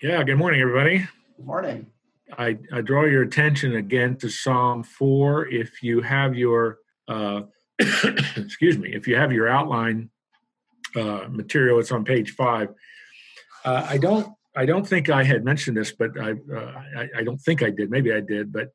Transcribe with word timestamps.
Yeah, 0.00 0.22
good 0.22 0.36
morning, 0.36 0.60
everybody. 0.60 0.98
Good 1.36 1.44
morning. 1.44 1.86
I, 2.38 2.56
I 2.72 2.82
draw 2.82 3.06
your 3.06 3.22
attention 3.22 3.74
again 3.74 4.14
to 4.18 4.28
Psalm 4.28 4.84
4. 4.84 5.48
If 5.48 5.82
you 5.82 6.02
have 6.02 6.36
your, 6.36 6.78
uh, 7.08 7.42
excuse 8.36 8.78
me, 8.78 8.94
if 8.94 9.08
you 9.08 9.16
have 9.16 9.32
your 9.32 9.48
outline 9.48 10.08
uh, 10.94 11.24
material, 11.28 11.80
it's 11.80 11.90
on 11.90 12.04
page 12.04 12.30
five. 12.36 12.68
Uh, 13.64 13.86
I 13.88 13.98
don't, 13.98 14.32
I 14.54 14.66
don't 14.66 14.86
think 14.86 15.10
I 15.10 15.24
had 15.24 15.44
mentioned 15.44 15.76
this, 15.76 15.90
but 15.90 16.10
I, 16.16 16.30
uh, 16.30 16.80
I, 16.96 17.08
I, 17.16 17.22
don't 17.24 17.40
think 17.40 17.64
I 17.64 17.70
did. 17.70 17.90
Maybe 17.90 18.12
I 18.12 18.20
did, 18.20 18.52
but 18.52 18.68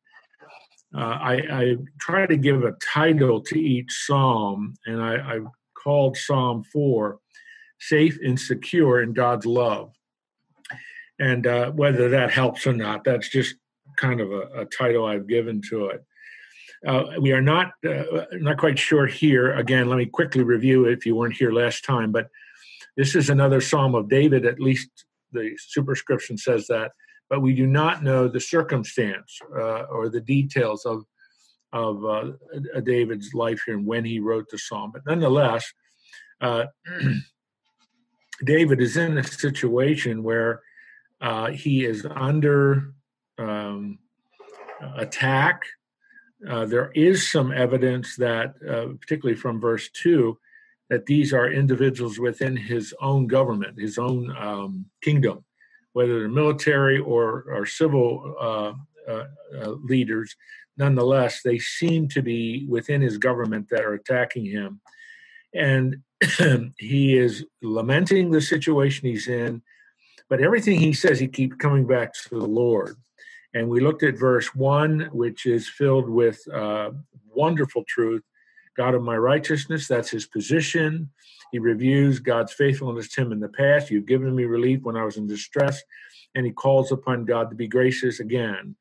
uh, 0.93 1.19
I, 1.21 1.33
I 1.49 1.75
try 2.01 2.25
to 2.25 2.35
give 2.35 2.65
a 2.65 2.73
title 2.93 3.39
to 3.43 3.57
each 3.57 3.93
psalm, 4.05 4.73
and 4.85 5.01
I, 5.01 5.15
I 5.15 5.39
called 5.81 6.17
Psalm 6.17 6.65
4 6.65 7.17
"Safe 7.79 8.19
and 8.21 8.37
Secure 8.37 9.01
in 9.01 9.13
God's 9.13 9.45
Love." 9.45 9.93
And 11.19 11.47
uh, 11.47 11.71
whether 11.71 12.09
that 12.09 12.31
helps 12.31 12.65
or 12.65 12.73
not, 12.73 13.03
that's 13.03 13.29
just 13.29 13.55
kind 13.97 14.21
of 14.21 14.31
a, 14.31 14.61
a 14.61 14.65
title 14.65 15.05
I've 15.05 15.27
given 15.27 15.61
to 15.69 15.87
it. 15.87 16.03
Uh, 16.85 17.03
we 17.19 17.31
are 17.31 17.41
not 17.41 17.71
uh, 17.87 18.25
not 18.33 18.57
quite 18.57 18.77
sure 18.77 19.07
here. 19.07 19.53
Again, 19.53 19.87
let 19.87 19.97
me 19.97 20.05
quickly 20.05 20.43
review 20.43 20.85
if 20.85 21.05
you 21.05 21.15
weren't 21.15 21.35
here 21.35 21.51
last 21.51 21.85
time. 21.85 22.11
But 22.11 22.29
this 22.97 23.15
is 23.15 23.29
another 23.29 23.61
Psalm 23.61 23.95
of 23.95 24.09
David. 24.09 24.45
At 24.45 24.59
least 24.59 24.89
the 25.31 25.55
superscription 25.57 26.37
says 26.37 26.67
that. 26.67 26.91
But 27.29 27.41
we 27.41 27.53
do 27.53 27.65
not 27.65 28.03
know 28.03 28.27
the 28.27 28.39
circumstance 28.39 29.39
uh, 29.55 29.83
or 29.83 30.09
the 30.09 30.21
details 30.21 30.85
of 30.85 31.03
of 31.71 32.05
uh, 32.05 32.31
David's 32.83 33.33
life 33.33 33.61
here 33.65 33.75
and 33.75 33.87
when 33.87 34.05
he 34.05 34.19
wrote 34.19 34.49
the 34.49 34.59
psalm. 34.59 34.91
But 34.91 35.05
nonetheless, 35.07 35.65
uh, 36.39 36.65
David 38.43 38.81
is 38.81 38.97
in 38.97 39.17
a 39.17 39.23
situation 39.23 40.21
where 40.21 40.61
uh, 41.23 41.51
he 41.51 41.85
is 41.85 42.05
under 42.15 42.93
um, 43.39 43.97
attack. 44.97 45.61
Uh, 46.47 46.65
there 46.65 46.91
is 46.93 47.31
some 47.31 47.53
evidence 47.53 48.17
that, 48.17 48.55
uh, 48.69 48.87
particularly 48.99 49.39
from 49.39 49.59
verse 49.59 49.89
2, 49.91 50.37
that 50.89 51.05
these 51.05 51.33
are 51.33 51.49
individuals 51.49 52.19
within 52.19 52.57
his 52.57 52.93
own 53.01 53.25
government, 53.25 53.79
his 53.79 53.97
own 53.97 54.35
um, 54.37 54.85
kingdom, 55.01 55.45
whether 55.93 56.19
they're 56.19 56.27
military 56.27 56.99
or, 56.99 57.45
or 57.47 57.65
civil 57.65 58.35
uh, 58.39 58.73
uh, 59.09 59.23
leaders. 59.85 60.35
Nonetheless, 60.75 61.41
they 61.41 61.57
seem 61.57 62.09
to 62.09 62.21
be 62.21 62.65
within 62.67 62.99
his 62.99 63.17
government 63.17 63.69
that 63.69 63.85
are 63.85 63.93
attacking 63.93 64.45
him. 64.45 64.81
And 65.55 66.03
he 66.77 67.17
is 67.17 67.45
lamenting 67.61 68.31
the 68.31 68.41
situation 68.41 69.07
he's 69.07 69.29
in 69.29 69.61
but 70.29 70.41
everything 70.41 70.79
he 70.79 70.93
says, 70.93 71.19
he 71.19 71.27
keeps 71.27 71.55
coming 71.57 71.85
back 71.85 72.13
to 72.13 72.29
the 72.29 72.45
Lord. 72.45 72.95
And 73.53 73.69
we 73.69 73.81
looked 73.81 74.03
at 74.03 74.17
verse 74.17 74.55
one, 74.55 75.09
which 75.11 75.45
is 75.45 75.69
filled 75.69 76.09
with 76.09 76.39
uh, 76.51 76.91
wonderful 77.29 77.83
truth. 77.87 78.23
God 78.75 78.95
of 78.95 79.03
my 79.03 79.15
righteousness, 79.15 79.87
that's 79.87 80.09
his 80.09 80.25
position. 80.25 81.11
He 81.51 81.59
reviews 81.59 82.17
God's 82.17 82.53
faithfulness 82.53 83.09
to 83.09 83.21
him 83.21 83.31
in 83.31 83.39
the 83.39 83.49
past. 83.49 83.91
You've 83.91 84.07
given 84.07 84.35
me 84.35 84.45
relief 84.45 84.81
when 84.81 84.97
I 84.97 85.05
was 85.05 85.17
in 85.17 85.27
distress. 85.27 85.83
And 86.33 86.47
he 86.47 86.51
calls 86.51 86.91
upon 86.91 87.25
God 87.25 87.51
to 87.51 87.55
be 87.55 87.67
gracious 87.67 88.19
again, 88.19 88.75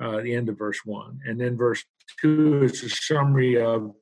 uh, 0.00 0.22
the 0.22 0.34
end 0.34 0.48
of 0.48 0.56
verse 0.56 0.80
one. 0.86 1.20
And 1.26 1.38
then 1.38 1.58
verse 1.58 1.84
two 2.18 2.62
is 2.62 2.82
a 2.82 2.88
summary 2.88 3.60
of 3.60 3.92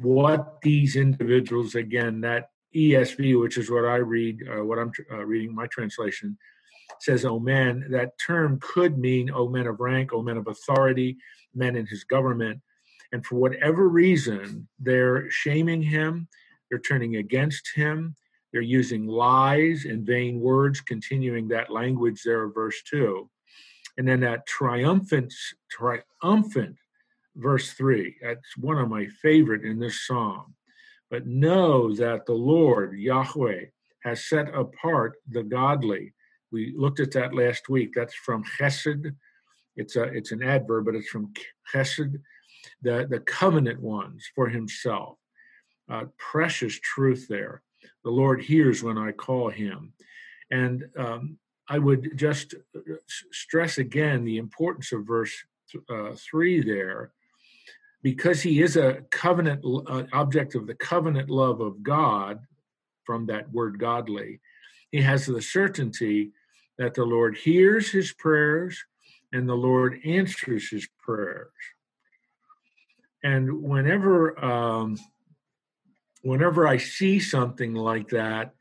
what 0.00 0.60
these 0.62 0.94
individuals, 0.94 1.74
again, 1.74 2.20
that 2.20 2.50
ESV, 2.74 3.40
which 3.40 3.56
is 3.56 3.70
what 3.70 3.84
I 3.84 3.96
read, 3.96 4.42
uh, 4.48 4.64
what 4.64 4.78
I'm 4.78 4.92
uh, 5.10 5.24
reading, 5.24 5.54
my 5.54 5.66
translation 5.68 6.36
says, 7.00 7.24
"Oh 7.24 7.38
man." 7.38 7.86
That 7.90 8.18
term 8.18 8.58
could 8.60 8.98
mean 8.98 9.30
"Oh 9.30 9.48
men 9.48 9.66
of 9.66 9.80
rank," 9.80 10.12
"Oh 10.12 10.22
men 10.22 10.36
of 10.36 10.48
authority," 10.48 11.16
men 11.54 11.76
in 11.76 11.86
his 11.86 12.04
government, 12.04 12.60
and 13.12 13.24
for 13.24 13.36
whatever 13.36 13.88
reason, 13.88 14.68
they're 14.78 15.30
shaming 15.30 15.82
him, 15.82 16.28
they're 16.68 16.80
turning 16.80 17.16
against 17.16 17.70
him, 17.74 18.16
they're 18.52 18.60
using 18.60 19.06
lies 19.06 19.84
and 19.84 20.06
vain 20.06 20.40
words, 20.40 20.80
continuing 20.80 21.48
that 21.48 21.70
language 21.70 22.22
there 22.24 22.44
of 22.44 22.54
verse 22.54 22.82
two, 22.82 23.30
and 23.98 24.06
then 24.06 24.20
that 24.20 24.46
triumphant, 24.46 25.32
triumphant 25.70 26.76
verse 27.36 27.72
three. 27.72 28.16
That's 28.22 28.56
one 28.56 28.78
of 28.78 28.88
my 28.88 29.06
favorite 29.06 29.64
in 29.64 29.78
this 29.78 30.06
psalm 30.06 30.54
but 31.14 31.28
know 31.28 31.94
that 31.94 32.26
the 32.26 32.34
Lord, 32.34 32.98
Yahweh, 32.98 33.66
has 34.02 34.24
set 34.24 34.52
apart 34.52 35.14
the 35.30 35.44
godly. 35.44 36.12
We 36.50 36.74
looked 36.76 36.98
at 36.98 37.12
that 37.12 37.32
last 37.32 37.68
week. 37.68 37.92
That's 37.94 38.16
from 38.16 38.42
Chesed. 38.58 39.14
It's 39.76 39.94
a 39.94 40.02
it's 40.02 40.32
an 40.32 40.42
adverb, 40.42 40.86
but 40.86 40.96
it's 40.96 41.08
from 41.08 41.32
Chesed, 41.72 42.16
the, 42.82 43.06
the 43.08 43.20
covenant 43.20 43.80
ones 43.80 44.28
for 44.34 44.48
himself. 44.48 45.16
Uh, 45.88 46.06
precious 46.18 46.80
truth 46.80 47.28
there. 47.28 47.62
The 48.02 48.10
Lord 48.10 48.42
hears 48.42 48.82
when 48.82 48.98
I 48.98 49.12
call 49.12 49.50
him. 49.50 49.92
And 50.50 50.82
um, 50.98 51.38
I 51.68 51.78
would 51.78 52.18
just 52.18 52.54
uh, 52.74 52.80
stress 53.30 53.78
again 53.78 54.24
the 54.24 54.38
importance 54.38 54.90
of 54.90 55.06
verse 55.06 55.34
uh, 55.88 56.16
3 56.16 56.64
there 56.64 57.12
because 58.04 58.42
he 58.42 58.60
is 58.60 58.76
a 58.76 59.00
covenant 59.10 59.64
uh, 59.64 60.02
object 60.12 60.54
of 60.54 60.66
the 60.66 60.74
covenant 60.74 61.30
love 61.30 61.62
of 61.62 61.82
God 61.82 62.38
from 63.04 63.24
that 63.26 63.50
word 63.50 63.78
godly, 63.78 64.40
he 64.92 65.00
has 65.00 65.24
the 65.24 65.40
certainty 65.40 66.30
that 66.76 66.92
the 66.92 67.04
Lord 67.04 67.34
hears 67.34 67.90
his 67.90 68.12
prayers 68.12 68.84
and 69.32 69.48
the 69.48 69.54
Lord 69.54 70.00
answers 70.04 70.68
his 70.68 70.86
prayers. 70.98 71.48
And 73.22 73.62
whenever 73.62 74.44
um, 74.44 74.98
whenever 76.20 76.68
I 76.68 76.76
see 76.76 77.18
something 77.18 77.72
like 77.72 78.10
that 78.10 78.52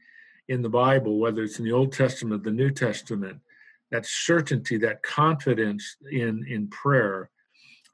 in 0.47 0.61
the 0.61 0.69
Bible, 0.69 1.19
whether 1.19 1.43
it's 1.43 1.59
in 1.59 1.65
the 1.65 1.73
Old 1.73 1.91
Testament, 1.91 2.45
the 2.45 2.51
New 2.51 2.71
Testament, 2.71 3.41
that 3.91 4.05
certainty, 4.05 4.77
that 4.77 5.03
confidence 5.03 5.97
in 6.09 6.45
in 6.47 6.69
prayer, 6.69 7.29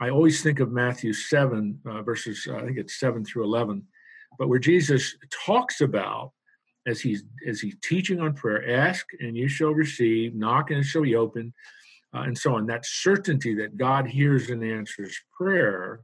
I 0.02 0.10
always 0.10 0.42
think 0.42 0.60
of 0.60 0.72
Matthew 0.72 1.12
7, 1.12 1.80
uh, 1.86 2.02
verses, 2.04 2.48
I 2.52 2.62
think 2.62 2.78
it's 2.78 3.00
7 3.00 3.26
through 3.26 3.44
11, 3.44 3.84
but 4.38 4.48
where 4.48 4.60
Jesus 4.60 5.16
talks 5.46 5.82
about, 5.82 6.32
as 6.88 7.02
he's, 7.02 7.24
as 7.46 7.60
he's 7.60 7.76
teaching 7.84 8.22
on 8.22 8.34
prayer, 8.34 8.78
ask 8.78 9.06
and 9.20 9.36
you 9.36 9.50
shall 9.50 9.72
receive, 9.72 10.34
knock 10.34 10.72
and 10.72 10.80
it 10.80 10.84
shall 10.86 11.02
be 11.02 11.16
open, 11.16 11.54
uh, 12.16 12.22
and 12.22 12.38
so 12.38 12.56
on. 12.56 12.66
That 12.66 12.86
certainty 12.86 13.54
that 13.56 13.78
God 13.78 14.08
hears 14.08 14.50
and 14.50 14.64
answers 14.64 15.20
prayer. 15.38 16.02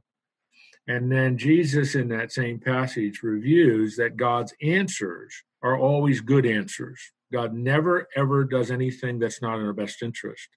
And 0.86 1.10
then 1.10 1.38
Jesus, 1.38 1.94
in 1.94 2.08
that 2.08 2.32
same 2.32 2.60
passage, 2.60 3.22
reviews 3.22 3.96
that 3.96 4.16
God's 4.16 4.54
answers 4.62 5.34
are 5.62 5.78
always 5.78 6.20
good 6.20 6.46
answers. 6.46 7.00
God 7.32 7.54
never, 7.54 8.06
ever 8.14 8.44
does 8.44 8.70
anything 8.70 9.18
that's 9.18 9.42
not 9.42 9.58
in 9.58 9.66
our 9.66 9.72
best 9.72 10.02
interest. 10.02 10.48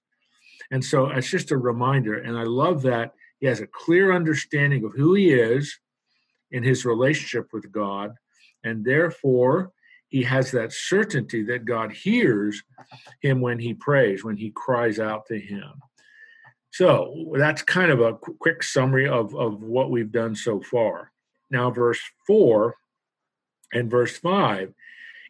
And 0.70 0.84
so 0.84 1.08
it's 1.08 1.30
just 1.30 1.50
a 1.50 1.56
reminder. 1.56 2.18
And 2.18 2.38
I 2.38 2.44
love 2.44 2.82
that 2.82 3.14
he 3.40 3.46
has 3.46 3.60
a 3.60 3.66
clear 3.66 4.12
understanding 4.12 4.84
of 4.84 4.92
who 4.94 5.14
he 5.14 5.32
is 5.32 5.78
in 6.50 6.62
his 6.62 6.84
relationship 6.84 7.48
with 7.52 7.72
God, 7.72 8.14
and 8.64 8.84
therefore 8.84 9.72
he 10.08 10.22
has 10.24 10.50
that 10.50 10.72
certainty 10.72 11.42
that 11.44 11.64
God 11.64 11.92
hears 11.92 12.62
him 13.20 13.40
when 13.40 13.58
he 13.58 13.74
prays, 13.74 14.24
when 14.24 14.36
he 14.36 14.50
cries 14.50 14.98
out 14.98 15.26
to 15.26 15.38
him. 15.38 15.70
So 16.72 17.32
that's 17.34 17.62
kind 17.62 17.90
of 17.90 18.00
a 18.00 18.14
quick 18.14 18.62
summary 18.62 19.08
of, 19.08 19.34
of 19.34 19.62
what 19.62 19.90
we've 19.90 20.12
done 20.12 20.34
so 20.34 20.60
far. 20.60 21.12
Now, 21.50 21.70
verse 21.70 22.00
4 22.26 22.76
and 23.72 23.90
verse 23.90 24.16
5 24.18 24.72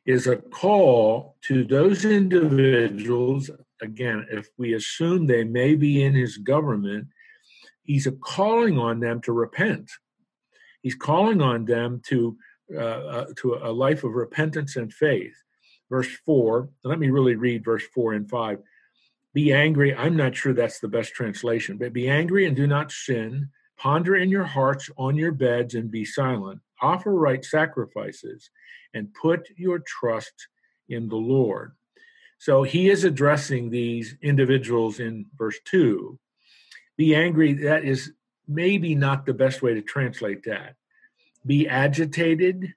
is 0.07 0.27
a 0.27 0.37
call 0.37 1.37
to 1.43 1.65
those 1.65 2.05
individuals, 2.05 3.51
again, 3.81 4.27
if 4.31 4.49
we 4.59 4.75
assume 4.75 5.27
they 5.27 5.45
may 5.45 5.75
be 5.75 6.03
in 6.03 6.15
his 6.15 6.39
government, 6.39 7.07
he's 7.91 8.09
calling 8.21 8.79
on 8.79 9.01
them 9.01 9.21
to 9.23 9.33
repent. 9.33 9.91
He's 10.83 10.95
calling 10.95 11.43
on 11.43 11.65
them 11.65 12.01
to 12.09 12.37
uh, 12.73 13.03
uh, 13.17 13.27
to 13.39 13.55
a 13.61 13.73
life 13.73 14.05
of 14.05 14.13
repentance 14.13 14.77
and 14.77 14.93
faith. 14.93 15.35
Verse 15.91 16.09
four. 16.25 16.71
Let 16.85 17.01
me 17.01 17.11
really 17.11 17.35
read 17.35 17.65
verse 17.65 17.83
four 17.93 18.13
and 18.13 18.31
five. 18.31 18.61
Be 19.35 19.53
angry. 19.53 19.95
I'm 19.95 20.17
not 20.17 20.37
sure 20.37 20.53
that's 20.53 20.79
the 20.79 20.89
best 20.89 21.13
translation, 21.15 21.79
but 21.79 21.93
be 21.93 22.09
angry 22.09 22.47
and 22.47 22.57
do 22.57 22.67
not 22.67 22.93
sin. 22.93 23.49
Ponder 23.77 24.15
in 24.15 24.29
your 24.29 24.45
hearts 24.45 24.89
on 24.97 25.17
your 25.17 25.33
beds 25.33 25.75
and 25.75 25.91
be 25.91 26.05
silent. 26.05 26.61
Offer 26.81 27.13
right 27.13 27.45
sacrifices 27.45 28.51
and 28.95 29.15
put 29.15 29.49
your 29.57 29.81
trust 29.81 30.49
in 30.89 31.09
the 31.09 31.17
Lord. 31.17 31.73
So 32.39 32.63
he 32.63 32.89
is 32.89 33.05
addressing 33.05 33.71
these 33.71 34.17
individuals 34.23 35.01
in 35.01 35.27
verse 35.37 35.59
2 35.65 36.19
be 37.01 37.15
angry, 37.15 37.55
that 37.55 37.83
is 37.83 38.13
maybe 38.47 38.95
not 38.95 39.25
the 39.25 39.33
best 39.33 39.63
way 39.63 39.73
to 39.73 39.81
translate 39.81 40.45
that. 40.45 40.75
Be 41.47 41.67
agitated, 41.67 42.75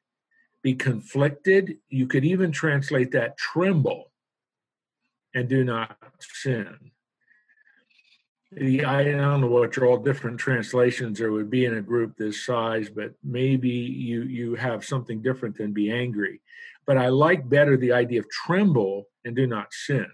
be 0.62 0.76
conflicted. 0.76 1.78
You 1.90 2.08
could 2.08 2.24
even 2.24 2.54
translate 2.54 3.12
that 3.12 3.36
tremble. 3.38 4.12
and 5.36 5.50
do 5.50 5.66
not 5.66 5.98
sin. 6.22 6.92
The, 8.54 8.86
I 8.86 9.04
don't 9.04 9.42
know 9.42 9.48
what 9.48 9.76
your 9.76 9.88
all 9.88 9.98
different 9.98 10.40
translations 10.40 11.18
there 11.18 11.34
would 11.34 11.50
be 11.50 11.66
in 11.66 11.76
a 11.76 11.82
group 11.82 12.16
this 12.16 12.46
size, 12.46 12.88
but 12.90 13.12
maybe 13.24 13.76
you 14.10 14.20
you 14.40 14.56
have 14.56 14.86
something 14.86 15.22
different 15.22 15.58
than 15.58 15.74
be 15.74 15.92
angry. 15.92 16.40
But 16.86 16.98
I 16.98 17.08
like 17.10 17.50
better 17.58 17.76
the 17.76 17.92
idea 17.92 18.20
of 18.22 18.30
tremble 18.30 19.08
and 19.26 19.36
do 19.36 19.48
not 19.48 19.74
sin. 19.74 20.08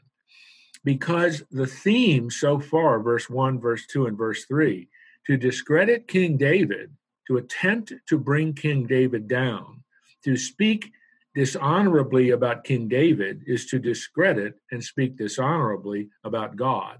Because 0.84 1.44
the 1.52 1.68
theme 1.68 2.30
so 2.30 2.60
far, 2.60 3.00
verse 3.00 3.30
1, 3.30 3.60
verse 3.60 3.86
2, 3.88 4.08
and 4.08 4.18
verse 4.18 4.46
3, 4.46 4.88
to 5.28 5.38
discredit 5.38 6.08
King 6.08 6.38
David, 6.38 6.92
to 7.28 7.38
attempt 7.38 7.94
to 8.08 8.18
bring 8.18 8.54
King 8.54 8.88
David 8.88 9.28
down, 9.28 9.84
to 10.24 10.36
speak 10.36 10.92
dishonorably 11.36 12.32
about 12.32 12.64
King 12.64 12.88
David 12.88 13.44
is 13.46 13.66
to 13.68 13.80
discredit 13.80 14.56
and 14.72 14.84
speak 14.84 15.18
dishonorably 15.18 16.10
about 16.24 16.56
God. 16.56 16.98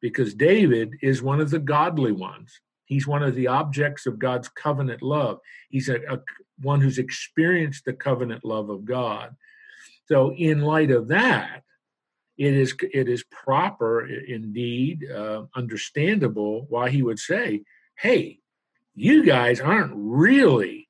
Because 0.00 0.34
David 0.34 0.94
is 1.02 1.22
one 1.22 1.40
of 1.40 1.50
the 1.50 1.58
godly 1.58 2.12
ones. 2.12 2.60
He's 2.86 3.06
one 3.06 3.22
of 3.22 3.34
the 3.34 3.48
objects 3.48 4.06
of 4.06 4.18
God's 4.18 4.48
covenant 4.48 5.02
love. 5.02 5.38
He's 5.70 5.88
a, 5.88 5.96
a 6.08 6.20
one 6.62 6.80
who's 6.80 6.98
experienced 6.98 7.84
the 7.84 7.92
covenant 7.92 8.44
love 8.44 8.70
of 8.70 8.84
God. 8.84 9.36
So, 10.06 10.32
in 10.34 10.62
light 10.62 10.92
of 10.92 11.08
that, 11.08 11.64
it 12.38 12.54
is 12.54 12.74
it 12.92 13.08
is 13.08 13.24
proper, 13.24 14.06
indeed, 14.06 15.10
uh, 15.10 15.44
understandable 15.54 16.66
why 16.68 16.90
he 16.90 17.02
would 17.02 17.18
say, 17.18 17.62
"Hey, 17.96 18.40
you 18.94 19.24
guys 19.24 19.60
aren't 19.60 19.92
really 19.94 20.86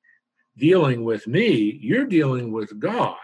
dealing 0.57 1.03
with 1.03 1.27
me, 1.27 1.77
you're 1.81 2.05
dealing 2.05 2.51
with 2.51 2.79
God. 2.79 3.17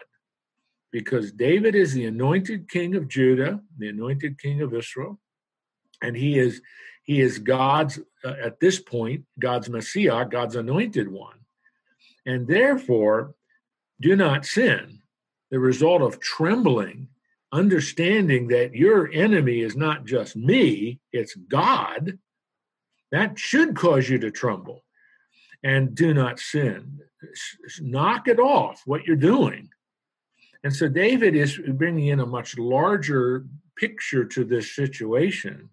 Because 0.92 1.32
David 1.32 1.74
is 1.74 1.94
the 1.94 2.06
anointed 2.06 2.70
king 2.70 2.96
of 2.96 3.08
Judah, 3.08 3.60
the 3.78 3.90
anointed 3.90 4.40
king 4.40 4.62
of 4.62 4.76
Israel, 4.76 5.20
and 6.02 6.16
he 6.16 6.38
is 6.38 6.62
he 7.04 7.20
is 7.20 7.40
God's 7.40 8.00
uh, 8.24 8.36
at 8.42 8.60
this 8.60 8.80
point 8.80 9.26
God's 9.40 9.70
Messiah, 9.70 10.26
God's 10.26 10.56
anointed 10.56 11.12
one. 11.12 11.40
And 12.26 12.48
therefore, 12.48 13.34
do 14.00 14.16
not 14.16 14.46
sin. 14.46 15.00
The 15.50 15.60
result 15.60 16.02
of 16.02 16.20
trembling, 16.20 17.08
understanding 17.54 18.48
that 18.48 18.74
your 18.74 19.12
enemy 19.14 19.62
is 19.62 19.78
not 19.78 20.06
just 20.06 20.36
me, 20.36 21.00
it's 21.14 21.36
God, 21.36 22.18
that 23.12 23.38
should 23.38 23.76
cause 23.76 24.10
you 24.10 24.18
to 24.20 24.32
tremble 24.32 24.84
and 25.64 25.94
do 25.94 26.14
not 26.14 26.40
sin. 26.40 27.00
Knock 27.80 28.28
it 28.28 28.40
off 28.40 28.82
what 28.86 29.06
you're 29.06 29.16
doing. 29.16 29.70
And 30.64 30.76
so 30.76 30.90
David 30.90 31.36
is 31.36 31.58
bringing 31.58 32.08
in 32.08 32.20
a 32.22 32.26
much 32.26 32.58
larger 32.58 33.46
picture 33.78 34.26
to 34.26 34.44
this 34.44 34.76
situation. 34.76 35.70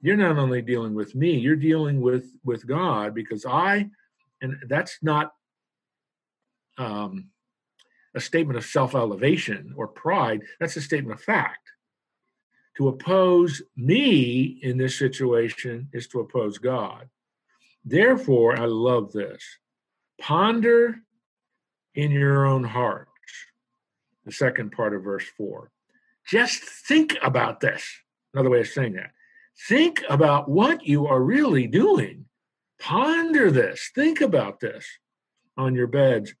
You're 0.00 0.16
not 0.16 0.38
only 0.38 0.62
dealing 0.62 0.94
with 0.94 1.14
me, 1.14 1.32
you're 1.36 1.56
dealing 1.56 2.00
with 2.00 2.32
with 2.44 2.66
God 2.66 3.14
because 3.14 3.44
I, 3.44 3.90
and 4.40 4.56
that's 4.68 4.98
not 5.02 5.32
um, 6.78 7.30
a 8.14 8.20
statement 8.20 8.56
of 8.58 8.64
self 8.64 8.94
elevation 8.94 9.74
or 9.76 9.88
pride. 9.88 10.42
That's 10.60 10.76
a 10.76 10.82
statement 10.82 11.18
of 11.18 11.24
fact. 11.24 11.70
To 12.76 12.88
oppose 12.88 13.62
me 13.76 14.58
in 14.62 14.78
this 14.78 14.98
situation 14.98 15.88
is 15.92 16.06
to 16.08 16.20
oppose 16.20 16.58
God. 16.58 17.08
Therefore, 17.84 18.56
I 18.56 18.66
love 18.66 19.12
this. 19.12 19.42
Ponder 20.20 20.96
in 21.94 22.10
your 22.12 22.46
own 22.46 22.64
hearts. 22.64 23.10
The 24.24 24.32
second 24.32 24.72
part 24.72 24.94
of 24.94 25.02
verse 25.02 25.26
4. 25.36 25.70
Just 26.28 26.62
think 26.62 27.16
about 27.22 27.60
this. 27.60 27.84
Another 28.34 28.50
way 28.50 28.60
of 28.60 28.68
saying 28.68 28.92
that. 28.94 29.10
Think 29.68 30.04
about 30.08 30.48
what 30.48 30.86
you 30.86 31.06
are 31.06 31.20
really 31.20 31.66
doing. 31.66 32.26
Ponder 32.78 33.50
this. 33.50 33.90
Think 33.94 34.20
about 34.20 34.60
this 34.60 34.86
on 35.56 35.74
your 35.74 35.88
beds 35.88 36.34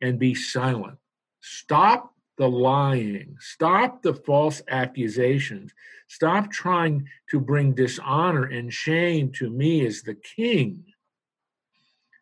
and 0.00 0.18
be 0.18 0.34
silent. 0.34 0.98
Stop 1.46 2.14
the 2.38 2.48
lying. 2.48 3.36
Stop 3.38 4.00
the 4.02 4.14
false 4.14 4.62
accusations. 4.66 5.74
Stop 6.08 6.50
trying 6.50 7.06
to 7.28 7.38
bring 7.38 7.74
dishonor 7.74 8.44
and 8.44 8.72
shame 8.72 9.30
to 9.32 9.50
me 9.50 9.84
as 9.84 10.00
the 10.00 10.14
king. 10.14 10.84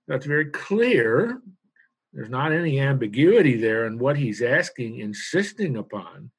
That's 0.09 0.27
very 0.27 0.47
clear. 0.47 1.41
There's 2.13 2.31
not 2.31 2.51
any 2.51 2.81
ambiguity 2.81 3.57
there 3.57 3.87
in 3.87 3.97
what 3.97 4.17
he's 4.17 4.43
asking, 4.43 4.99
insisting 4.99 5.77
upon. 5.77 6.33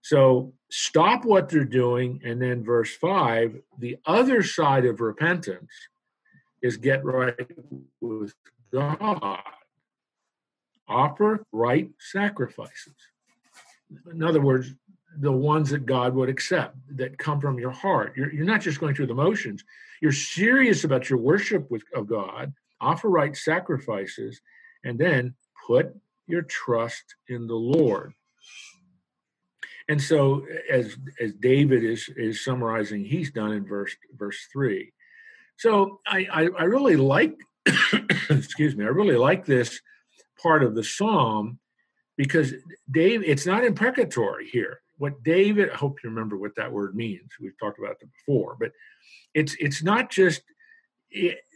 So 0.00 0.54
stop 0.70 1.24
what 1.24 1.48
they're 1.48 1.64
doing. 1.64 2.20
And 2.24 2.40
then, 2.40 2.62
verse 2.62 2.94
5 2.94 3.60
the 3.80 3.98
other 4.06 4.44
side 4.44 4.84
of 4.84 5.00
repentance 5.00 5.72
is 6.62 6.76
get 6.76 7.04
right 7.04 7.50
with 8.00 8.32
God, 8.72 9.40
offer 10.88 11.44
right 11.52 11.90
sacrifices. 11.98 12.94
In 14.12 14.22
other 14.22 14.40
words, 14.40 14.74
the 15.18 15.32
ones 15.32 15.70
that 15.70 15.86
God 15.86 16.14
would 16.14 16.28
accept 16.28 16.76
that 16.96 17.18
come 17.18 17.40
from 17.40 17.58
your 17.58 17.70
heart. 17.70 18.12
You're, 18.16 18.32
you're 18.32 18.44
not 18.44 18.60
just 18.60 18.80
going 18.80 18.94
through 18.94 19.06
the 19.06 19.14
motions. 19.14 19.64
You're 20.02 20.12
serious 20.12 20.84
about 20.84 21.08
your 21.08 21.18
worship 21.18 21.70
with, 21.70 21.84
of 21.94 22.06
God 22.06 22.52
offer 22.80 23.08
right 23.08 23.34
sacrifices, 23.36 24.40
and 24.84 24.98
then 24.98 25.34
put 25.66 25.94
your 26.26 26.42
trust 26.42 27.14
in 27.28 27.46
the 27.46 27.54
Lord. 27.54 28.12
And 29.88 30.02
so, 30.02 30.44
as 30.70 30.96
as 31.20 31.32
David 31.34 31.84
is 31.84 32.10
is 32.16 32.44
summarizing, 32.44 33.04
he's 33.04 33.30
done 33.30 33.52
in 33.52 33.64
verse 33.64 33.96
verse 34.16 34.46
three. 34.52 34.92
So 35.56 36.00
I 36.06 36.26
I, 36.30 36.48
I 36.58 36.64
really 36.64 36.96
like, 36.96 37.38
excuse 38.30 38.76
me, 38.76 38.84
I 38.84 38.88
really 38.88 39.16
like 39.16 39.46
this 39.46 39.80
part 40.46 40.62
of 40.62 40.76
the 40.76 40.84
psalm 40.84 41.58
because 42.16 42.54
Dave, 42.88 43.22
it's 43.24 43.46
not 43.46 43.64
imprecatory 43.64 44.48
here. 44.48 44.80
What 44.98 45.24
David, 45.24 45.70
I 45.70 45.76
hope 45.76 45.98
you 46.02 46.08
remember 46.08 46.38
what 46.38 46.54
that 46.56 46.72
word 46.72 46.94
means. 46.94 47.32
We've 47.40 47.58
talked 47.58 47.80
about 47.80 47.96
it 48.00 48.08
before, 48.16 48.56
but 48.60 48.70
it's 49.34 49.56
it's 49.58 49.82
not 49.82 50.08
just 50.08 50.42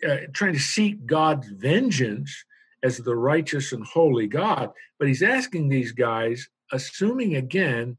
uh, 0.07 0.17
trying 0.33 0.55
to 0.55 0.59
seek 0.59 1.07
God's 1.07 1.49
vengeance 1.49 2.45
as 2.83 2.99
the 2.99 3.15
righteous 3.15 3.73
and 3.73 3.85
holy 3.87 4.27
God. 4.27 4.73
But 4.99 5.07
he's 5.07 5.23
asking 5.23 5.69
these 5.69 5.93
guys, 5.93 6.49
assuming 6.73 7.37
again 7.37 7.97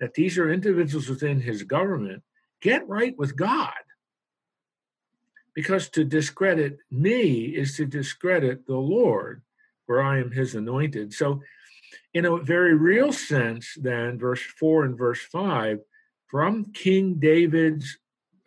that 0.00 0.14
these 0.14 0.36
are 0.36 0.52
individuals 0.52 1.08
within 1.08 1.40
his 1.40 1.62
government, 1.62 2.22
get 2.60 2.86
right 2.86 3.16
with 3.16 3.36
God. 3.36 3.72
Because 5.54 5.88
to 5.90 6.04
discredit 6.04 6.78
me 6.90 7.46
is 7.46 7.76
to 7.76 7.86
discredit 7.86 8.66
the 8.66 8.76
Lord, 8.76 9.42
for 9.86 10.02
I 10.02 10.18
am 10.18 10.30
his 10.30 10.54
anointed. 10.54 11.12
So, 11.12 11.42
in 12.14 12.24
a 12.24 12.38
very 12.38 12.74
real 12.74 13.12
sense, 13.12 13.74
then, 13.80 14.18
verse 14.18 14.40
4 14.40 14.84
and 14.84 14.98
verse 14.98 15.20
5, 15.20 15.80
from 16.26 16.72
King 16.72 17.14
David's 17.14 17.98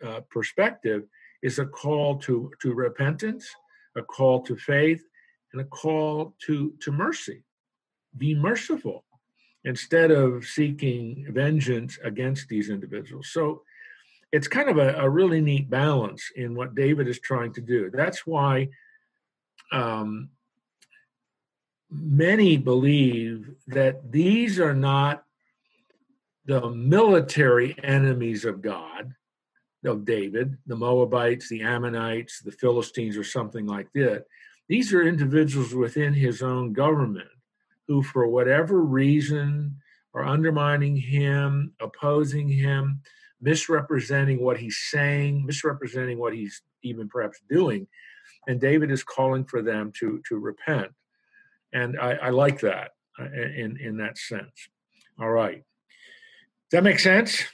uh, 0.04 0.20
perspective, 0.28 1.04
is 1.42 1.58
a 1.58 1.66
call 1.66 2.18
to, 2.18 2.52
to 2.60 2.74
repentance, 2.74 3.48
a 3.96 4.02
call 4.02 4.42
to 4.42 4.56
faith, 4.56 5.02
and 5.52 5.62
a 5.62 5.64
call 5.64 6.34
to, 6.46 6.74
to 6.80 6.92
mercy. 6.92 7.42
Be 8.16 8.34
merciful 8.34 9.04
instead 9.64 10.10
of 10.10 10.44
seeking 10.44 11.26
vengeance 11.30 11.98
against 12.02 12.48
these 12.48 12.70
individuals. 12.70 13.28
So 13.32 13.62
it's 14.32 14.48
kind 14.48 14.68
of 14.68 14.78
a, 14.78 14.94
a 14.96 15.08
really 15.08 15.40
neat 15.40 15.68
balance 15.68 16.30
in 16.36 16.54
what 16.54 16.74
David 16.74 17.08
is 17.08 17.20
trying 17.20 17.52
to 17.54 17.60
do. 17.60 17.90
That's 17.92 18.26
why 18.26 18.68
um, 19.72 20.30
many 21.90 22.56
believe 22.56 23.50
that 23.68 24.12
these 24.12 24.60
are 24.60 24.74
not 24.74 25.24
the 26.46 26.70
military 26.70 27.76
enemies 27.82 28.44
of 28.44 28.62
God, 28.62 29.14
of 29.84 30.04
David, 30.04 30.56
the 30.66 30.76
Moabites, 30.76 31.48
the 31.48 31.62
Ammonites, 31.62 32.40
the 32.40 32.52
Philistines, 32.52 33.16
or 33.16 33.24
something 33.24 33.66
like 33.66 33.88
that. 33.94 34.24
These 34.68 34.92
are 34.92 35.02
individuals 35.02 35.74
within 35.74 36.12
his 36.12 36.42
own 36.42 36.72
government 36.72 37.28
who, 37.88 38.02
for 38.02 38.28
whatever 38.28 38.82
reason, 38.82 39.76
are 40.14 40.24
undermining 40.24 40.96
him, 40.96 41.72
opposing 41.80 42.48
him, 42.48 43.00
misrepresenting 43.40 44.42
what 44.42 44.58
he's 44.58 44.78
saying, 44.90 45.44
misrepresenting 45.46 46.18
what 46.18 46.34
he's 46.34 46.62
even 46.82 47.08
perhaps 47.08 47.40
doing. 47.48 47.86
And 48.46 48.60
David 48.60 48.90
is 48.90 49.02
calling 49.02 49.44
for 49.44 49.62
them 49.62 49.92
to, 49.98 50.22
to 50.28 50.38
repent. 50.38 50.92
And 51.72 51.98
I, 51.98 52.12
I 52.12 52.30
like 52.30 52.60
that 52.60 52.92
uh, 53.18 53.24
in, 53.24 53.78
in 53.80 53.96
that 53.98 54.18
sense. 54.18 54.68
All 55.20 55.30
right. 55.30 55.62
Does 56.70 56.78
that 56.78 56.84
make 56.84 56.98
sense? 56.98 57.44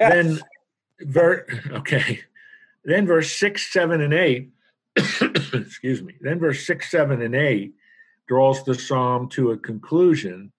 Yes. 0.00 0.12
Then, 0.12 0.40
ver- 1.00 1.46
okay. 1.72 2.20
Then 2.84 3.06
verse 3.06 3.32
six, 3.32 3.72
seven, 3.72 4.00
and 4.00 4.14
eight. 4.14 4.50
excuse 5.52 6.02
me. 6.02 6.14
Then 6.20 6.38
verse 6.38 6.66
six, 6.66 6.90
seven, 6.90 7.22
and 7.22 7.34
eight 7.34 7.74
draws 8.28 8.64
the 8.64 8.74
psalm 8.74 9.28
to 9.28 9.50
a 9.50 9.58
conclusion, 9.58 10.52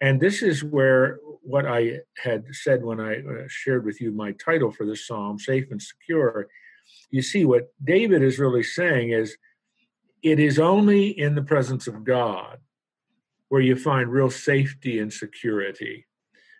And 0.00 0.20
this 0.20 0.42
is 0.42 0.62
where 0.62 1.18
what 1.42 1.64
I 1.64 2.00
had 2.22 2.44
said 2.52 2.84
when 2.84 3.00
I 3.00 3.20
uh, 3.20 3.44
shared 3.48 3.86
with 3.86 4.00
you 4.00 4.12
my 4.12 4.32
title 4.32 4.70
for 4.70 4.84
this 4.84 5.06
psalm, 5.06 5.38
Safe 5.38 5.70
and 5.70 5.80
Secure. 5.80 6.48
You 7.10 7.22
see, 7.22 7.46
what 7.46 7.72
David 7.82 8.22
is 8.22 8.38
really 8.38 8.62
saying 8.62 9.10
is 9.10 9.36
it 10.22 10.38
is 10.38 10.58
only 10.58 11.08
in 11.08 11.34
the 11.34 11.42
presence 11.42 11.86
of 11.86 12.04
God 12.04 12.58
where 13.48 13.60
you 13.60 13.76
find 13.76 14.10
real 14.10 14.30
safety 14.30 14.98
and 14.98 15.12
security. 15.12 16.06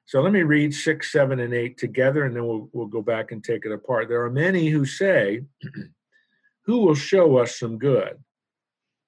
So 0.06 0.22
let 0.22 0.32
me 0.32 0.42
read 0.42 0.72
six, 0.72 1.12
seven, 1.12 1.40
and 1.40 1.52
eight 1.52 1.76
together, 1.76 2.24
and 2.24 2.34
then 2.34 2.46
we'll, 2.46 2.70
we'll 2.72 2.86
go 2.86 3.02
back 3.02 3.30
and 3.30 3.44
take 3.44 3.66
it 3.66 3.72
apart. 3.72 4.08
There 4.08 4.24
are 4.24 4.30
many 4.30 4.68
who 4.68 4.84
say, 4.84 5.42
Who 6.64 6.78
will 6.80 6.94
show 6.94 7.38
us 7.38 7.58
some 7.58 7.78
good? 7.78 8.22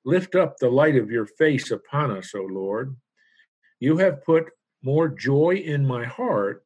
Lift 0.05 0.35
up 0.35 0.57
the 0.57 0.71
light 0.71 0.97
of 0.97 1.11
your 1.11 1.27
face 1.27 1.71
upon 1.71 2.11
us, 2.11 2.35
O 2.35 2.41
Lord. 2.41 2.97
You 3.81 3.99
have 3.99 4.25
put 4.25 4.51
more 4.83 5.09
joy 5.09 5.57
in 5.57 5.87
my 5.87 6.05
heart 6.05 6.65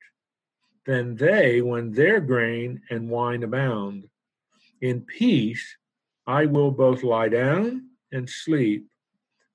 than 0.87 1.17
they 1.17 1.61
when 1.63 1.93
their 1.93 2.21
grain 2.21 2.83
and 2.91 3.09
wine 3.09 3.43
abound. 3.43 4.05
In 4.81 5.01
peace 5.01 5.77
I 6.27 6.47
will 6.47 6.71
both 6.71 7.03
lie 7.03 7.29
down 7.29 7.89
and 8.13 8.29
sleep, 8.29 8.87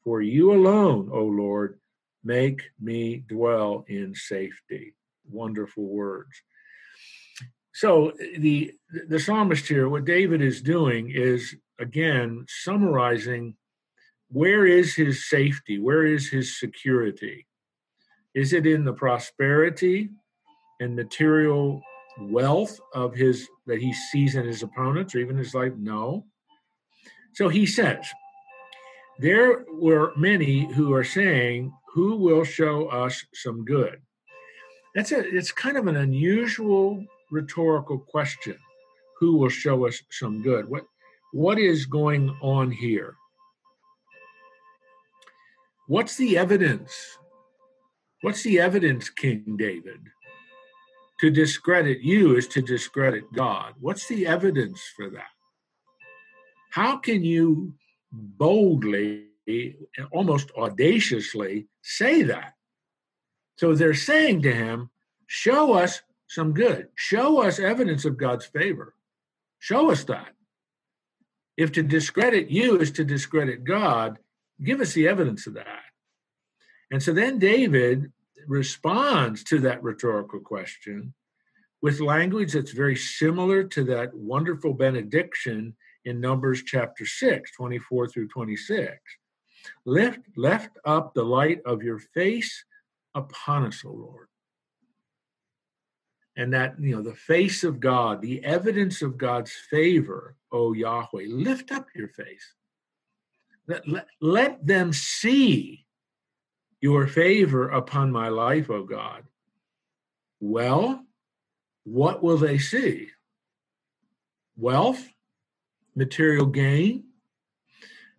for 0.04 0.22
you 0.22 0.54
alone, 0.54 1.10
O 1.12 1.24
Lord, 1.24 1.80
make 2.24 2.62
me 2.80 3.24
dwell 3.28 3.86
in 3.88 4.14
safety. 4.16 4.94
Wonderful 5.30 5.86
words. 5.86 6.42
So 7.74 8.14
the 8.38 8.74
the 9.08 9.20
psalmist 9.20 9.68
here, 9.68 9.88
what 9.88 10.06
David 10.06 10.42
is 10.42 10.62
doing 10.62 11.12
is 11.12 11.56
again 11.80 12.46
summarizing 12.48 13.56
where 14.30 14.66
is 14.66 14.96
his 14.96 15.30
safety, 15.30 15.80
where 15.80 16.06
is 16.06 16.30
his 16.30 16.60
security. 16.60 17.48
Is 18.34 18.54
it 18.54 18.68
in 18.68 18.86
the 18.86 18.94
prosperity 18.94 20.10
and 20.80 20.96
material 20.96 21.82
wealth 22.20 22.80
of 22.94 23.16
his 23.16 23.48
that 23.66 23.82
he 23.82 23.94
sees 23.94 24.36
in 24.36 24.46
his 24.46 24.62
opponents 24.62 25.16
or 25.16 25.20
even 25.20 25.38
his 25.38 25.56
life? 25.56 25.74
No. 25.78 26.26
So 27.34 27.50
he 27.50 27.66
says, 27.66 28.06
there 29.20 29.66
were 29.72 30.14
many 30.16 30.72
who 30.74 30.94
are 30.94 31.04
saying, 31.04 31.74
Who 31.94 32.18
will 32.18 32.44
show 32.44 32.88
us 32.88 33.24
some 33.34 33.66
good? 33.66 34.02
That's 34.96 35.12
a 35.12 35.20
it's 35.20 35.52
kind 35.52 35.78
of 35.78 35.88
an 35.88 35.98
unusual 35.98 37.06
rhetorical 37.32 38.00
question. 38.00 38.58
Who 39.20 39.38
will 39.38 39.50
show 39.50 39.86
us 39.86 40.02
some 40.10 40.42
good? 40.42 40.70
What 40.70 40.86
what 41.34 41.60
is 41.60 41.86
going 41.86 42.36
on 42.42 42.72
here? 42.72 43.16
What's 45.88 46.16
the 46.16 46.38
evidence 46.38 47.20
What's 48.22 48.44
the 48.44 48.60
evidence, 48.60 49.10
King 49.10 49.56
David? 49.58 50.02
To 51.22 51.30
discredit 51.30 52.02
you 52.02 52.36
is 52.36 52.48
to 52.50 52.62
discredit 52.62 53.32
God. 53.34 53.76
What's 53.80 54.10
the 54.10 54.28
evidence 54.28 54.82
for 54.96 55.10
that? 55.12 55.32
How 56.70 56.98
can 56.98 57.24
you 57.24 57.74
boldly, 58.12 59.26
almost 60.12 60.52
audaciously 60.52 61.68
say 61.82 62.24
that? 62.24 62.54
So 63.58 63.76
they're 63.76 63.94
saying 63.94 64.44
to 64.44 64.54
him, 64.54 64.90
Show 65.32 65.74
us 65.74 66.02
some 66.28 66.54
good. 66.54 66.88
Show 66.96 67.44
us 67.44 67.60
evidence 67.60 68.04
of 68.04 68.18
God's 68.18 68.46
favor. 68.46 68.96
Show 69.60 69.92
us 69.92 70.04
that. 70.06 70.34
If 71.56 71.72
to 71.74 71.84
discredit 71.84 72.50
you 72.50 72.80
is 72.80 72.92
to 72.94 73.04
discredit 73.04 73.64
God, 73.64 74.18
give 74.64 74.82
us 74.82 74.94
the 74.94 75.08
evidence 75.08 75.46
of 75.46 75.54
that. 75.54 75.84
And 76.90 77.04
so 77.04 77.14
then 77.14 77.38
David 77.38 78.12
responds 78.48 79.44
to 79.46 79.60
that 79.60 79.84
rhetorical 79.84 80.40
question 80.40 81.14
with 81.82 82.00
language 82.00 82.54
that's 82.54 82.72
very 82.72 82.96
similar 82.96 83.64
to 83.66 83.84
that 83.86 84.14
wonderful 84.14 84.74
benediction 84.74 85.76
in 86.06 86.20
Numbers 86.22 86.64
chapter 86.64 87.06
6, 87.06 87.52
24 87.56 88.08
through 88.08 88.28
26. 88.28 88.94
Lift, 89.86 90.20
lift 90.36 90.70
up 90.86 91.14
the 91.14 91.24
light 91.24 91.62
of 91.66 91.84
your 91.84 92.00
face 92.00 92.64
upon 93.16 93.66
us, 93.66 93.84
O 93.86 93.92
Lord. 93.92 94.28
And 96.38 96.54
that, 96.54 96.80
you 96.80 96.96
know, 96.96 97.02
the 97.02 97.16
face 97.16 97.64
of 97.64 97.80
God, 97.80 98.22
the 98.22 98.44
evidence 98.46 99.02
of 99.02 99.18
God's 99.18 99.52
favor, 99.52 100.36
O 100.52 100.74
Yahweh, 100.74 101.26
lift 101.28 101.72
up 101.72 101.88
your 101.94 102.08
face. 102.08 102.54
Let, 103.68 103.88
let, 103.88 104.08
let 104.22 104.66
them 104.66 104.94
see 104.94 105.86
your 106.82 107.08
favor 107.08 107.70
upon 107.70 108.12
my 108.12 108.30
life, 108.30 108.70
O 108.70 108.84
God. 108.84 109.24
Well, 110.40 111.04
what 111.84 112.24
will 112.24 112.38
they 112.38 112.58
see? 112.58 113.10
Wealth, 114.56 115.06
material 116.00 116.48
gain. 116.48 117.04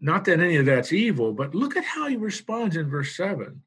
Not 0.00 0.25
that 0.26 0.40
any 0.40 0.56
of 0.56 0.66
that's 0.66 0.92
evil, 0.92 1.32
but 1.32 1.54
look 1.54 1.76
at 1.76 1.84
how 1.84 2.06
he 2.06 2.16
responds 2.16 2.76
in 2.76 2.88
verse 2.88 3.16
7. 3.16 3.60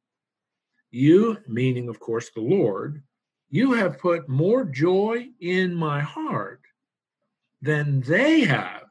You, 0.91 1.37
meaning, 1.47 1.89
of 1.89 1.99
course, 1.99 2.29
the 2.29 2.41
Lord, 2.41 3.03
you 3.49 3.73
have 3.73 3.99
put 3.99 4.29
more 4.29 4.63
joy 4.63 5.29
in 5.39 5.75
my 5.75 5.99
heart 5.99 6.61
than 7.61 8.01
they 8.01 8.41
have 8.41 8.83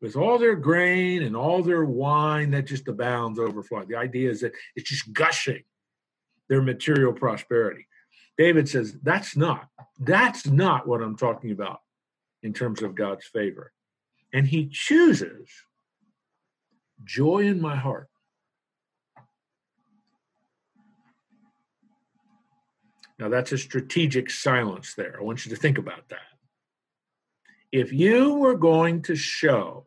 with 0.00 0.16
all 0.16 0.38
their 0.38 0.56
grain 0.56 1.22
and 1.22 1.36
all 1.36 1.62
their 1.62 1.84
wine 1.84 2.50
that 2.50 2.66
just 2.66 2.88
abounds 2.88 3.38
overflowing. 3.38 3.88
The 3.88 3.96
idea 3.96 4.30
is 4.30 4.40
that 4.40 4.52
it's 4.76 4.88
just 4.88 5.12
gushing 5.12 5.62
their 6.48 6.62
material 6.62 7.12
prosperity. 7.12 7.86
David 8.36 8.68
says, 8.68 8.96
that's 9.02 9.36
not, 9.36 9.68
that's 10.00 10.46
not 10.46 10.86
what 10.86 11.02
I'm 11.02 11.16
talking 11.16 11.50
about 11.50 11.80
in 12.42 12.52
terms 12.52 12.82
of 12.82 12.94
God's 12.94 13.26
favor. 13.26 13.72
And 14.32 14.46
he 14.46 14.66
chooses 14.66 15.48
joy 17.04 17.40
in 17.40 17.60
my 17.60 17.76
heart. 17.76 18.08
Now, 23.18 23.28
that's 23.28 23.52
a 23.52 23.58
strategic 23.58 24.30
silence 24.30 24.94
there. 24.94 25.16
I 25.18 25.22
want 25.22 25.44
you 25.44 25.54
to 25.54 25.60
think 25.60 25.78
about 25.78 26.08
that. 26.08 26.18
If 27.70 27.92
you 27.92 28.34
were 28.34 28.56
going 28.56 29.02
to 29.02 29.14
show 29.14 29.86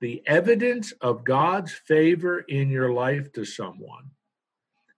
the 0.00 0.22
evidence 0.26 0.92
of 1.00 1.24
God's 1.24 1.72
favor 1.72 2.40
in 2.40 2.70
your 2.70 2.92
life 2.92 3.32
to 3.34 3.44
someone. 3.44 4.10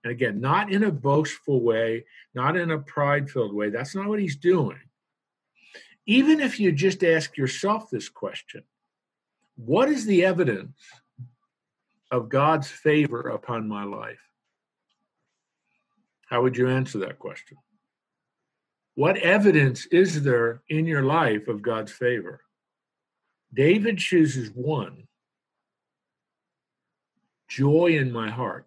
And 0.04 0.12
again, 0.12 0.40
not 0.40 0.72
in 0.72 0.84
a 0.84 0.92
boastful 0.92 1.60
way, 1.60 2.06
not 2.34 2.56
in 2.56 2.70
a 2.70 2.78
pride 2.78 3.30
filled 3.30 3.54
way. 3.54 3.70
That's 3.70 3.94
not 3.94 4.08
what 4.08 4.20
he's 4.20 4.36
doing. 4.36 4.78
Even 6.06 6.40
if 6.40 6.58
you 6.58 6.72
just 6.72 7.04
ask 7.04 7.36
yourself 7.36 7.90
this 7.90 8.08
question 8.08 8.64
what 9.56 9.88
is 9.88 10.06
the 10.06 10.24
evidence 10.24 10.76
of 12.10 12.28
God's 12.28 12.68
favor 12.68 13.28
upon 13.28 13.68
my 13.68 13.84
life? 13.84 14.18
How 16.26 16.42
would 16.42 16.56
you 16.56 16.68
answer 16.68 16.98
that 17.00 17.18
question? 17.18 17.58
What 18.94 19.16
evidence 19.18 19.86
is 19.86 20.22
there 20.22 20.62
in 20.68 20.86
your 20.86 21.02
life 21.02 21.48
of 21.48 21.62
God's 21.62 21.92
favor? 21.92 22.40
David 23.54 23.98
chooses 23.98 24.50
one 24.50 25.08
joy 27.48 27.96
in 27.98 28.10
my 28.10 28.30
heart. 28.30 28.66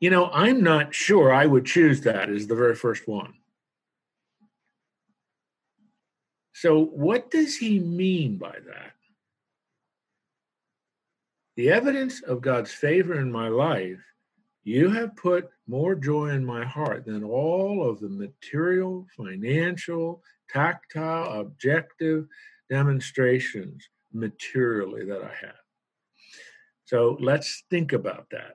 You 0.00 0.10
know, 0.10 0.30
I'm 0.32 0.62
not 0.62 0.94
sure 0.94 1.32
I 1.32 1.44
would 1.46 1.66
choose 1.66 2.00
that 2.00 2.30
as 2.30 2.46
the 2.46 2.56
very 2.56 2.74
first 2.74 3.06
one. 3.06 3.34
So, 6.62 6.84
what 6.84 7.28
does 7.32 7.56
he 7.56 7.80
mean 7.80 8.36
by 8.36 8.56
that? 8.66 8.92
The 11.56 11.70
evidence 11.70 12.22
of 12.22 12.40
God's 12.40 12.70
favor 12.70 13.18
in 13.18 13.32
my 13.32 13.48
life, 13.48 13.98
you 14.62 14.88
have 14.90 15.16
put 15.16 15.50
more 15.66 15.96
joy 15.96 16.28
in 16.28 16.44
my 16.44 16.64
heart 16.64 17.04
than 17.04 17.24
all 17.24 17.90
of 17.90 17.98
the 17.98 18.08
material, 18.08 19.08
financial, 19.16 20.22
tactile, 20.48 21.40
objective 21.40 22.28
demonstrations 22.70 23.88
materially 24.12 25.04
that 25.04 25.20
I 25.20 25.34
have. 25.44 25.62
So 26.84 27.16
let's 27.18 27.64
think 27.70 27.92
about 27.92 28.28
that. 28.30 28.54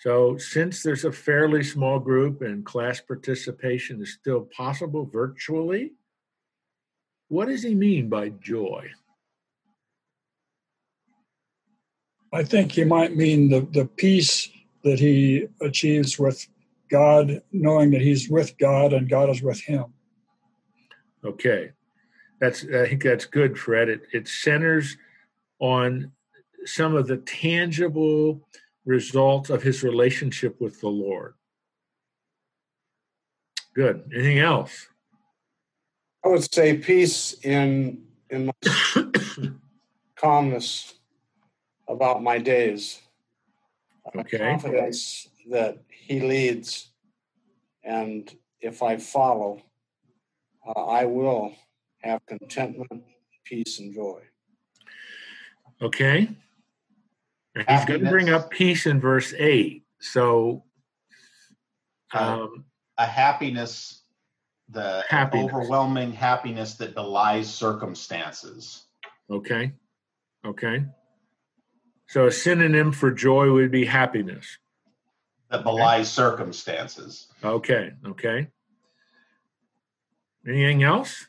So, 0.00 0.36
since 0.36 0.82
there's 0.82 1.06
a 1.06 1.10
fairly 1.10 1.62
small 1.62 1.98
group 2.00 2.42
and 2.42 2.66
class 2.66 3.00
participation 3.00 4.02
is 4.02 4.12
still 4.12 4.46
possible 4.54 5.06
virtually, 5.06 5.92
what 7.28 7.48
does 7.48 7.62
he 7.62 7.74
mean 7.74 8.08
by 8.08 8.30
joy? 8.30 8.90
I 12.32 12.44
think 12.44 12.72
he 12.72 12.84
might 12.84 13.16
mean 13.16 13.48
the, 13.48 13.66
the 13.72 13.86
peace 13.86 14.48
that 14.84 14.98
he 14.98 15.48
achieves 15.60 16.18
with 16.18 16.46
God, 16.90 17.42
knowing 17.52 17.90
that 17.90 18.00
he's 18.00 18.28
with 18.28 18.56
God 18.58 18.92
and 18.92 19.08
God 19.08 19.30
is 19.30 19.42
with 19.42 19.60
him. 19.60 19.86
Okay, 21.24 21.70
that's 22.40 22.64
I 22.64 22.88
think 22.88 23.02
that's 23.02 23.24
good, 23.24 23.58
Fred. 23.58 23.88
It 23.88 24.02
it 24.12 24.28
centers 24.28 24.96
on 25.58 26.12
some 26.64 26.94
of 26.94 27.06
the 27.06 27.16
tangible 27.18 28.46
results 28.84 29.50
of 29.50 29.62
his 29.62 29.82
relationship 29.82 30.60
with 30.60 30.80
the 30.80 30.88
Lord. 30.88 31.34
Good. 33.74 34.10
Anything 34.14 34.38
else? 34.38 34.88
I 36.26 36.28
would 36.28 36.52
say 36.52 36.76
peace 36.76 37.34
in 37.44 38.02
in 38.30 38.46
my 38.46 38.52
calmness 40.16 40.94
about 41.86 42.20
my 42.20 42.38
days. 42.38 43.00
Okay. 44.16 44.38
Confidence 44.38 45.28
that 45.50 45.78
he 45.88 46.18
leads, 46.18 46.90
and 47.84 48.34
if 48.60 48.82
I 48.82 48.96
follow, 48.96 49.62
uh, 50.66 50.80
I 50.86 51.04
will 51.04 51.54
have 52.02 52.20
contentment, 52.26 53.04
peace, 53.44 53.78
and 53.78 53.94
joy. 53.94 54.22
Okay. 55.80 56.28
He's 57.54 57.84
going 57.84 58.02
to 58.02 58.10
bring 58.10 58.30
up 58.30 58.50
peace 58.50 58.86
in 58.86 59.00
verse 59.00 59.32
8. 59.32 59.84
So, 60.00 60.64
um, 62.12 62.64
a 62.98 63.06
happiness, 63.06 64.02
the 64.68 65.04
happiness. 65.08 65.52
overwhelming 65.52 66.12
happiness 66.12 66.74
that 66.74 66.94
belies 66.94 67.52
circumstances. 67.52 68.84
Okay. 69.30 69.72
Okay. 70.44 70.84
So, 72.08 72.26
a 72.26 72.32
synonym 72.32 72.92
for 72.92 73.10
joy 73.10 73.50
would 73.52 73.70
be 73.70 73.84
happiness. 73.84 74.58
That 75.50 75.64
belies 75.64 76.00
okay. 76.18 76.28
circumstances. 76.28 77.28
Okay. 77.42 77.92
Okay. 78.06 78.48
Anything 80.46 80.84
else? 80.84 81.26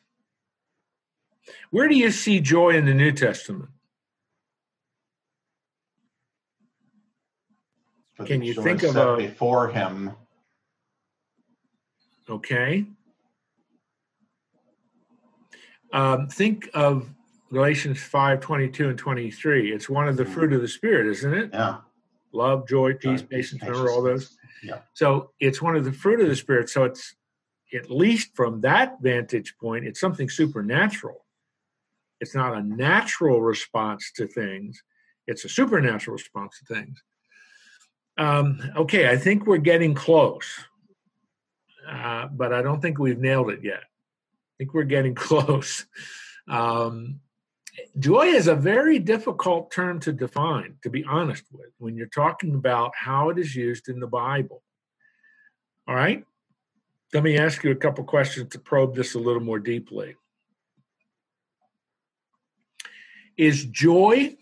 Where 1.71 1.87
do 1.87 1.95
you 1.95 2.11
see 2.11 2.39
joy 2.39 2.71
in 2.71 2.85
the 2.85 2.93
New 2.93 3.11
Testament? 3.11 3.69
Can 8.25 8.41
you 8.41 8.53
think 8.53 8.83
of 8.83 8.95
a 8.95 9.17
before 9.17 9.69
him? 9.69 10.11
Okay. 12.29 12.85
Um, 15.97 16.27
think 16.27 16.69
of 16.75 17.09
Galatians 17.51 17.99
5 17.99 18.39
22 18.39 18.89
and 18.89 18.99
23. 18.99 19.73
It's 19.73 19.89
one 19.89 20.07
of 20.07 20.15
the 20.15 20.25
fruit 20.25 20.53
of 20.53 20.61
the 20.61 20.67
Spirit, 20.67 21.07
isn't 21.07 21.33
it? 21.33 21.49
Yeah. 21.51 21.77
Love, 22.33 22.67
joy, 22.67 22.93
peace, 22.93 23.23
patience, 23.23 23.63
remember 23.63 23.89
all 23.89 24.03
those? 24.03 24.37
Yeah. 24.61 24.79
So 24.93 25.31
it's 25.39 25.59
one 25.59 25.75
of 25.75 25.85
the 25.85 25.91
fruit 25.91 26.19
of 26.19 26.27
the 26.27 26.35
Spirit. 26.35 26.69
So 26.69 26.83
it's, 26.83 27.15
at 27.73 27.89
least 27.89 28.35
from 28.35 28.61
that 28.61 28.97
vantage 29.01 29.55
point, 29.59 29.87
it's 29.87 29.99
something 29.99 30.29
supernatural. 30.29 31.25
It's 32.21 32.35
not 32.35 32.55
a 32.55 32.61
natural 32.61 33.41
response 33.41 34.11
to 34.17 34.27
things, 34.27 34.83
it's 35.25 35.45
a 35.45 35.49
supernatural 35.49 36.13
response 36.13 36.59
to 36.59 36.75
things. 36.75 37.01
Um, 38.19 38.61
okay, 38.75 39.09
I 39.09 39.17
think 39.17 39.47
we're 39.47 39.57
getting 39.57 39.95
close, 39.95 40.47
uh, 41.89 42.27
but 42.27 42.53
I 42.53 42.61
don't 42.61 42.81
think 42.81 42.99
we've 42.99 43.19
nailed 43.19 43.49
it 43.49 43.63
yet. 43.63 43.81
I 44.57 44.63
think 44.63 44.73
we're 44.73 44.83
getting 44.83 45.13
close. 45.29 45.85
Um, 46.47 47.19
joy 47.99 48.27
is 48.27 48.47
a 48.47 48.55
very 48.55 48.97
difficult 48.97 49.71
term 49.71 49.99
to 50.01 50.11
define, 50.11 50.77
to 50.81 50.89
be 50.89 51.03
honest 51.03 51.43
with, 51.51 51.69
when 51.77 51.95
you're 51.95 52.07
talking 52.07 52.55
about 52.55 52.93
how 52.95 53.29
it 53.29 53.37
is 53.37 53.55
used 53.55 53.87
in 53.87 53.99
the 53.99 54.07
Bible. 54.07 54.63
All 55.87 55.95
right? 55.95 56.23
Let 57.13 57.23
me 57.23 57.37
ask 57.37 57.63
you 57.63 57.71
a 57.71 57.75
couple 57.75 58.03
questions 58.03 58.49
to 58.51 58.59
probe 58.59 58.95
this 58.95 59.13
a 59.13 59.19
little 59.19 59.41
more 59.41 59.59
deeply. 59.59 60.15
Is 63.37 63.65
joy 63.65 64.35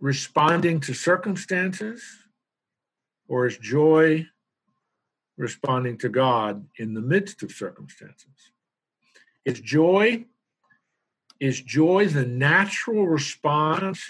responding 0.00 0.80
to 0.80 0.94
circumstances, 0.94 2.02
or 3.28 3.46
is 3.46 3.58
joy 3.58 4.26
responding 5.36 5.98
to 5.98 6.08
God 6.08 6.66
in 6.78 6.94
the 6.94 7.00
midst 7.00 7.42
of 7.42 7.52
circumstances? 7.52 8.52
Is 9.44 9.60
joy 9.60 10.24
is 11.40 11.60
joy 11.60 12.06
the 12.06 12.24
natural 12.24 13.06
response 13.06 14.02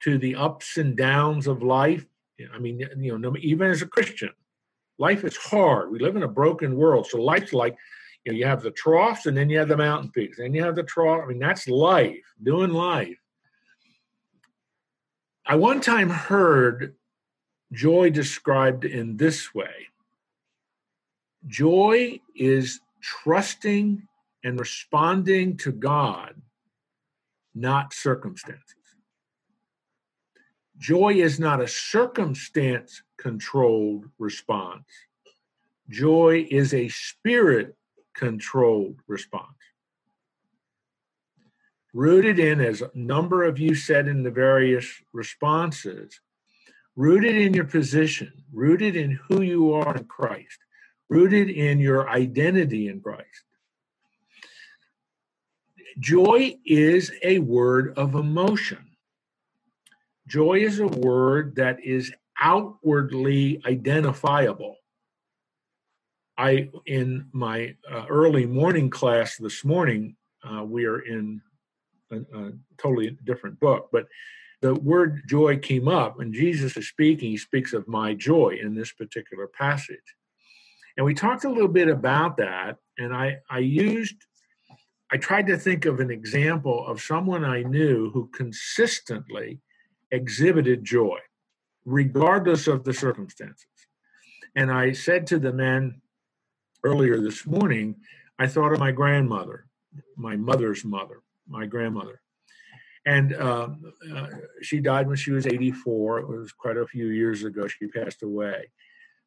to 0.00 0.18
the 0.18 0.34
ups 0.34 0.76
and 0.76 0.96
downs 0.96 1.46
of 1.46 1.62
life? 1.62 2.04
I 2.52 2.58
mean, 2.58 2.80
you 2.98 3.18
know, 3.18 3.34
even 3.40 3.70
as 3.70 3.82
a 3.82 3.86
Christian, 3.86 4.30
life 4.98 5.24
is 5.24 5.36
hard. 5.36 5.90
We 5.90 6.00
live 6.00 6.16
in 6.16 6.22
a 6.22 6.28
broken 6.28 6.76
world, 6.76 7.06
so 7.06 7.22
life's 7.22 7.52
like 7.52 7.76
you 8.24 8.32
know, 8.32 8.38
you 8.38 8.46
have 8.46 8.62
the 8.62 8.70
troughs 8.72 9.26
and 9.26 9.36
then 9.36 9.48
you 9.48 9.58
have 9.58 9.68
the 9.68 9.76
mountain 9.76 10.10
peaks, 10.10 10.38
and 10.38 10.54
you 10.54 10.62
have 10.62 10.76
the 10.76 10.82
trough. 10.82 11.22
I 11.24 11.28
mean, 11.28 11.38
that's 11.38 11.68
life, 11.68 12.24
doing 12.42 12.70
life. 12.70 13.18
I 15.46 15.56
one 15.56 15.80
time 15.80 16.10
heard 16.10 16.94
joy 17.72 18.10
described 18.10 18.84
in 18.84 19.16
this 19.16 19.54
way 19.54 19.89
joy 21.46 22.20
is 22.34 22.80
trusting 23.00 24.06
and 24.44 24.58
responding 24.58 25.56
to 25.58 25.72
God, 25.72 26.34
not 27.54 27.92
circumstances. 27.92 28.76
Joy 30.78 31.14
is 31.14 31.38
not 31.38 31.60
a 31.60 31.68
circumstance 31.68 33.02
controlled 33.18 34.06
response. 34.18 34.86
Joy 35.90 36.46
is 36.50 36.72
a 36.72 36.88
spirit 36.88 37.76
controlled 38.14 38.96
response. 39.06 39.46
Rooted 41.92 42.38
in, 42.38 42.60
as 42.60 42.82
a 42.82 42.90
number 42.94 43.44
of 43.44 43.58
you 43.58 43.74
said 43.74 44.08
in 44.08 44.22
the 44.22 44.30
various 44.30 44.86
responses, 45.12 46.20
rooted 46.96 47.36
in 47.36 47.52
your 47.52 47.64
position, 47.64 48.32
rooted 48.52 48.96
in 48.96 49.18
who 49.28 49.42
you 49.42 49.74
are 49.74 49.96
in 49.96 50.04
Christ, 50.04 50.58
rooted 51.10 51.50
in 51.50 51.80
your 51.80 52.08
identity 52.08 52.88
in 52.88 53.00
Christ. 53.00 53.44
Joy 55.98 56.56
is 56.64 57.12
a 57.22 57.40
word 57.40 57.92
of 57.98 58.14
emotion. 58.14 58.86
Joy 60.26 60.60
is 60.60 60.78
a 60.78 60.86
word 60.86 61.56
that 61.56 61.84
is 61.84 62.12
outwardly 62.40 63.60
identifiable. 63.66 64.76
I 66.38 66.70
in 66.86 67.26
my 67.32 67.74
uh, 67.90 68.06
early 68.08 68.46
morning 68.46 68.88
class 68.88 69.36
this 69.36 69.64
morning, 69.64 70.16
uh, 70.42 70.64
we 70.64 70.86
are 70.86 71.00
in 71.00 71.42
a, 72.10 72.16
a, 72.16 72.52
totally 72.78 73.18
different 73.24 73.60
book, 73.60 73.90
but 73.92 74.06
the 74.62 74.74
word 74.74 75.22
joy 75.26 75.58
came 75.58 75.88
up, 75.88 76.20
and 76.20 76.32
Jesus 76.32 76.76
is 76.76 76.88
speaking. 76.88 77.30
He 77.30 77.36
speaks 77.36 77.72
of 77.72 77.86
my 77.88 78.14
joy 78.14 78.58
in 78.62 78.74
this 78.74 78.92
particular 78.92 79.48
passage, 79.48 79.98
and 81.00 81.06
we 81.06 81.14
talked 81.14 81.44
a 81.44 81.48
little 81.48 81.66
bit 81.66 81.88
about 81.88 82.36
that. 82.36 82.76
And 82.98 83.14
I 83.14 83.38
I 83.48 83.60
used 83.60 84.16
I 85.10 85.16
tried 85.16 85.46
to 85.46 85.56
think 85.56 85.86
of 85.86 85.98
an 85.98 86.10
example 86.10 86.86
of 86.86 87.00
someone 87.00 87.42
I 87.42 87.62
knew 87.62 88.10
who 88.10 88.28
consistently 88.34 89.60
exhibited 90.10 90.84
joy, 90.84 91.16
regardless 91.86 92.66
of 92.66 92.84
the 92.84 92.92
circumstances. 92.92 93.64
And 94.54 94.70
I 94.70 94.92
said 94.92 95.26
to 95.28 95.38
the 95.38 95.54
men, 95.54 96.02
earlier 96.84 97.18
this 97.18 97.46
morning, 97.46 97.96
I 98.38 98.46
thought 98.46 98.74
of 98.74 98.78
my 98.78 98.92
grandmother, 98.92 99.64
my 100.18 100.36
mother's 100.36 100.84
mother, 100.84 101.22
my 101.48 101.64
grandmother. 101.64 102.20
And 103.06 103.34
uh, 103.34 103.68
uh, 104.14 104.26
she 104.60 104.80
died 104.80 105.08
when 105.08 105.16
she 105.16 105.30
was 105.30 105.46
84. 105.46 106.18
It 106.18 106.28
was 106.28 106.52
quite 106.52 106.76
a 106.76 106.86
few 106.86 107.06
years 107.06 107.42
ago. 107.42 107.66
She 107.68 107.86
passed 107.86 108.22
away. 108.22 108.68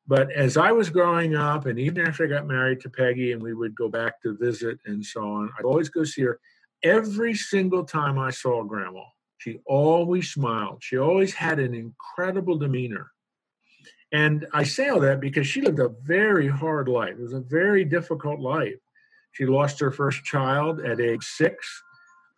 But 0.06 0.32
as 0.32 0.58
I 0.58 0.72
was 0.72 0.90
growing 0.90 1.36
up, 1.36 1.66
and 1.66 1.80
even 1.80 2.06
after 2.06 2.26
I 2.26 2.28
got 2.28 2.46
married 2.46 2.82
to 2.82 2.90
Peggy, 2.90 3.32
and 3.32 3.42
we 3.42 3.54
would 3.54 3.76
go 3.76 3.88
back 3.88 4.22
to 4.22 4.38
visit 4.38 4.80
and 4.86 5.06
so 5.06 5.22
on, 5.22 5.50
I'd 5.58 5.66
always 5.66 5.90
go 5.90 6.04
see 6.04 6.24
her. 6.24 6.40
Every 6.84 7.34
single 7.34 7.86
time 7.86 8.20
I 8.20 8.30
saw 8.30 8.64
Grandma, 8.64 9.04
she 9.38 9.60
always 9.66 10.32
smiled. 10.32 10.84
She 10.84 10.98
always 10.98 11.34
had 11.34 11.60
an 11.60 11.74
incredible 11.74 12.58
demeanor. 12.58 13.12
And 14.12 14.46
I 14.54 14.64
say 14.64 14.90
all 14.90 15.00
that 15.00 15.22
because 15.22 15.48
she 15.48 15.62
lived 15.62 15.80
a 15.80 15.90
very 16.04 16.48
hard 16.48 16.88
life. 16.88 17.16
It 17.18 17.22
was 17.22 17.34
a 17.34 17.40
very 17.40 17.84
difficult 17.84 18.40
life. 18.40 18.80
She 19.32 19.46
lost 19.46 19.80
her 19.80 19.90
first 19.90 20.24
child 20.24 20.82
at 20.82 21.02
age 21.02 21.24
six 21.24 21.82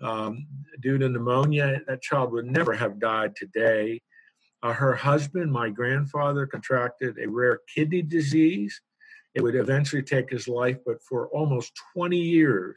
um, 0.01 0.47
due 0.81 0.97
to 0.97 1.09
pneumonia. 1.09 1.81
That 1.87 2.01
child 2.01 2.31
would 2.31 2.45
never 2.45 2.73
have 2.73 2.99
died 2.99 3.35
today. 3.35 4.01
Uh, 4.65 4.73
her 4.73 4.95
husband, 4.95 5.51
my 5.51 5.69
grandfather, 5.69 6.47
contracted 6.47 7.19
a 7.19 7.29
rare 7.29 7.59
kidney 7.71 8.01
disease. 8.01 8.81
It 9.35 9.43
would 9.43 9.53
eventually 9.53 10.01
take 10.01 10.31
his 10.31 10.47
life, 10.47 10.77
but 10.83 11.03
for 11.07 11.27
almost 11.27 11.71
20 11.93 12.17
years, 12.17 12.75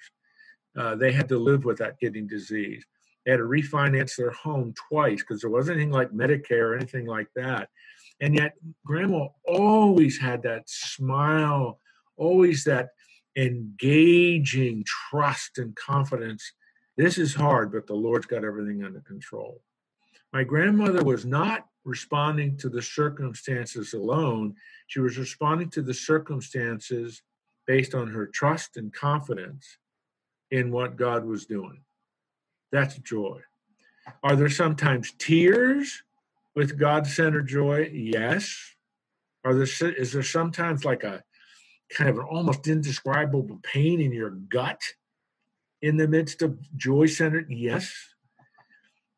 uh, 0.76 0.96
they 0.96 1.12
had 1.12 1.30
to 1.30 1.38
live 1.38 1.64
with 1.64 1.78
that 1.78 1.98
kidney 1.98 2.20
disease. 2.20 2.84
They 3.24 3.32
had 3.32 3.38
to 3.38 3.44
refinance 3.44 4.16
their 4.16 4.32
home 4.32 4.74
twice 4.90 5.22
because 5.22 5.40
there 5.40 5.48
wasn't 5.48 5.76
anything 5.76 5.94
like 5.94 6.10
Medicare 6.10 6.72
or 6.72 6.76
anything 6.76 7.06
like 7.06 7.28
that. 7.36 7.70
And 8.20 8.34
yet, 8.34 8.52
grandma 8.84 9.28
always 9.46 10.18
had 10.18 10.42
that 10.42 10.64
smile, 10.66 11.80
always 12.18 12.64
that 12.64 12.90
engaging 13.34 14.84
trust 14.84 15.56
and 15.56 15.74
confidence. 15.74 16.52
This 16.98 17.16
is 17.16 17.34
hard, 17.34 17.72
but 17.72 17.86
the 17.86 17.94
Lord's 17.94 18.26
got 18.26 18.44
everything 18.44 18.84
under 18.84 19.00
control. 19.00 19.62
My 20.34 20.44
grandmother 20.44 21.02
was 21.02 21.24
not 21.24 21.64
responding 21.88 22.56
to 22.58 22.68
the 22.68 22.82
circumstances 22.82 23.94
alone, 23.94 24.54
she 24.86 25.00
was 25.00 25.18
responding 25.18 25.70
to 25.70 25.82
the 25.82 25.94
circumstances 25.94 27.22
based 27.66 27.94
on 27.94 28.08
her 28.08 28.26
trust 28.26 28.76
and 28.76 28.92
confidence 28.92 29.78
in 30.50 30.70
what 30.70 30.96
God 30.96 31.24
was 31.24 31.46
doing. 31.46 31.80
That's 32.70 32.98
joy. 32.98 33.40
Are 34.22 34.36
there 34.36 34.48
sometimes 34.48 35.12
tears 35.18 36.02
with 36.54 36.78
God 36.78 37.06
centered 37.06 37.48
joy? 37.48 37.90
Yes. 37.92 38.54
Are 39.44 39.54
there, 39.54 39.92
is 39.92 40.12
there 40.12 40.22
sometimes 40.22 40.84
like 40.84 41.04
a 41.04 41.22
kind 41.90 42.10
of 42.10 42.18
an 42.18 42.24
almost 42.24 42.68
indescribable 42.68 43.58
pain 43.62 44.00
in 44.00 44.12
your 44.12 44.30
gut 44.30 44.80
in 45.80 45.96
the 45.96 46.08
midst 46.08 46.42
of 46.42 46.58
joy 46.76 47.06
centered? 47.06 47.46
Yes. 47.48 47.94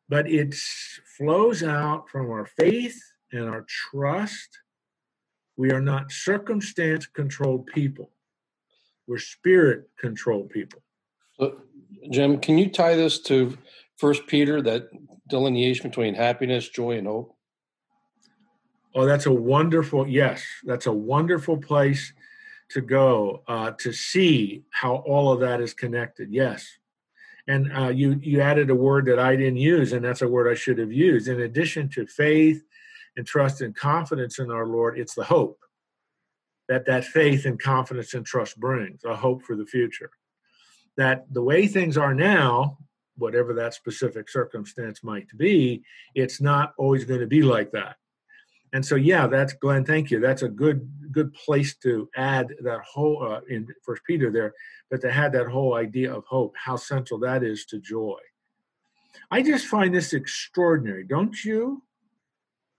But 0.09 0.29
it 0.29 0.55
flows 1.17 1.63
out 1.63 2.09
from 2.09 2.29
our 2.29 2.45
faith 2.45 2.99
and 3.31 3.49
our 3.49 3.65
trust. 3.67 4.59
We 5.57 5.71
are 5.71 5.81
not 5.81 6.11
circumstance 6.11 7.05
controlled 7.05 7.67
people, 7.67 8.11
we're 9.07 9.17
spirit 9.17 9.89
controlled 9.99 10.49
people. 10.49 10.81
So, 11.39 11.61
Jim, 12.09 12.39
can 12.39 12.57
you 12.57 12.69
tie 12.69 12.95
this 12.95 13.19
to 13.23 13.57
First 13.97 14.27
Peter, 14.27 14.61
that 14.61 14.89
delineation 15.29 15.89
between 15.89 16.15
happiness, 16.15 16.69
joy, 16.69 16.97
and 16.97 17.07
hope? 17.07 17.35
Oh, 18.93 19.05
that's 19.05 19.25
a 19.25 19.31
wonderful, 19.31 20.07
yes, 20.07 20.43
that's 20.63 20.85
a 20.85 20.91
wonderful 20.91 21.57
place 21.57 22.13
to 22.69 22.81
go 22.81 23.43
uh, 23.47 23.71
to 23.71 23.93
see 23.93 24.63
how 24.71 24.95
all 24.95 25.31
of 25.31 25.39
that 25.41 25.61
is 25.61 25.73
connected. 25.73 26.29
Yes. 26.31 26.67
And 27.51 27.69
uh, 27.77 27.89
you, 27.89 28.17
you 28.21 28.39
added 28.39 28.69
a 28.69 28.75
word 28.75 29.05
that 29.07 29.19
I 29.19 29.35
didn't 29.35 29.57
use, 29.57 29.91
and 29.91 30.05
that's 30.05 30.21
a 30.21 30.27
word 30.27 30.49
I 30.49 30.55
should 30.55 30.77
have 30.77 30.93
used. 30.93 31.27
In 31.27 31.41
addition 31.41 31.89
to 31.89 32.07
faith 32.07 32.63
and 33.17 33.27
trust 33.27 33.59
and 33.59 33.75
confidence 33.75 34.39
in 34.39 34.49
our 34.49 34.65
Lord, 34.65 34.97
it's 34.97 35.15
the 35.15 35.25
hope 35.25 35.59
that 36.69 36.85
that 36.85 37.03
faith 37.03 37.45
and 37.45 37.61
confidence 37.61 38.13
and 38.13 38.25
trust 38.25 38.57
brings, 38.57 39.03
a 39.03 39.17
hope 39.17 39.43
for 39.43 39.57
the 39.57 39.65
future. 39.65 40.11
That 40.95 41.25
the 41.29 41.43
way 41.43 41.67
things 41.67 41.97
are 41.97 42.13
now, 42.13 42.77
whatever 43.17 43.53
that 43.55 43.73
specific 43.73 44.29
circumstance 44.29 45.03
might 45.03 45.27
be, 45.37 45.83
it's 46.15 46.39
not 46.39 46.71
always 46.77 47.03
going 47.03 47.19
to 47.19 47.27
be 47.27 47.41
like 47.41 47.71
that 47.71 47.97
and 48.73 48.85
so 48.85 48.95
yeah 48.95 49.27
that's 49.27 49.53
glenn 49.53 49.85
thank 49.85 50.11
you. 50.11 50.19
That's 50.19 50.43
a 50.43 50.49
good 50.49 50.89
good 51.11 51.33
place 51.33 51.75
to 51.77 52.09
add 52.15 52.53
that 52.63 52.81
whole 52.81 53.23
uh, 53.23 53.41
in 53.49 53.67
first 53.83 54.01
peter 54.05 54.31
there 54.31 54.53
but 54.89 55.01
to 55.01 55.11
have 55.11 55.33
that 55.33 55.47
whole 55.47 55.75
idea 55.75 56.13
of 56.13 56.25
hope 56.25 56.55
how 56.57 56.75
central 56.75 57.19
that 57.21 57.43
is 57.43 57.65
to 57.65 57.79
joy. 57.79 58.19
I 59.29 59.41
just 59.41 59.65
find 59.67 59.93
this 59.93 60.13
extraordinary 60.13 61.03
don't 61.03 61.43
you? 61.43 61.83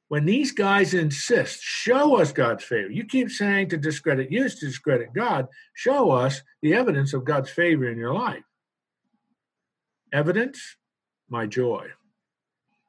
When 0.09 0.27
these 0.27 0.53
guys 0.53 0.95
insist 0.95 1.63
show 1.63 2.17
us 2.17 2.33
god's 2.33 2.65
favor. 2.65 2.91
You 2.91 3.05
keep 3.05 3.31
saying 3.31 3.69
to 3.71 3.77
discredit 3.77 4.31
you 4.31 4.49
to 4.49 4.67
discredit 4.67 5.13
god. 5.15 5.49
Show 5.75 6.11
us 6.11 6.43
the 6.63 6.75
evidence 6.75 7.13
of 7.13 7.25
god's 7.25 7.51
favor 7.51 7.91
in 7.91 7.99
your 7.99 8.15
life. 8.15 8.45
Evidence? 10.13 10.77
My 11.29 11.47
joy. 11.47 11.89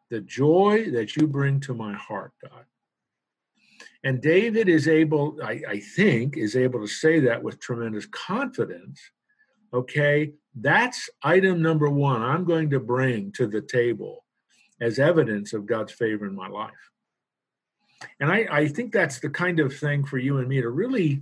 The 0.09 0.19
joy 0.19 0.91
that 0.91 1.15
you 1.15 1.27
bring 1.27 1.61
to 1.61 1.73
my 1.73 1.93
heart 1.93 2.33
god 2.41 2.65
and 4.03 4.21
David 4.21 4.67
is 4.67 4.87
able, 4.87 5.37
I, 5.41 5.61
I, 5.67 5.79
think, 5.79 6.35
is 6.35 6.55
able 6.55 6.81
to 6.81 6.87
say 6.87 7.21
that 7.21 7.41
with 7.41 7.59
tremendous 7.59 8.05
confidence. 8.05 8.99
Okay, 9.73 10.33
that's 10.55 11.09
item 11.23 11.61
number 11.61 11.89
one 11.89 12.21
I'm 12.21 12.43
going 12.43 12.69
to 12.71 12.79
bring 12.79 13.31
to 13.33 13.47
the 13.47 13.61
table 13.61 14.25
as 14.81 14.99
evidence 14.99 15.53
of 15.53 15.65
God's 15.65 15.93
favor 15.93 16.25
in 16.25 16.35
my 16.35 16.47
life. 16.47 16.71
And 18.19 18.31
I, 18.31 18.45
I 18.51 18.67
think 18.67 18.91
that's 18.91 19.19
the 19.19 19.29
kind 19.29 19.59
of 19.61 19.75
thing 19.75 20.03
for 20.03 20.17
you 20.17 20.39
and 20.39 20.47
me 20.47 20.61
to 20.61 20.69
really 20.69 21.21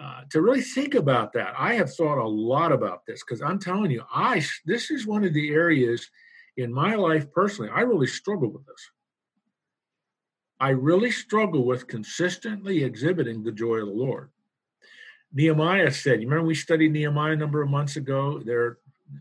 uh, 0.00 0.22
to 0.28 0.42
really 0.42 0.62
think 0.62 0.94
about 0.94 1.32
that. 1.34 1.54
I 1.56 1.74
have 1.74 1.94
thought 1.94 2.18
a 2.18 2.26
lot 2.26 2.72
about 2.72 3.06
this 3.06 3.22
because 3.22 3.40
I'm 3.40 3.60
telling 3.60 3.90
you, 3.90 4.02
I 4.12 4.42
this 4.64 4.90
is 4.90 5.06
one 5.06 5.24
of 5.24 5.34
the 5.34 5.50
areas 5.50 6.10
in 6.56 6.72
my 6.72 6.94
life 6.94 7.30
personally 7.32 7.70
I 7.72 7.80
really 7.82 8.06
struggle 8.06 8.48
with 8.48 8.64
this. 8.66 8.90
I 10.64 10.70
really 10.70 11.10
struggle 11.10 11.66
with 11.66 11.88
consistently 11.88 12.84
exhibiting 12.84 13.44
the 13.44 13.52
joy 13.52 13.80
of 13.80 13.88
the 13.88 13.92
Lord. 13.92 14.30
Nehemiah 15.30 15.90
said, 15.90 16.22
you 16.22 16.26
remember 16.26 16.46
we 16.46 16.54
studied 16.54 16.90
Nehemiah 16.90 17.32
a 17.32 17.36
number 17.36 17.60
of 17.60 17.68
months 17.68 17.96
ago? 17.96 18.40
They're 18.42 18.78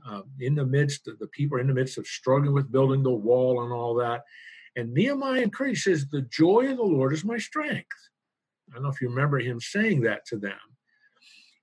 uh, 0.08 0.22
in 0.40 0.56
the 0.56 0.66
midst 0.66 1.10
of 1.10 1.20
the 1.20 1.28
people 1.28 1.58
are 1.58 1.60
in 1.60 1.68
the 1.68 1.74
midst 1.74 1.98
of 1.98 2.08
struggling 2.08 2.54
with 2.54 2.72
building 2.72 3.04
the 3.04 3.12
wall 3.12 3.64
and 3.64 3.74
all 3.74 3.94
that. 3.96 4.24
And 4.78 4.94
Nehemiah 4.94 5.42
encourages 5.42 5.84
says, 5.84 6.08
The 6.08 6.22
joy 6.22 6.72
of 6.72 6.78
the 6.78 6.84
Lord 6.84 7.12
is 7.12 7.26
my 7.26 7.38
strength. 7.38 7.90
I 8.72 8.76
don't 8.76 8.84
know 8.84 8.90
if 8.90 9.02
you 9.02 9.10
remember 9.10 9.40
him 9.40 9.60
saying 9.60 10.00
that 10.04 10.26
to 10.28 10.38
them. 10.38 10.64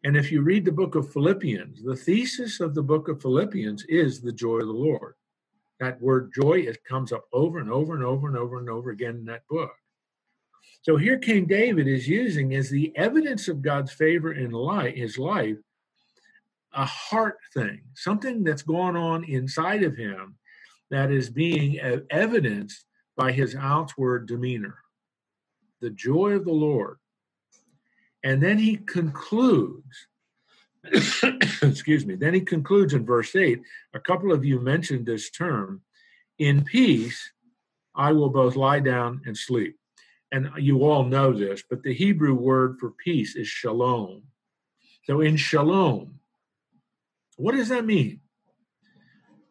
And 0.04 0.14
if 0.14 0.30
you 0.30 0.42
read 0.42 0.66
the 0.66 0.72
book 0.72 0.94
of 0.94 1.10
Philippians, 1.10 1.82
the 1.82 1.96
thesis 1.96 2.60
of 2.60 2.74
the 2.74 2.82
book 2.82 3.08
of 3.08 3.22
Philippians 3.22 3.86
is 3.88 4.20
the 4.20 4.32
joy 4.32 4.58
of 4.58 4.66
the 4.66 4.74
Lord. 4.74 5.14
That 5.80 6.00
word 6.00 6.30
joy, 6.34 6.60
it 6.60 6.84
comes 6.84 7.10
up 7.10 7.24
over 7.32 7.58
and 7.58 7.70
over 7.70 7.94
and 7.94 8.04
over 8.04 8.28
and 8.28 8.36
over 8.36 8.58
and 8.58 8.70
over 8.70 8.90
again 8.90 9.16
in 9.16 9.24
that 9.24 9.46
book. 9.48 9.72
So 10.82 10.96
here 10.96 11.18
King 11.18 11.46
David 11.46 11.88
is 11.88 12.06
using 12.06 12.54
as 12.54 12.70
the 12.70 12.96
evidence 12.96 13.48
of 13.48 13.62
God's 13.62 13.92
favor 13.92 14.32
in 14.32 14.50
life, 14.50 14.94
his 14.94 15.18
life, 15.18 15.56
a 16.72 16.84
heart 16.84 17.38
thing, 17.52 17.80
something 17.94 18.44
that's 18.44 18.62
going 18.62 18.96
on 18.96 19.24
inside 19.24 19.82
of 19.82 19.96
him 19.96 20.36
that 20.90 21.10
is 21.10 21.30
being 21.30 21.78
evidenced 22.10 22.84
by 23.16 23.32
his 23.32 23.56
outward 23.56 24.26
demeanor. 24.26 24.78
The 25.80 25.90
joy 25.90 26.32
of 26.32 26.44
the 26.44 26.52
Lord. 26.52 26.98
And 28.22 28.42
then 28.42 28.58
he 28.58 28.76
concludes 28.76 30.06
excuse 31.62 32.06
me, 32.06 32.14
then 32.14 32.34
he 32.34 32.40
concludes 32.40 32.94
in 32.94 33.04
verse 33.04 33.34
8 33.36 33.60
a 33.94 34.00
couple 34.00 34.32
of 34.32 34.44
you 34.44 34.60
mentioned 34.60 35.06
this 35.06 35.30
term 35.30 35.82
in 36.38 36.64
peace, 36.64 37.32
I 37.94 38.12
will 38.12 38.30
both 38.30 38.56
lie 38.56 38.80
down 38.80 39.20
and 39.26 39.36
sleep. 39.36 39.76
And 40.32 40.50
you 40.58 40.84
all 40.84 41.04
know 41.04 41.32
this, 41.32 41.62
but 41.68 41.82
the 41.82 41.92
Hebrew 41.92 42.34
word 42.34 42.78
for 42.78 42.92
peace 43.04 43.36
is 43.36 43.48
shalom. 43.48 44.22
So 45.04 45.20
in 45.20 45.36
shalom, 45.36 46.20
what 47.36 47.54
does 47.54 47.68
that 47.68 47.84
mean? 47.84 48.20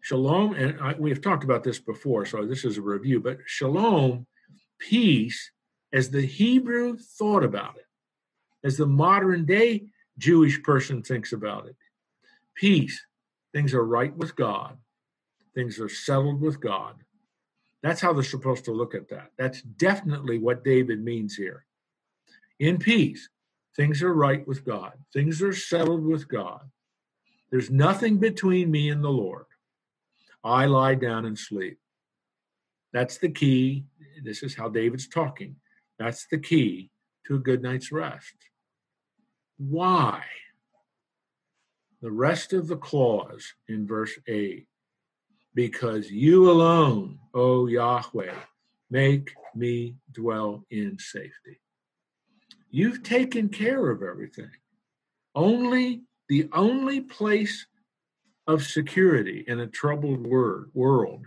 Shalom, 0.01 0.53
and 0.53 0.79
I, 0.79 0.95
we 0.97 1.09
have 1.09 1.21
talked 1.21 1.43
about 1.43 1.63
this 1.63 1.79
before, 1.79 2.25
so 2.25 2.45
this 2.45 2.63
is 2.63 2.77
a 2.77 2.81
review, 2.81 3.19
but 3.19 3.39
shalom, 3.45 4.25
peace, 4.79 5.51
as 5.91 6.09
the 6.09 6.25
Hebrew 6.25 6.97
thought 6.97 7.43
about 7.43 7.75
it, 7.75 7.85
as 8.63 8.77
the 8.77 8.87
modern 8.87 9.45
day 9.45 9.87
Jewish 10.19 10.61
person 10.61 11.01
thinks 11.01 11.33
about 11.33 11.67
it. 11.67 11.75
Peace. 12.55 13.03
Things 13.53 13.73
are 13.73 13.85
right 13.85 14.15
with 14.15 14.35
God. 14.35 14.77
Things 15.55 15.79
are 15.79 15.89
settled 15.89 16.39
with 16.39 16.61
God. 16.61 16.95
That's 17.81 18.01
how 18.01 18.13
they're 18.13 18.23
supposed 18.23 18.65
to 18.65 18.71
look 18.71 18.93
at 18.93 19.09
that. 19.09 19.31
That's 19.37 19.61
definitely 19.61 20.37
what 20.37 20.63
David 20.63 21.03
means 21.03 21.35
here. 21.35 21.65
In 22.59 22.77
peace, 22.77 23.29
things 23.75 24.03
are 24.03 24.13
right 24.13 24.45
with 24.47 24.65
God. 24.65 24.93
Things 25.13 25.41
are 25.41 25.53
settled 25.53 26.05
with 26.05 26.27
God. 26.27 26.69
There's 27.49 27.71
nothing 27.71 28.17
between 28.17 28.69
me 28.69 28.89
and 28.89 29.03
the 29.03 29.09
Lord. 29.09 29.45
I 30.43 30.65
lie 30.65 30.95
down 30.95 31.25
and 31.25 31.39
sleep. 31.39 31.79
That's 32.93 33.17
the 33.17 33.29
key. 33.29 33.85
This 34.23 34.43
is 34.43 34.55
how 34.55 34.69
David's 34.69 35.07
talking. 35.07 35.55
That's 35.97 36.27
the 36.27 36.37
key 36.37 36.91
to 37.27 37.35
a 37.35 37.39
good 37.39 37.61
night's 37.61 37.91
rest. 37.91 38.35
Why? 39.59 40.23
The 42.01 42.11
rest 42.11 42.53
of 42.53 42.67
the 42.67 42.77
clause 42.77 43.53
in 43.67 43.85
verse 43.85 44.17
8 44.25 44.65
because 45.53 46.09
you 46.09 46.49
alone, 46.49 47.19
O 47.33 47.67
Yahweh, 47.67 48.33
make 48.89 49.33
me 49.53 49.95
dwell 50.13 50.63
in 50.71 50.97
safety. 50.97 51.59
You've 52.71 53.03
taken 53.03 53.49
care 53.49 53.89
of 53.89 54.01
everything. 54.01 54.51
Only 55.35 56.03
the 56.29 56.47
only 56.53 57.01
place 57.01 57.65
of 58.47 58.63
security 58.63 59.43
in 59.47 59.59
a 59.59 59.67
troubled 59.67 60.25
word, 60.25 60.69
world 60.73 61.25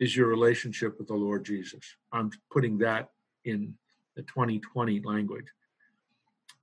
is 0.00 0.16
your 0.16 0.26
relationship 0.26 0.98
with 0.98 1.06
the 1.06 1.14
Lord 1.14 1.44
Jesus. 1.44 1.84
I'm 2.12 2.32
putting 2.50 2.78
that 2.78 3.10
in 3.44 3.74
the 4.16 4.22
2020 4.22 5.02
language 5.04 5.46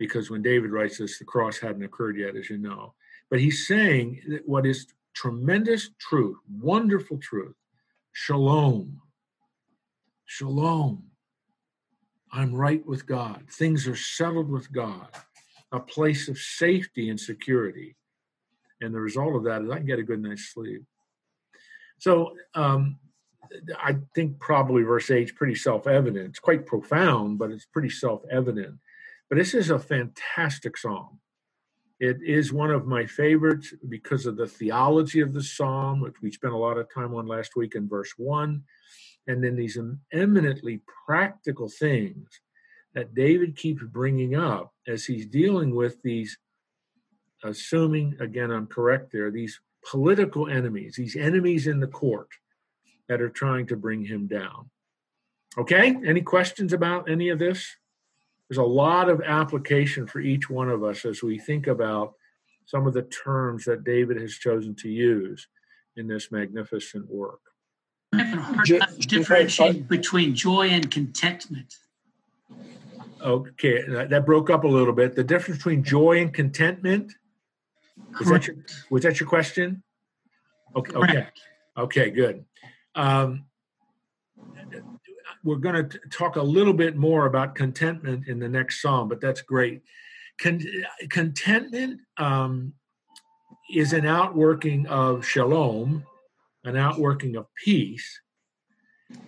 because 0.08 0.30
when 0.30 0.42
David 0.42 0.72
writes 0.72 0.98
this, 0.98 1.18
the 1.18 1.24
cross 1.24 1.58
hadn't 1.58 1.84
occurred 1.84 2.18
yet, 2.18 2.36
as 2.36 2.50
you 2.50 2.58
know. 2.58 2.94
But 3.30 3.39
he's 3.39 3.66
saying 3.68 4.22
that 4.28 4.48
what 4.48 4.66
is 4.66 4.88
tremendous 5.13 5.92
truth, 5.98 6.38
wonderful 6.60 7.18
truth, 7.20 7.56
shalom. 8.12 9.00
Shalom. 10.26 11.04
I'm 12.34 12.54
right 12.54 12.86
with 12.86 13.06
God. 13.06 13.44
Things 13.50 13.88
are 13.88 13.96
settled 13.96 14.50
with 14.50 14.72
God, 14.74 15.08
a 15.72 15.80
place 15.80 16.28
of 16.28 16.38
safety 16.38 17.10
and 17.10 17.20
security. 17.20 17.96
And 18.82 18.94
the 18.94 19.00
result 19.00 19.36
of 19.36 19.44
that 19.46 19.62
is 19.62 19.70
I 19.70 19.78
can 19.78 19.86
get 19.86 20.00
a 20.00 20.04
good 20.04 20.22
night's 20.22 20.52
sleep. 20.54 20.84
So 22.00 22.34
um, 22.56 23.00
I 23.78 23.96
think 24.16 24.38
probably 24.39 24.84
verse 24.84 25.10
8 25.10 25.24
is 25.24 25.32
pretty 25.32 25.56
self 25.56 25.88
evident. 25.88 26.26
It's 26.28 26.39
quite 26.39 26.66
profound, 26.66 27.39
but 27.39 27.52
it's 27.52 27.66
pretty 27.66 27.89
self 27.89 28.24
evident. 28.30 28.80
But 29.34 29.39
this 29.39 29.56
is 29.56 29.72
a 29.72 29.80
fantastic 29.80 30.78
psalm. 30.78 31.19
It 32.00 32.17
is 32.24 32.54
one 32.54 32.69
of 32.69 32.86
my 32.86 33.08
favorites 33.08 33.74
because 33.89 34.28
of 34.28 34.38
the 34.38 34.46
theology 34.46 35.22
of 35.22 35.34
the 35.34 35.41
psalm, 35.41 36.02
which 36.02 36.22
we 36.22 36.32
spent 36.32 36.54
a 36.54 36.58
lot 36.58 36.78
of 36.78 36.93
time 36.93 37.15
on 37.15 37.26
last 37.26 37.56
week 37.56 37.74
in 37.74 37.89
verse 37.89 38.13
1. 38.15 38.62
And 39.26 39.43
then 39.43 39.56
these 39.56 39.76
eminently 40.12 40.82
practical 41.08 41.67
things 41.67 42.28
that 42.93 43.15
David 43.15 43.56
keeps 43.56 43.82
bringing 43.82 44.36
up 44.36 44.72
as 44.88 45.04
he's 45.04 45.26
dealing 45.26 45.74
with 45.74 46.00
these, 46.04 46.38
assuming, 47.43 48.15
again, 48.19 48.52
I'm 48.52 48.67
correct 48.67 49.12
there, 49.12 49.32
these 49.32 49.60
political 49.84 50.48
enemies, 50.48 50.93
these 50.96 51.15
enemies 51.15 51.65
in 51.65 51.80
the 51.80 51.88
court 51.88 52.30
that 53.10 53.19
are 53.19 53.30
trying 53.30 53.65
to 53.65 53.76
bring 53.76 54.06
him 54.06 54.28
down. 54.28 54.69
Okay, 55.58 55.98
any 56.06 56.22
questions 56.22 56.72
about 56.72 57.10
any 57.10 57.30
of 57.30 57.39
this? 57.39 57.78
There's 58.54 58.68
a 58.68 58.70
lot 58.70 59.10
of 59.10 59.20
application 59.22 60.06
for 60.06 60.20
each 60.20 60.48
one 60.48 60.70
of 60.70 60.84
us 60.84 61.06
as 61.06 61.24
we 61.24 61.39
think 61.39 61.66
about 61.66 62.13
some 62.68 62.86
of 62.86 62.94
the 62.94 63.02
terms 63.02 63.66
that 63.66 63.84
David 63.84 64.22
has 64.22 64.36
chosen 64.36 64.76
to 64.76 64.89
use 64.89 65.48
in 65.96 66.06
this 66.08 66.32
magnificent 66.32 67.10
work. 67.10 67.39
Differentiate 69.08 69.88
between 69.88 70.36
joy 70.36 70.68
and 70.68 70.92
contentment. 70.92 71.78
Okay, 73.24 73.82
that 73.88 74.24
broke 74.24 74.52
up 74.52 74.66
a 74.66 74.68
little 74.68 74.94
bit. 74.94 75.16
The 75.16 75.24
difference 75.24 75.58
between 75.58 75.84
joy 75.84 76.22
and 76.22 76.32
contentment. 76.32 77.12
Was 78.20 78.30
that 78.30 78.46
your, 78.46 78.58
was 78.92 79.02
that 79.02 79.20
your 79.20 79.28
question? 79.28 79.82
Okay. 80.76 80.94
Okay. 80.94 81.28
Okay. 81.76 82.10
Good. 82.12 82.46
Um, 82.94 83.46
we're 85.44 85.58
going 85.58 85.90
to 85.90 86.00
talk 86.10 86.38
a 86.38 86.42
little 86.42 86.74
bit 86.74 86.96
more 86.96 87.26
about 87.26 87.56
contentment 87.56 88.28
in 88.28 88.40
the 88.40 88.48
next 88.48 88.82
psalm, 88.82 89.10
but 89.10 89.20
that's 89.20 89.42
great. 89.42 89.82
Con- 90.40 90.66
contentment 91.10 92.00
um, 92.18 92.74
is 93.72 93.94
an 93.94 94.06
outworking 94.06 94.88
of 94.88 95.26
shalom, 95.26 96.06
an 96.64 96.78
outworking 96.78 97.36
of 97.36 97.48
peace. 97.56 98.22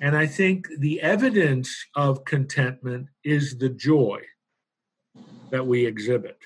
And 0.01 0.15
I 0.15 0.25
think 0.25 0.67
the 0.79 1.01
evidence 1.01 1.85
of 1.95 2.25
contentment 2.25 3.09
is 3.23 3.57
the 3.57 3.69
joy 3.69 4.21
that 5.51 5.67
we 5.67 5.85
exhibit. 5.85 6.37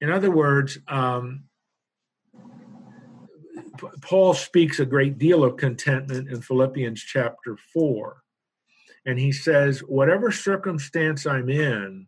In 0.00 0.10
other 0.10 0.30
words, 0.30 0.78
um, 0.88 1.44
Paul 4.02 4.34
speaks 4.34 4.80
a 4.80 4.84
great 4.84 5.18
deal 5.18 5.44
of 5.44 5.56
contentment 5.56 6.28
in 6.28 6.42
Philippians 6.42 7.00
chapter 7.00 7.56
4. 7.72 8.21
And 9.06 9.18
he 9.18 9.32
says, 9.32 9.80
Whatever 9.80 10.30
circumstance 10.30 11.26
I'm 11.26 11.48
in, 11.48 12.06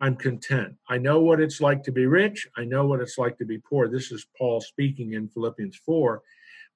I'm 0.00 0.16
content. 0.16 0.74
I 0.88 0.98
know 0.98 1.20
what 1.20 1.40
it's 1.40 1.60
like 1.60 1.82
to 1.84 1.92
be 1.92 2.06
rich. 2.06 2.46
I 2.56 2.64
know 2.64 2.86
what 2.86 3.00
it's 3.00 3.16
like 3.16 3.38
to 3.38 3.46
be 3.46 3.58
poor. 3.58 3.88
This 3.88 4.12
is 4.12 4.26
Paul 4.36 4.60
speaking 4.60 5.14
in 5.14 5.28
Philippians 5.28 5.76
4. 5.76 6.22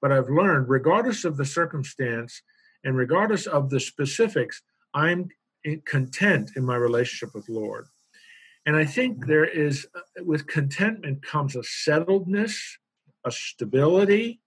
But 0.00 0.12
I've 0.12 0.30
learned, 0.30 0.70
regardless 0.70 1.24
of 1.24 1.36
the 1.36 1.44
circumstance 1.44 2.42
and 2.84 2.96
regardless 2.96 3.46
of 3.46 3.68
the 3.68 3.80
specifics, 3.80 4.62
I'm 4.94 5.28
content 5.84 6.52
in 6.56 6.64
my 6.64 6.76
relationship 6.76 7.34
with 7.34 7.48
Lord. 7.50 7.86
And 8.64 8.76
I 8.76 8.84
think 8.84 9.18
mm-hmm. 9.18 9.30
there 9.30 9.44
is, 9.44 9.86
uh, 9.94 10.24
with 10.24 10.46
contentment 10.46 11.22
comes 11.22 11.56
a 11.56 11.60
settledness, 11.60 12.56
a 13.26 13.30
stability, 13.30 14.40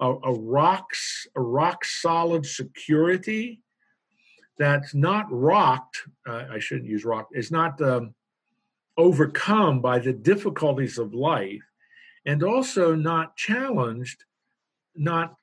a, 0.00 0.12
a 0.12 0.32
rocks, 0.32 1.26
a 1.36 1.40
rock 1.40 1.84
solid 1.84 2.46
security 2.46 3.60
that's 4.58 4.94
not 4.94 5.26
rocked. 5.30 6.02
Uh, 6.26 6.44
I 6.50 6.58
shouldn't 6.58 6.88
use 6.88 7.04
rock. 7.04 7.28
It's 7.32 7.50
not 7.50 7.80
um, 7.82 8.14
overcome 8.96 9.80
by 9.80 9.98
the 9.98 10.12
difficulties 10.12 10.98
of 10.98 11.14
life, 11.14 11.62
and 12.24 12.42
also 12.42 12.94
not 12.94 13.36
challenged, 13.36 14.24
not 14.94 15.36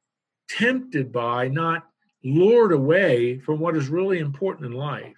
tempted 0.50 1.12
by, 1.12 1.48
not 1.48 1.88
lured 2.24 2.72
away 2.72 3.40
from 3.40 3.60
what 3.60 3.76
is 3.76 3.90
really 3.90 4.20
important 4.20 4.66
in 4.66 4.74
life. 4.74 5.18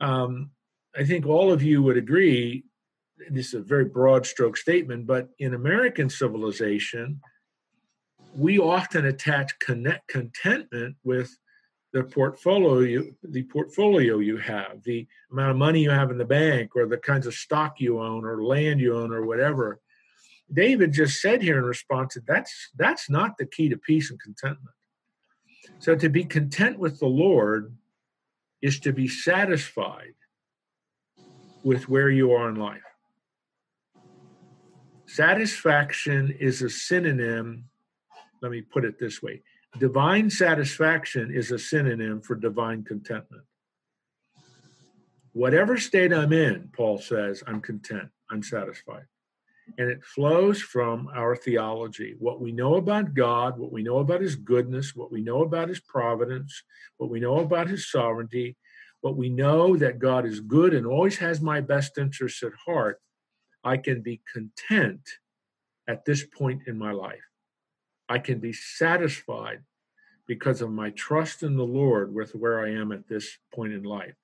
Um, 0.00 0.50
I 0.96 1.04
think 1.04 1.26
all 1.26 1.52
of 1.52 1.62
you 1.62 1.82
would 1.82 1.96
agree 1.96 2.64
this 3.30 3.48
is 3.48 3.54
a 3.54 3.60
very 3.60 3.84
broad 3.84 4.26
stroke 4.26 4.56
statement, 4.56 5.06
but 5.06 5.28
in 5.38 5.54
American 5.54 6.10
civilization, 6.10 7.20
we 8.34 8.58
often 8.58 9.06
attach 9.06 9.58
connect, 9.60 10.08
contentment 10.08 10.96
with 11.04 11.36
the 11.94 12.02
portfolio 12.02 12.80
you, 12.80 13.14
the 13.22 13.44
portfolio 13.44 14.18
you 14.18 14.36
have, 14.36 14.82
the 14.82 15.06
amount 15.30 15.52
of 15.52 15.56
money 15.56 15.80
you 15.80 15.90
have 15.90 16.10
in 16.10 16.18
the 16.18 16.24
bank, 16.24 16.74
or 16.74 16.86
the 16.86 16.98
kinds 16.98 17.24
of 17.24 17.34
stock 17.34 17.76
you 17.78 18.02
own, 18.02 18.24
or 18.24 18.42
land 18.42 18.80
you 18.80 18.96
own, 18.96 19.14
or 19.14 19.24
whatever. 19.24 19.80
David 20.52 20.92
just 20.92 21.20
said 21.20 21.40
here 21.40 21.56
in 21.56 21.64
response 21.64 22.14
that 22.14 22.26
that's 22.26 22.70
that's 22.76 23.08
not 23.08 23.38
the 23.38 23.46
key 23.46 23.68
to 23.68 23.76
peace 23.76 24.10
and 24.10 24.20
contentment. 24.20 24.74
So 25.78 25.94
to 25.94 26.08
be 26.08 26.24
content 26.24 26.80
with 26.80 26.98
the 26.98 27.06
Lord 27.06 27.76
is 28.60 28.80
to 28.80 28.92
be 28.92 29.06
satisfied 29.06 30.14
with 31.62 31.88
where 31.88 32.10
you 32.10 32.32
are 32.32 32.48
in 32.48 32.56
life. 32.56 32.82
Satisfaction 35.06 36.36
is 36.40 36.60
a 36.60 36.68
synonym, 36.68 37.66
let 38.42 38.50
me 38.50 38.62
put 38.62 38.84
it 38.84 38.98
this 38.98 39.22
way 39.22 39.42
divine 39.78 40.30
satisfaction 40.30 41.30
is 41.34 41.50
a 41.50 41.58
synonym 41.58 42.20
for 42.20 42.34
divine 42.34 42.84
contentment. 42.84 43.44
Whatever 45.32 45.78
state 45.78 46.12
I'm 46.12 46.32
in, 46.32 46.70
Paul 46.72 46.98
says, 46.98 47.42
I'm 47.46 47.60
content, 47.60 48.08
I'm 48.30 48.42
satisfied. 48.42 49.06
And 49.78 49.90
it 49.90 50.04
flows 50.04 50.60
from 50.60 51.08
our 51.14 51.34
theology 51.34 52.14
what 52.18 52.40
we 52.40 52.52
know 52.52 52.74
about 52.74 53.14
God, 53.14 53.58
what 53.58 53.72
we 53.72 53.82
know 53.82 53.98
about 53.98 54.20
His 54.20 54.36
goodness, 54.36 54.94
what 54.94 55.10
we 55.10 55.22
know 55.22 55.42
about 55.42 55.68
His 55.68 55.80
providence, 55.80 56.62
what 56.98 57.10
we 57.10 57.18
know 57.18 57.40
about 57.40 57.68
His 57.68 57.90
sovereignty, 57.90 58.56
what 59.00 59.16
we 59.16 59.28
know 59.28 59.76
that 59.76 59.98
God 59.98 60.26
is 60.26 60.40
good 60.40 60.72
and 60.72 60.86
always 60.86 61.16
has 61.18 61.40
my 61.40 61.60
best 61.60 61.98
interests 61.98 62.42
at 62.42 62.52
heart, 62.66 63.00
I 63.64 63.78
can 63.78 64.02
be 64.02 64.20
content 64.32 65.00
at 65.88 66.04
this 66.04 66.24
point 66.24 66.62
in 66.66 66.78
my 66.78 66.92
life. 66.92 67.20
I 68.08 68.18
can 68.18 68.38
be 68.38 68.52
satisfied 68.52 69.62
because 70.26 70.62
of 70.62 70.70
my 70.70 70.90
trust 70.90 71.42
in 71.42 71.56
the 71.56 71.64
Lord 71.64 72.14
with 72.14 72.34
where 72.34 72.64
I 72.64 72.72
am 72.72 72.92
at 72.92 73.08
this 73.08 73.38
point 73.54 73.72
in 73.72 73.82
life. 73.82 74.14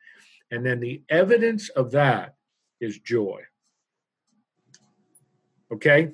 And 0.50 0.64
then 0.64 0.80
the 0.80 1.02
evidence 1.08 1.68
of 1.70 1.92
that 1.92 2.34
is 2.80 2.98
joy. 2.98 3.42
Okay? 5.72 6.12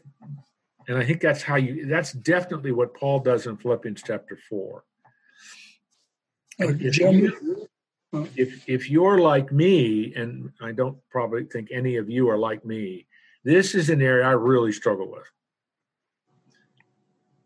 And 0.88 0.98
I 0.98 1.05
think 1.05 1.20
that's 1.20 1.42
how 1.42 1.57
you, 1.57 1.87
that's 1.87 2.12
definitely 2.12 2.72
what 2.72 2.94
Paul 2.94 3.20
does 3.20 3.46
in 3.46 3.57
Philippians 3.57 4.02
chapter 4.05 4.38
4. 4.48 4.85
Uh, 6.61 6.68
if, 6.81 6.98
you, 6.98 7.66
if, 8.37 8.68
if 8.68 8.90
you're 8.90 9.18
like 9.18 9.52
me, 9.52 10.14
and 10.14 10.50
I 10.61 10.72
don't 10.72 10.98
probably 11.11 11.44
think 11.44 11.68
any 11.72 11.96
of 11.96 12.09
you 12.09 12.29
are 12.29 12.38
like 12.38 12.64
me, 12.64 13.07
this 13.44 13.74
is 13.74 13.90
an 13.90 14.02
area 14.02 14.26
I 14.26 14.33
really 14.33 14.72
struggle 14.72 15.11
with 15.11 15.26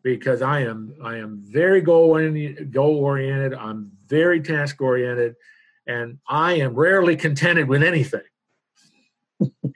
because 0.02 0.42
I 0.42 0.60
am 0.60 0.94
I 1.02 1.16
am 1.16 1.40
very 1.44 1.80
goal 1.80 2.14
goal 2.70 2.96
oriented. 2.96 3.54
I'm 3.54 3.92
very 4.06 4.40
task 4.40 4.80
oriented, 4.80 5.36
and 5.86 6.18
I 6.28 6.54
am 6.54 6.74
rarely 6.74 7.16
contented 7.16 7.68
with 7.68 7.82
anything. 7.82 8.22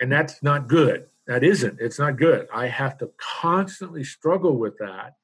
and 0.01 0.11
that's 0.11 0.43
not 0.43 0.69
good. 0.69 1.07
That 1.27 1.43
isn't. 1.43 1.81
It's 1.81 1.99
not 1.99 2.19
good. 2.19 2.47
I 2.53 2.67
have 2.67 2.99
to 2.99 3.11
constantly 3.19 4.05
struggle 4.05 4.57
with 4.59 4.77
that. 4.79 5.15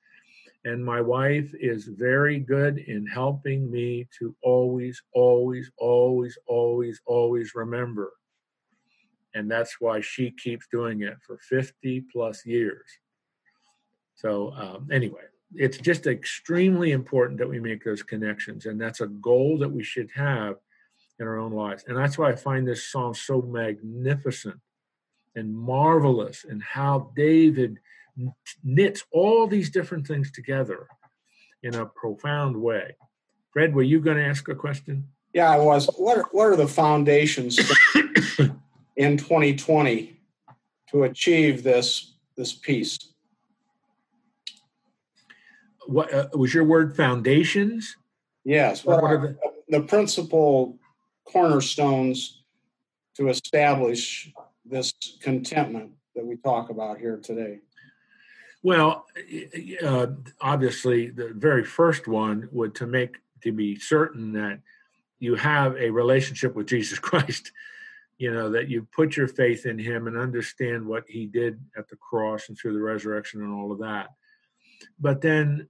And 0.64 0.84
my 0.84 1.00
wife 1.00 1.52
is 1.58 1.86
very 1.86 2.38
good 2.38 2.78
in 2.78 3.06
helping 3.06 3.70
me 3.70 4.06
to 4.18 4.34
always, 4.42 5.02
always, 5.12 5.70
always, 5.78 6.38
always, 6.46 7.00
always 7.06 7.54
remember 7.54 8.12
and 9.34 9.50
that's 9.50 9.76
why 9.80 10.00
she 10.00 10.30
keeps 10.30 10.66
doing 10.70 11.02
it 11.02 11.16
for 11.26 11.38
50 11.38 12.04
plus 12.12 12.44
years. 12.44 12.86
So, 14.20 14.52
um, 14.52 14.88
anyway, 14.92 15.22
it's 15.54 15.78
just 15.78 16.06
extremely 16.06 16.92
important 16.92 17.38
that 17.38 17.48
we 17.48 17.59
make 17.59 17.83
those 17.83 18.02
connections, 18.02 18.66
and 18.66 18.78
that's 18.78 19.00
a 19.00 19.06
goal 19.06 19.56
that 19.59 19.70
we 19.70 19.83
should 19.83 20.11
have 20.14 20.56
in 21.18 21.26
our 21.26 21.38
own 21.38 21.52
lives. 21.52 21.85
And 21.88 21.96
that's 21.96 22.18
why 22.18 22.30
I 22.30 22.37
find 22.37 22.68
this 22.68 22.90
psalm 22.90 23.14
so 23.14 23.40
magnificent 23.40 24.61
and 25.37 25.56
marvelous, 25.56 26.44
and 26.44 26.62
how 26.62 27.12
David 27.16 27.78
knits 28.62 29.04
all 29.11 29.46
these 29.46 29.70
different 29.70 30.06
things 30.06 30.30
together 30.30 30.87
in 31.62 31.74
a 31.74 31.87
profound 31.87 32.54
way. 32.61 32.94
Fred, 33.54 33.74
were 33.74 33.83
you 33.83 34.00
going 34.00 34.18
to 34.18 34.24
ask 34.24 34.48
a 34.48 34.54
question? 34.54 35.09
Yeah, 35.33 35.50
I 35.50 35.56
was. 35.56 35.87
What 35.96 36.18
are, 36.18 36.28
what 36.33 36.44
are 36.44 36.56
the 36.56 36.68
foundations 36.68 37.59
in 38.96 39.16
2020 39.16 40.20
to 40.90 41.04
achieve 41.04 41.62
this 41.62 42.16
this 42.37 42.52
peace? 42.52 43.09
What 45.90 46.12
uh, 46.14 46.29
was 46.35 46.55
your 46.55 46.64
word? 46.64 46.96
Foundations. 46.96 47.96
Yes. 48.44 48.87
Are 48.87 49.18
the, 49.18 49.38
the 49.68 49.83
principal 49.83 50.79
cornerstones 51.24 52.42
to 53.16 53.29
establish 53.29 54.33
this 54.64 54.94
contentment 55.20 55.90
that 56.14 56.24
we 56.24 56.37
talk 56.37 56.70
about 56.70 56.98
here 56.98 57.18
today? 57.18 57.59
Well, 58.62 59.07
uh, 59.85 60.07
obviously, 60.40 61.11
the 61.11 61.33
very 61.35 61.64
first 61.64 62.07
one 62.07 62.48
would 62.53 62.74
to 62.76 62.87
make 62.87 63.16
to 63.42 63.53
be 63.53 63.79
certain 63.79 64.33
that 64.35 64.61
you 65.18 65.35
have 65.35 65.76
a 65.76 65.90
relationship 65.90 66.55
with 66.55 66.66
Jesus 66.66 66.98
Christ. 67.00 67.53
You 68.18 68.33
know 68.33 68.50
that 68.50 68.68
you 68.68 68.87
put 68.92 69.16
your 69.16 69.29
faith 69.29 69.64
in 69.64 69.79
Him 69.79 70.07
and 70.07 70.16
understand 70.16 70.87
what 70.87 71.05
He 71.09 71.26
did 71.26 71.59
at 71.76 71.88
the 71.88 71.96
cross 71.96 72.48
and 72.48 72.57
through 72.57 72.74
the 72.74 72.83
resurrection 72.83 73.42
and 73.42 73.53
all 73.53 73.72
of 73.72 73.79
that. 73.79 74.11
But 74.98 75.22
then, 75.22 75.68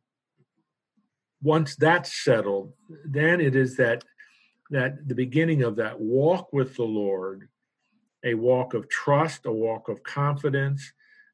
once 1.42 1.76
that's 1.76 2.24
settled, 2.24 2.72
then 3.04 3.40
it 3.40 3.56
is 3.56 3.76
that 3.76 4.04
that 4.70 5.08
the 5.08 5.14
beginning 5.14 5.62
of 5.62 5.76
that 5.76 6.00
walk 6.00 6.52
with 6.52 6.76
the 6.76 6.84
Lord, 6.84 7.48
a 8.24 8.34
walk 8.34 8.74
of 8.74 8.88
trust, 8.88 9.46
a 9.46 9.52
walk 9.52 9.88
of 9.88 10.02
confidence, 10.04 10.92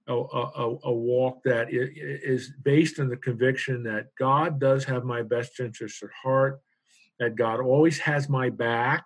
a, 0.08 0.14
a, 0.14 0.78
a, 0.84 0.92
walk 0.92 1.42
that 1.44 1.68
is 1.70 2.52
based 2.62 3.00
on 3.00 3.08
the 3.08 3.16
conviction 3.16 3.82
that 3.82 4.06
God 4.18 4.60
does 4.60 4.84
have 4.84 5.04
my 5.04 5.22
best 5.22 5.60
interests 5.60 6.02
at 6.02 6.08
heart, 6.22 6.60
that 7.18 7.34
God 7.34 7.60
always 7.60 7.98
has 7.98 8.28
my 8.28 8.48
back, 8.48 9.04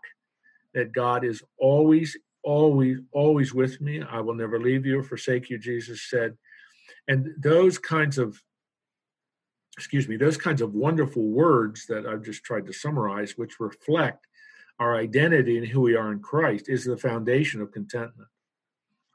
that 0.75 0.93
God 0.93 1.25
is 1.25 1.43
always, 1.59 2.17
always, 2.45 2.99
always 3.13 3.55
with 3.55 3.81
me. 3.81 4.03
I 4.03 4.21
will 4.21 4.35
never 4.35 4.61
leave 4.61 4.85
you 4.87 5.01
or 5.01 5.03
forsake 5.03 5.49
you, 5.51 5.59
Jesus 5.59 6.09
said. 6.09 6.37
And 7.09 7.31
those 7.39 7.79
kinds 7.79 8.19
of, 8.19 8.41
excuse 9.81 10.07
me, 10.07 10.19
those 10.19 10.37
kinds 10.37 10.61
of 10.61 10.75
wonderful 10.75 11.23
words 11.23 11.87
that 11.87 12.05
I've 12.05 12.23
just 12.23 12.45
tried 12.45 12.67
to 12.67 12.73
summarize, 12.73 13.39
which 13.39 13.59
reflect 13.61 14.27
our 14.79 14.95
identity 14.95 15.57
and 15.57 15.67
who 15.67 15.81
we 15.81 15.97
are 15.97 16.13
in 16.13 16.21
Christ, 16.21 16.69
is 16.69 16.85
the 16.85 16.99
foundation 16.99 17.63
of 17.63 17.73
contentment. 17.73 18.29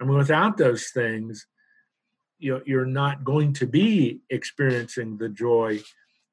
I 0.01 0.06
mean, 0.06 0.17
without 0.17 0.58
those 0.58 0.89
things, 0.89 1.45
you 2.39 2.63
you're 2.65 2.88
not 2.88 3.23
going 3.23 3.54
to 3.54 3.67
be 3.67 4.21
experiencing 4.32 5.17
the 5.17 5.30
joy 5.30 5.82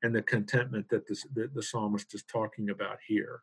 and 0.03 0.14
the 0.14 0.23
contentment 0.23 0.88
that 0.88 1.07
this, 1.07 1.27
the, 1.35 1.51
the 1.55 1.62
psalmist 1.62 2.14
is 2.14 2.23
talking 2.23 2.71
about 2.71 3.01
here. 3.07 3.42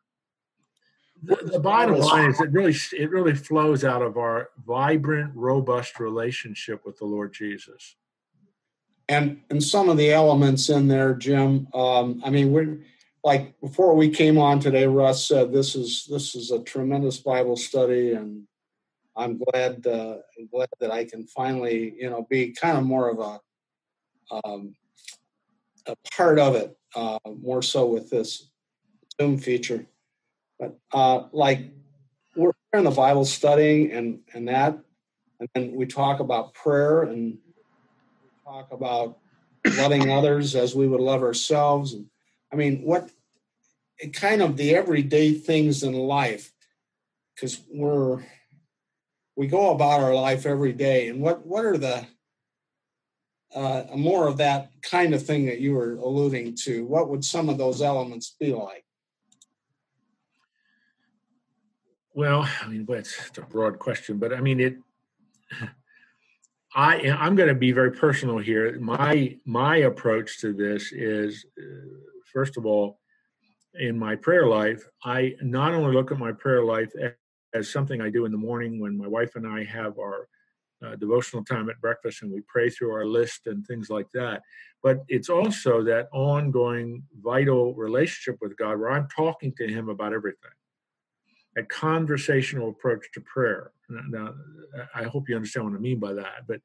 The, 1.22 1.36
the 1.36 1.60
bottom 1.60 2.00
line 2.00 2.30
is 2.30 2.40
it 2.40 2.50
really 2.50 2.74
it 2.98 3.10
really 3.12 3.36
flows 3.36 3.84
out 3.84 4.02
of 4.02 4.16
our 4.16 4.50
vibrant, 4.66 5.36
robust 5.36 6.00
relationship 6.00 6.84
with 6.84 6.98
the 6.98 7.06
Lord 7.06 7.32
Jesus. 7.32 7.94
And 9.10 9.40
and 9.50 9.60
some 9.60 9.88
of 9.88 9.96
the 9.96 10.12
elements 10.12 10.68
in 10.68 10.86
there, 10.86 11.14
Jim. 11.14 11.66
Um, 11.74 12.22
I 12.24 12.30
mean, 12.30 12.52
we're 12.52 12.78
like 13.24 13.60
before 13.60 13.96
we 13.96 14.08
came 14.08 14.38
on 14.38 14.60
today. 14.60 14.86
Russ 14.86 15.26
said 15.26 15.52
this 15.52 15.74
is 15.74 16.06
this 16.08 16.36
is 16.36 16.52
a 16.52 16.62
tremendous 16.62 17.18
Bible 17.18 17.56
study, 17.56 18.12
and 18.12 18.44
I'm 19.16 19.36
glad 19.38 19.84
uh, 19.84 20.18
I'm 20.38 20.46
glad 20.46 20.68
that 20.78 20.92
I 20.92 21.06
can 21.06 21.26
finally 21.26 21.92
you 21.98 22.08
know 22.08 22.24
be 22.30 22.52
kind 22.52 22.78
of 22.78 22.84
more 22.84 23.10
of 23.10 23.18
a 23.18 24.36
um, 24.44 24.76
a 25.86 25.96
part 26.14 26.38
of 26.38 26.54
it 26.54 26.78
uh, 26.94 27.18
more 27.42 27.62
so 27.62 27.86
with 27.86 28.10
this 28.10 28.48
Zoom 29.20 29.38
feature. 29.38 29.86
But 30.60 30.78
uh, 30.92 31.24
like 31.32 31.64
we're 32.36 32.52
in 32.74 32.84
the 32.84 32.92
Bible 32.92 33.24
studying 33.24 33.90
and 33.90 34.20
and 34.34 34.46
that, 34.46 34.78
and 35.40 35.48
then 35.56 35.74
we 35.74 35.86
talk 35.86 36.20
about 36.20 36.54
prayer 36.54 37.02
and 37.02 37.38
talk 38.50 38.72
about 38.72 39.18
loving 39.76 40.10
others 40.10 40.56
as 40.56 40.74
we 40.74 40.88
would 40.88 41.00
love 41.00 41.22
ourselves. 41.22 41.94
And 41.94 42.06
I 42.52 42.56
mean, 42.56 42.82
what 42.82 43.10
kind 44.12 44.42
of 44.42 44.56
the 44.56 44.74
everyday 44.74 45.34
things 45.34 45.82
in 45.82 45.92
life 45.92 46.52
because 47.34 47.60
we're 47.72 48.24
we 49.36 49.46
go 49.46 49.70
about 49.70 50.00
our 50.00 50.14
life 50.14 50.46
every 50.46 50.72
day. 50.72 51.08
And 51.08 51.20
what 51.20 51.46
what 51.46 51.64
are 51.64 51.78
the 51.78 52.06
uh, 53.54 53.84
more 53.96 54.26
of 54.26 54.36
that 54.38 54.70
kind 54.82 55.14
of 55.14 55.24
thing 55.24 55.46
that 55.46 55.60
you 55.60 55.74
were 55.74 55.94
alluding 55.94 56.56
to? 56.64 56.84
What 56.84 57.08
would 57.08 57.24
some 57.24 57.48
of 57.48 57.58
those 57.58 57.82
elements 57.82 58.36
be 58.38 58.52
like? 58.52 58.84
Well 62.12 62.48
i 62.60 62.66
mean 62.66 62.84
it's, 62.88 63.16
it's 63.28 63.38
a 63.38 63.42
broad 63.42 63.78
question 63.78 64.18
but 64.18 64.34
i 64.34 64.40
mean 64.40 64.58
it 64.58 64.76
i 66.74 66.96
i'm 67.18 67.34
going 67.34 67.48
to 67.48 67.54
be 67.54 67.72
very 67.72 67.92
personal 67.92 68.38
here 68.38 68.78
my 68.80 69.36
my 69.44 69.78
approach 69.78 70.40
to 70.40 70.52
this 70.52 70.92
is 70.92 71.44
uh, 71.58 71.86
first 72.32 72.56
of 72.56 72.66
all 72.66 72.98
in 73.78 73.98
my 73.98 74.14
prayer 74.16 74.46
life 74.46 74.88
i 75.04 75.34
not 75.42 75.72
only 75.74 75.92
look 75.92 76.10
at 76.10 76.18
my 76.18 76.32
prayer 76.32 76.64
life 76.64 76.92
as 77.54 77.70
something 77.70 78.00
I 78.00 78.10
do 78.10 78.24
in 78.24 78.32
the 78.32 78.38
morning 78.38 78.80
when 78.80 78.96
my 78.96 79.06
wife 79.06 79.36
and 79.36 79.46
I 79.46 79.64
have 79.64 79.98
our 79.98 80.28
uh, 80.84 80.96
devotional 80.96 81.44
time 81.44 81.68
at 81.68 81.80
breakfast 81.80 82.22
and 82.22 82.32
we 82.32 82.40
pray 82.46 82.70
through 82.70 82.92
our 82.92 83.04
list 83.04 83.46
and 83.46 83.66
things 83.66 83.90
like 83.90 84.10
that. 84.14 84.42
But 84.82 85.00
it's 85.08 85.28
also 85.28 85.82
that 85.84 86.08
ongoing 86.12 87.02
vital 87.22 87.74
relationship 87.74 88.38
with 88.40 88.56
God 88.56 88.78
where 88.78 88.90
I'm 88.90 89.08
talking 89.08 89.52
to 89.58 89.68
Him 89.68 89.88
about 89.88 90.14
everything. 90.14 90.50
A 91.60 91.64
conversational 91.64 92.70
approach 92.70 93.06
to 93.12 93.20
prayer. 93.20 93.72
Now, 93.88 94.34
I 94.94 95.04
hope 95.04 95.28
you 95.28 95.36
understand 95.36 95.66
what 95.66 95.76
I 95.76 95.78
mean 95.78 95.98
by 95.98 96.14
that. 96.14 96.46
But 96.48 96.60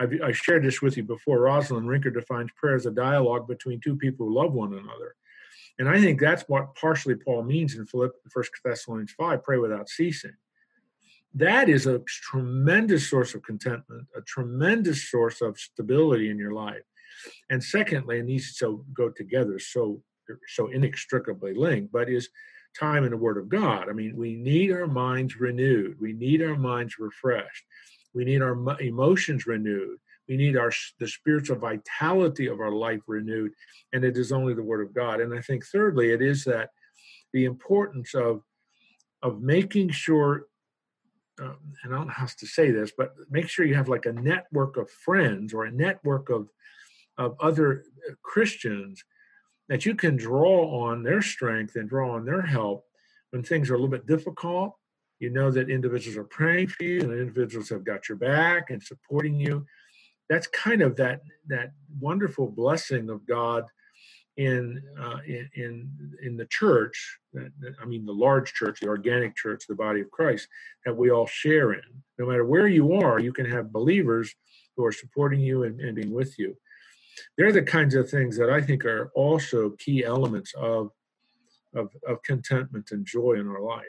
I've, 0.00 0.12
I 0.24 0.32
shared 0.32 0.64
this 0.64 0.82
with 0.82 0.96
you 0.96 1.04
before. 1.04 1.40
Rosalind 1.40 1.86
Rinker 1.86 2.12
defines 2.12 2.50
prayer 2.56 2.74
as 2.74 2.86
a 2.86 2.90
dialogue 2.90 3.46
between 3.46 3.80
two 3.80 3.94
people 3.94 4.26
who 4.26 4.34
love 4.34 4.52
one 4.52 4.72
another. 4.72 5.14
And 5.78 5.88
I 5.88 6.00
think 6.00 6.20
that's 6.20 6.42
what 6.48 6.74
partially 6.74 7.14
Paul 7.14 7.44
means 7.44 7.76
in 7.76 7.86
Philip, 7.86 8.12
1 8.32 8.44
Thessalonians 8.64 9.12
5 9.12 9.44
pray 9.44 9.58
without 9.58 9.88
ceasing. 9.88 10.34
That 11.34 11.68
is 11.68 11.86
a 11.86 12.00
tremendous 12.06 13.08
source 13.08 13.34
of 13.34 13.42
contentment, 13.42 14.08
a 14.16 14.20
tremendous 14.22 15.08
source 15.08 15.40
of 15.40 15.58
stability 15.58 16.28
in 16.28 16.38
your 16.38 16.52
life. 16.52 16.82
And 17.50 17.62
secondly, 17.62 18.18
and 18.18 18.28
these 18.28 18.56
so 18.56 18.84
go 18.92 19.10
together 19.10 19.58
so 19.58 20.02
so 20.48 20.68
inextricably 20.68 21.54
linked, 21.54 21.92
but 21.92 22.08
is 22.08 22.28
time 22.78 23.04
in 23.04 23.10
the 23.10 23.16
Word 23.16 23.38
of 23.38 23.48
God. 23.48 23.88
I 23.88 23.92
mean, 23.92 24.16
we 24.16 24.34
need 24.34 24.72
our 24.72 24.86
minds 24.86 25.38
renewed. 25.38 26.00
We 26.00 26.12
need 26.12 26.42
our 26.42 26.56
minds 26.56 26.98
refreshed. 26.98 27.64
We 28.14 28.24
need 28.24 28.42
our 28.42 28.56
emotions 28.80 29.46
renewed. 29.46 29.98
We 30.28 30.36
need 30.36 30.56
our 30.56 30.72
the 30.98 31.08
spiritual 31.08 31.58
vitality 31.58 32.46
of 32.46 32.60
our 32.60 32.70
life 32.70 33.00
renewed, 33.06 33.52
and 33.92 34.04
it 34.04 34.16
is 34.16 34.30
only 34.32 34.54
the 34.54 34.62
Word 34.62 34.86
of 34.86 34.94
God. 34.94 35.20
And 35.20 35.34
I 35.36 35.40
think 35.40 35.64
thirdly, 35.66 36.12
it 36.12 36.22
is 36.22 36.44
that 36.44 36.70
the 37.32 37.44
importance 37.44 38.14
of 38.14 38.42
of 39.22 39.42
making 39.42 39.90
sure, 39.90 40.46
um, 41.40 41.56
and 41.82 41.92
I 41.92 41.98
don't 41.98 42.06
know 42.06 42.14
how 42.16 42.26
to 42.26 42.46
say 42.46 42.70
this, 42.70 42.92
but 42.96 43.12
make 43.28 43.48
sure 43.48 43.66
you 43.66 43.74
have 43.74 43.88
like 43.88 44.06
a 44.06 44.12
network 44.12 44.76
of 44.76 44.90
friends 44.90 45.52
or 45.52 45.64
a 45.64 45.72
network 45.72 46.30
of 46.30 46.48
of 47.18 47.36
other 47.40 47.84
uh, 48.08 48.14
Christians 48.22 49.04
that 49.70 49.86
you 49.86 49.94
can 49.94 50.16
draw 50.16 50.84
on 50.84 51.02
their 51.02 51.22
strength 51.22 51.76
and 51.76 51.88
draw 51.88 52.14
on 52.14 52.26
their 52.26 52.42
help 52.42 52.84
when 53.30 53.42
things 53.42 53.70
are 53.70 53.74
a 53.74 53.78
little 53.78 53.88
bit 53.88 54.06
difficult. 54.06 54.76
You 55.18 55.30
know 55.30 55.50
that 55.50 55.70
individuals 55.70 56.18
are 56.18 56.24
praying 56.24 56.68
for 56.68 56.84
you 56.84 57.00
and 57.00 57.12
individuals 57.12 57.70
have 57.70 57.84
got 57.84 58.08
your 58.08 58.18
back 58.18 58.68
and 58.68 58.82
supporting 58.82 59.40
you 59.40 59.64
that's 60.30 60.46
kind 60.46 60.80
of 60.80 60.96
that 60.96 61.20
that 61.48 61.72
wonderful 61.98 62.48
blessing 62.48 63.10
of 63.10 63.26
God 63.26 63.64
in 64.36 64.80
uh, 64.98 65.18
in, 65.26 65.90
in 66.22 66.36
the 66.36 66.46
church. 66.46 67.18
I 67.36 67.84
mean, 67.84 68.06
the 68.06 68.12
large 68.12 68.54
church, 68.54 68.80
the 68.80 68.88
organic 68.88 69.36
church, 69.36 69.64
the 69.68 69.74
body 69.74 70.00
of 70.00 70.10
Christ 70.10 70.48
that 70.86 70.96
we 70.96 71.10
all 71.10 71.26
share 71.26 71.72
in. 71.72 71.82
No 72.18 72.26
matter 72.26 72.46
where 72.46 72.68
you 72.68 72.94
are, 72.94 73.18
you 73.18 73.32
can 73.32 73.44
have 73.50 73.72
believers 73.72 74.32
who 74.76 74.84
are 74.84 74.92
supporting 74.92 75.40
you 75.40 75.64
and, 75.64 75.80
and 75.80 75.96
being 75.96 76.14
with 76.14 76.38
you. 76.38 76.56
They're 77.36 77.52
the 77.52 77.62
kinds 77.62 77.94
of 77.94 78.08
things 78.08 78.36
that 78.36 78.50
I 78.50 78.60
think 78.60 78.84
are 78.84 79.10
also 79.14 79.70
key 79.78 80.04
elements 80.04 80.52
of 80.56 80.90
of, 81.74 81.88
of 82.06 82.20
contentment 82.24 82.90
and 82.90 83.06
joy 83.06 83.34
in 83.34 83.46
our 83.46 83.60
life. 83.60 83.84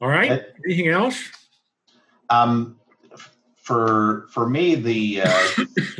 All 0.00 0.08
right. 0.08 0.44
Anything 0.64 0.88
else? 0.88 1.30
Um, 2.30 2.78
for 3.64 4.26
for 4.30 4.48
me 4.48 4.74
the 4.74 5.22
uh, 5.24 5.48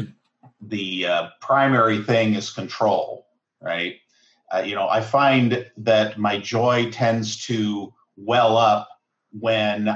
the 0.60 1.06
uh, 1.06 1.28
primary 1.40 2.02
thing 2.02 2.34
is 2.34 2.50
control 2.50 3.26
right 3.60 3.96
uh, 4.54 4.58
you 4.58 4.74
know 4.74 4.86
i 4.88 5.00
find 5.00 5.66
that 5.78 6.18
my 6.18 6.38
joy 6.38 6.90
tends 6.90 7.38
to 7.46 7.92
well 8.16 8.56
up 8.58 8.88
when 9.32 9.88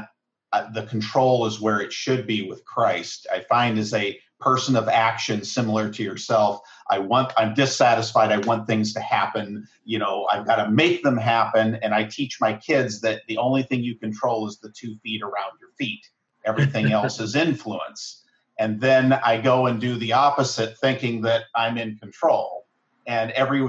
uh, 0.52 0.70
the 0.72 0.84
control 0.84 1.44
is 1.44 1.60
where 1.60 1.80
it 1.80 1.92
should 1.92 2.26
be 2.26 2.48
with 2.48 2.64
christ 2.64 3.26
i 3.32 3.40
find 3.40 3.78
as 3.78 3.92
a 3.92 4.18
person 4.40 4.76
of 4.76 4.88
action 4.88 5.44
similar 5.44 5.90
to 5.90 6.02
yourself. 6.02 6.60
I 6.88 6.98
want 6.98 7.32
i'm 7.36 7.54
dissatisfied. 7.54 8.32
I 8.32 8.38
want 8.38 8.66
things 8.66 8.92
to 8.94 9.00
happen. 9.00 9.66
You 9.84 9.98
know 9.98 10.26
i've 10.32 10.46
got 10.46 10.56
to 10.56 10.70
make 10.70 11.02
them 11.02 11.16
happen. 11.16 11.76
And 11.82 11.94
i 11.94 12.04
teach 12.04 12.40
my 12.40 12.54
kids 12.54 13.00
that 13.00 13.22
the 13.28 13.38
only 13.38 13.62
thing 13.62 13.82
you 13.82 13.96
control 13.98 14.46
is 14.46 14.58
the 14.58 14.70
two 14.70 14.96
feet 15.02 15.22
around 15.22 15.58
your 15.60 15.70
feet. 15.78 16.06
Everything 16.44 16.92
else 16.92 17.20
is 17.20 17.34
influence. 17.34 18.24
And 18.58 18.80
then 18.80 19.12
I 19.12 19.40
go 19.40 19.66
and 19.66 19.80
do 19.80 19.96
the 19.96 20.12
opposite, 20.12 20.76
thinking 20.78 21.20
that 21.22 21.44
I'm 21.54 21.78
in 21.78 21.96
control. 21.96 22.66
And 23.06 23.30
every 23.32 23.66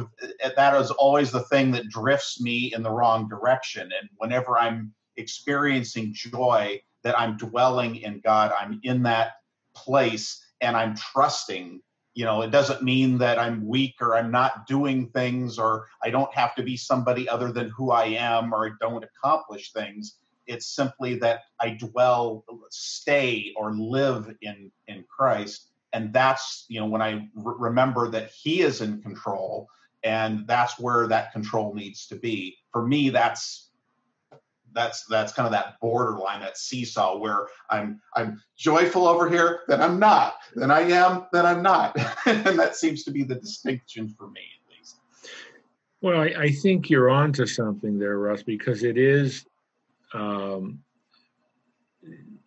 that 0.56 0.82
is 0.82 0.92
always 0.92 1.32
the 1.32 1.44
thing 1.44 1.72
that 1.72 1.88
drifts 1.88 2.42
me 2.42 2.74
in 2.76 2.84
the 2.84 2.92
wrong 2.92 3.28
direction. 3.30 3.84
And 3.84 4.10
whenever 4.18 4.58
I'm 4.58 4.94
experiencing 5.16 6.14
joy, 6.14 6.82
that 7.04 7.18
I'm 7.20 7.38
dwelling 7.38 7.98
in 7.98 8.20
God, 8.24 8.52
I'm 8.60 8.80
in 8.84 9.04
that 9.04 9.34
place, 9.76 10.44
and 10.62 10.76
I'm 10.76 10.96
trusting. 10.96 11.82
You 12.16 12.26
know, 12.26 12.42
it 12.42 12.52
doesn't 12.52 12.84
mean 12.84 13.18
that 13.20 13.40
I'm 13.40 13.66
weak 13.66 13.96
or 14.02 14.16
I'm 14.16 14.32
not 14.32 14.68
doing 14.68 15.10
things 15.10 15.58
or 15.58 15.88
I 16.04 16.10
don't 16.10 16.34
have 16.34 16.56
to 16.56 16.64
be 16.64 16.76
somebody 16.76 17.30
other 17.30 17.52
than 17.52 17.70
who 17.70 17.92
I 17.92 18.06
am 18.06 18.54
or 18.54 18.68
I 18.68 18.72
don't 18.80 19.04
accomplish 19.04 19.72
things 19.72 20.16
it's 20.50 20.66
simply 20.66 21.16
that 21.20 21.42
I 21.60 21.70
dwell, 21.70 22.44
stay, 22.72 23.54
or 23.56 23.72
live 23.74 24.36
in 24.42 24.72
in 24.88 25.06
Christ, 25.08 25.68
and 25.94 26.12
that's 26.12 26.66
you 26.68 26.80
know 26.80 26.88
when 26.88 27.04
I 27.04 27.30
re- 27.36 27.56
remember 27.60 28.10
that 28.10 28.32
He 28.32 28.62
is 28.62 28.82
in 28.82 29.02
control, 29.02 29.70
and 30.04 30.48
that's 30.48 30.80
where 30.80 31.08
that 31.08 31.32
control 31.32 31.74
needs 31.76 32.08
to 32.08 32.16
be. 32.16 32.58
For 32.74 32.86
me, 32.86 33.12
that's 33.12 33.69
that's 34.74 35.06
that's 35.06 35.34
kind 35.34 35.46
of 35.46 35.52
that 35.52 35.80
borderline, 35.80 36.42
that 36.42 36.58
seesaw 36.58 37.18
where 37.18 37.48
I'm 37.70 38.02
I'm 38.16 38.42
joyful 38.58 39.08
over 39.08 39.30
here, 39.30 39.62
then 39.68 39.82
I'm 39.82 40.00
not, 40.00 40.36
then 40.56 40.72
I 40.72 40.82
am, 40.82 41.26
then 41.32 41.46
I'm 41.46 41.62
not, 41.62 41.96
and 42.26 42.58
that 42.60 42.76
seems 42.76 43.04
to 43.04 43.12
be 43.12 43.24
the 43.24 43.36
distinction 43.36 44.10
for 44.10 44.30
me 44.30 44.42
at 44.42 44.78
least. 44.78 44.98
Well, 46.02 46.22
I, 46.22 46.34
I 46.38 46.52
think 46.52 46.90
you're 46.90 47.10
onto 47.10 47.46
something 47.46 48.00
there, 48.00 48.18
Russ, 48.20 48.44
because 48.44 48.84
it 48.84 48.98
is 48.98 49.46
um, 50.14 50.80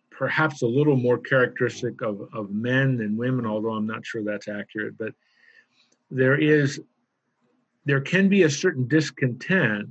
perhaps 0.09 0.61
a 0.61 0.67
little 0.67 0.95
more 0.95 1.17
characteristic 1.17 2.01
of, 2.01 2.27
of 2.33 2.51
men 2.51 2.97
than 2.97 3.17
women, 3.17 3.45
although 3.45 3.73
I'm 3.73 3.87
not 3.87 4.05
sure 4.05 4.23
that's 4.23 4.47
accurate. 4.47 4.97
But 4.97 5.13
there 6.09 6.39
is, 6.39 6.79
there 7.85 8.01
can 8.01 8.29
be 8.29 8.43
a 8.43 8.49
certain 8.49 8.87
discontent 8.87 9.89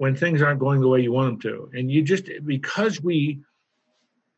when 0.00 0.16
things 0.16 0.40
aren't 0.40 0.58
going 0.58 0.80
the 0.80 0.88
way 0.88 1.02
you 1.02 1.12
want 1.12 1.42
them 1.42 1.52
to, 1.52 1.70
and 1.78 1.90
you 1.90 2.02
just 2.02 2.30
because 2.46 3.02
we 3.02 3.38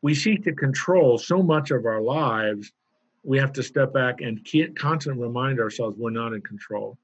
we 0.01 0.13
seek 0.13 0.43
to 0.43 0.51
control 0.51 1.17
so 1.17 1.41
much 1.41 1.71
of 1.71 1.85
our 1.85 2.01
lives, 2.01 2.69
we 3.23 3.37
have 3.37 3.53
to 3.53 3.63
step 3.63 3.93
back 3.93 4.19
and 4.19 4.45
constantly 4.75 5.23
remind 5.25 5.61
ourselves 5.61 5.95
we're 5.97 6.09
not 6.09 6.33
in 6.33 6.41
control. 6.41 6.97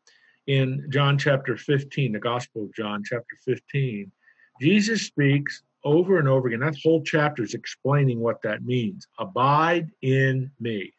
In 0.48 0.86
John 0.90 1.18
chapter 1.18 1.56
15, 1.56 2.12
the 2.12 2.20
Gospel 2.20 2.66
of 2.66 2.74
John 2.74 3.02
chapter 3.02 3.38
15, 3.46 4.12
Jesus 4.60 5.04
speaks 5.04 5.64
over 5.86 6.20
and 6.20 6.28
over 6.28 6.50
again. 6.50 6.60
That 6.60 6.76
whole 6.84 7.02
chapter 7.02 7.44
is 7.44 7.54
explaining 7.54 8.20
what 8.20 8.42
that 8.42 8.66
means. 8.66 9.08
Abide 9.20 9.88
in 10.02 10.52
me. 10.60 10.92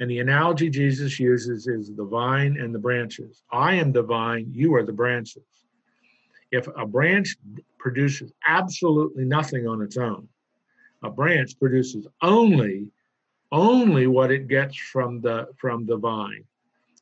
And 0.00 0.10
the 0.10 0.20
analogy 0.20 0.70
Jesus 0.70 1.20
uses 1.20 1.66
is 1.66 1.94
the 1.94 2.06
vine 2.06 2.56
and 2.58 2.74
the 2.74 2.78
branches. 2.78 3.42
I 3.52 3.74
am 3.74 3.92
the 3.92 4.02
vine, 4.02 4.50
you 4.50 4.74
are 4.76 4.82
the 4.82 4.94
branches. 4.94 5.44
If 6.50 6.68
a 6.76 6.86
branch 6.86 7.36
produces 7.78 8.32
absolutely 8.46 9.24
nothing 9.24 9.66
on 9.66 9.82
its 9.82 9.96
own, 9.96 10.28
a 11.02 11.10
branch 11.10 11.58
produces 11.58 12.06
only 12.22 12.88
only 13.52 14.06
what 14.06 14.30
it 14.30 14.46
gets 14.46 14.76
from 14.76 15.20
the 15.20 15.48
from 15.56 15.86
the 15.86 15.96
vine. 15.96 16.44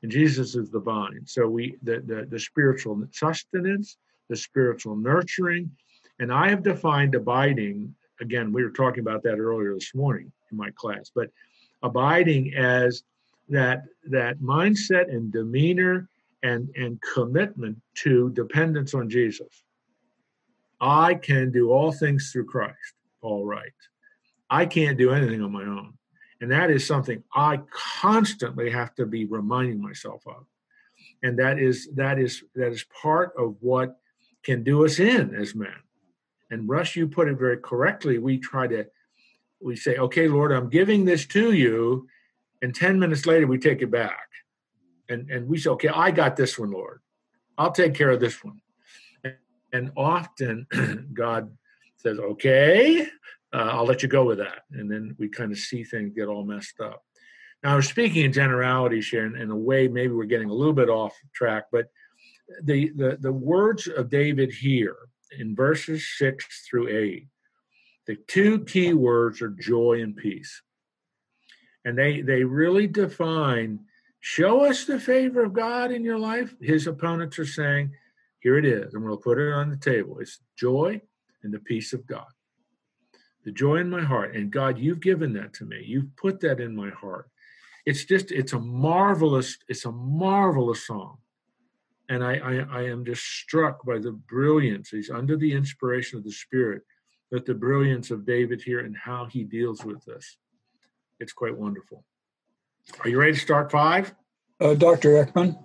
And 0.02 0.10
Jesus 0.10 0.54
is 0.54 0.70
the 0.70 0.80
vine. 0.80 1.22
So 1.26 1.46
we 1.46 1.76
the, 1.82 2.00
the, 2.00 2.26
the 2.30 2.38
spiritual 2.38 3.02
sustenance 3.10 3.96
the 4.28 4.36
spiritual 4.36 4.96
nurturing. 4.96 5.70
And 6.20 6.32
I 6.32 6.48
have 6.48 6.62
defined 6.62 7.14
abiding, 7.14 7.94
again, 8.20 8.52
we 8.52 8.62
were 8.62 8.70
talking 8.70 9.00
about 9.00 9.22
that 9.24 9.38
earlier 9.38 9.74
this 9.74 9.94
morning 9.94 10.30
in 10.50 10.56
my 10.56 10.70
class, 10.76 11.10
but 11.14 11.30
abiding 11.82 12.54
as 12.54 13.04
that 13.48 13.84
that 14.10 14.38
mindset 14.40 15.10
and 15.10 15.32
demeanor 15.32 16.08
and, 16.42 16.68
and 16.76 17.00
commitment 17.14 17.78
to 17.96 18.30
dependence 18.30 18.94
on 18.94 19.10
Jesus. 19.10 19.64
I 20.80 21.14
can 21.14 21.50
do 21.50 21.70
all 21.72 21.92
things 21.92 22.30
through 22.32 22.46
Christ, 22.46 22.94
all 23.20 23.44
right. 23.44 23.72
I 24.48 24.66
can't 24.66 24.96
do 24.96 25.10
anything 25.10 25.42
on 25.42 25.52
my 25.52 25.64
own. 25.64 25.94
And 26.40 26.50
that 26.52 26.70
is 26.70 26.86
something 26.86 27.22
I 27.34 27.60
constantly 27.70 28.70
have 28.70 28.94
to 28.94 29.06
be 29.06 29.24
reminding 29.24 29.82
myself 29.82 30.22
of. 30.26 30.46
And 31.22 31.38
that 31.40 31.58
is 31.58 31.88
that 31.96 32.18
is 32.18 32.44
that 32.54 32.70
is 32.70 32.84
part 33.02 33.32
of 33.36 33.56
what 33.60 33.98
can 34.44 34.62
do 34.62 34.84
us 34.84 35.00
in 35.00 35.34
as 35.34 35.54
men. 35.54 35.74
And 36.50 36.68
Russ, 36.68 36.96
you 36.96 37.08
put 37.08 37.28
it 37.28 37.38
very 37.38 37.58
correctly. 37.58 38.18
We 38.18 38.38
try 38.38 38.66
to, 38.68 38.86
we 39.60 39.76
say, 39.76 39.96
okay, 39.96 40.28
Lord, 40.28 40.52
I'm 40.52 40.70
giving 40.70 41.04
this 41.04 41.26
to 41.26 41.52
you. 41.52 42.06
And 42.62 42.74
10 42.74 42.98
minutes 42.98 43.26
later, 43.26 43.46
we 43.46 43.58
take 43.58 43.82
it 43.82 43.90
back. 43.90 44.28
And, 45.08 45.30
and 45.30 45.48
we 45.48 45.58
say, 45.58 45.70
okay, 45.70 45.88
I 45.88 46.10
got 46.10 46.36
this 46.36 46.58
one, 46.58 46.70
Lord. 46.70 47.00
I'll 47.56 47.72
take 47.72 47.94
care 47.94 48.10
of 48.10 48.20
this 48.20 48.42
one. 48.44 48.60
And, 49.24 49.34
and 49.72 49.92
often 49.96 50.66
God 51.12 51.50
says, 51.96 52.18
okay, 52.18 53.02
uh, 53.52 53.70
I'll 53.72 53.86
let 53.86 54.02
you 54.02 54.08
go 54.08 54.24
with 54.24 54.38
that. 54.38 54.62
And 54.72 54.90
then 54.90 55.16
we 55.18 55.28
kind 55.28 55.52
of 55.52 55.58
see 55.58 55.82
things 55.84 56.12
get 56.14 56.28
all 56.28 56.44
messed 56.44 56.80
up. 56.80 57.02
Now, 57.62 57.72
I 57.72 57.76
was 57.76 57.88
speaking 57.88 58.24
in 58.24 58.32
generalities 58.32 59.08
here, 59.08 59.26
in, 59.26 59.36
in 59.36 59.50
a 59.50 59.56
way, 59.56 59.88
maybe 59.88 60.12
we're 60.12 60.24
getting 60.24 60.50
a 60.50 60.54
little 60.54 60.72
bit 60.72 60.88
off 60.88 61.16
track, 61.34 61.64
but 61.72 61.86
the, 62.62 62.90
the, 62.90 63.18
the 63.20 63.32
words 63.32 63.88
of 63.88 64.10
David 64.10 64.52
here 64.52 64.96
in 65.38 65.56
verses 65.56 66.06
six 66.16 66.66
through 66.68 66.88
eight, 66.88 67.26
the 68.06 68.16
two 68.28 68.64
key 68.64 68.94
words 68.94 69.42
are 69.42 69.50
joy 69.50 70.00
and 70.02 70.16
peace. 70.16 70.62
And 71.84 71.98
they, 71.98 72.20
they 72.20 72.44
really 72.44 72.86
define 72.86 73.80
show 74.28 74.66
us 74.66 74.84
the 74.84 75.00
favor 75.00 75.42
of 75.42 75.54
God 75.54 75.90
in 75.90 76.04
your 76.04 76.18
life. 76.18 76.54
His 76.60 76.86
opponents 76.86 77.38
are 77.38 77.46
saying, 77.46 77.92
here 78.40 78.58
it 78.58 78.66
is. 78.66 78.92
Going 78.92 79.08
to 79.08 79.16
put 79.16 79.38
it 79.38 79.52
on 79.54 79.70
the 79.70 79.76
table. 79.76 80.18
It's 80.18 80.40
joy 80.54 81.00
and 81.42 81.52
the 81.52 81.58
peace 81.58 81.94
of 81.94 82.06
God. 82.06 82.26
The 83.46 83.52
joy 83.52 83.76
in 83.76 83.88
my 83.88 84.02
heart. 84.02 84.36
And 84.36 84.50
God, 84.50 84.78
you've 84.78 85.00
given 85.00 85.32
that 85.32 85.54
to 85.54 85.64
me. 85.64 85.82
You've 85.82 86.14
put 86.16 86.40
that 86.40 86.60
in 86.60 86.76
my 86.76 86.90
heart. 86.90 87.30
It's 87.86 88.04
just, 88.04 88.30
it's 88.30 88.52
a 88.52 88.60
marvelous, 88.60 89.56
it's 89.66 89.86
a 89.86 89.92
marvelous 89.92 90.86
song 90.86 91.16
and 92.10 92.22
I, 92.22 92.34
I, 92.36 92.54
I, 92.70 92.82
am 92.84 93.04
just 93.04 93.22
struck 93.22 93.84
by 93.84 93.98
the 93.98 94.12
brilliance. 94.12 94.90
He's 94.90 95.10
under 95.10 95.36
the 95.36 95.52
inspiration 95.52 96.18
of 96.18 96.24
the 96.24 96.32
Spirit, 96.32 96.82
but 97.30 97.44
the 97.44 97.54
brilliance 97.54 98.10
of 98.10 98.26
David 98.26 98.62
here 98.62 98.80
and 98.80 98.96
how 98.96 99.26
he 99.26 99.44
deals 99.44 99.84
with 99.84 100.02
this. 100.04 100.38
It's 101.20 101.32
quite 101.32 101.56
wonderful. 101.56 102.04
Are 103.00 103.08
you 103.08 103.18
ready 103.18 103.34
to 103.34 103.38
start 103.38 103.70
five? 103.70 104.14
Uh, 104.60 104.74
Dr. 104.74 105.24
Eckman. 105.24 105.58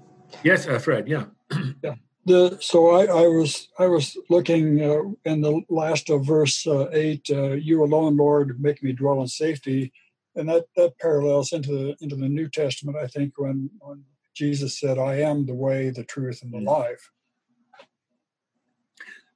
Yes, 0.44 0.68
uh, 0.68 0.80
Fred. 0.80 1.08
Yeah. 1.08 1.26
yeah. 1.84 1.96
The, 2.26 2.58
so 2.62 2.92
I, 2.92 3.06
I 3.06 3.28
was 3.28 3.68
I 3.78 3.88
was 3.88 4.18
looking 4.30 4.82
uh, 4.82 5.30
in 5.30 5.42
the 5.42 5.62
last 5.70 6.10
of 6.10 6.26
verse 6.26 6.66
uh, 6.66 6.90
eight. 6.92 7.28
Uh, 7.30 7.52
you 7.52 7.84
alone, 7.84 8.16
Lord, 8.16 8.62
make 8.62 8.82
me 8.82 8.94
dwell 8.94 9.22
in 9.22 9.28
safety, 9.28 9.92
and 10.36 10.48
that 10.48 10.66
that 10.78 10.98
parallels 11.00 11.52
into 11.52 11.72
the 11.72 11.96
into 12.02 12.16
the 12.16 12.30
New 12.30 12.48
Testament. 12.48 12.98
I 12.98 13.08
think 13.08 13.34
when 13.38 13.70
when 13.80 14.04
Jesus 14.34 14.80
said, 14.80 14.98
I 14.98 15.16
am 15.16 15.46
the 15.46 15.54
way, 15.54 15.90
the 15.90 16.04
truth, 16.04 16.42
and 16.42 16.54
the 16.54 16.60
mm. 16.60 16.66
life. 16.66 17.12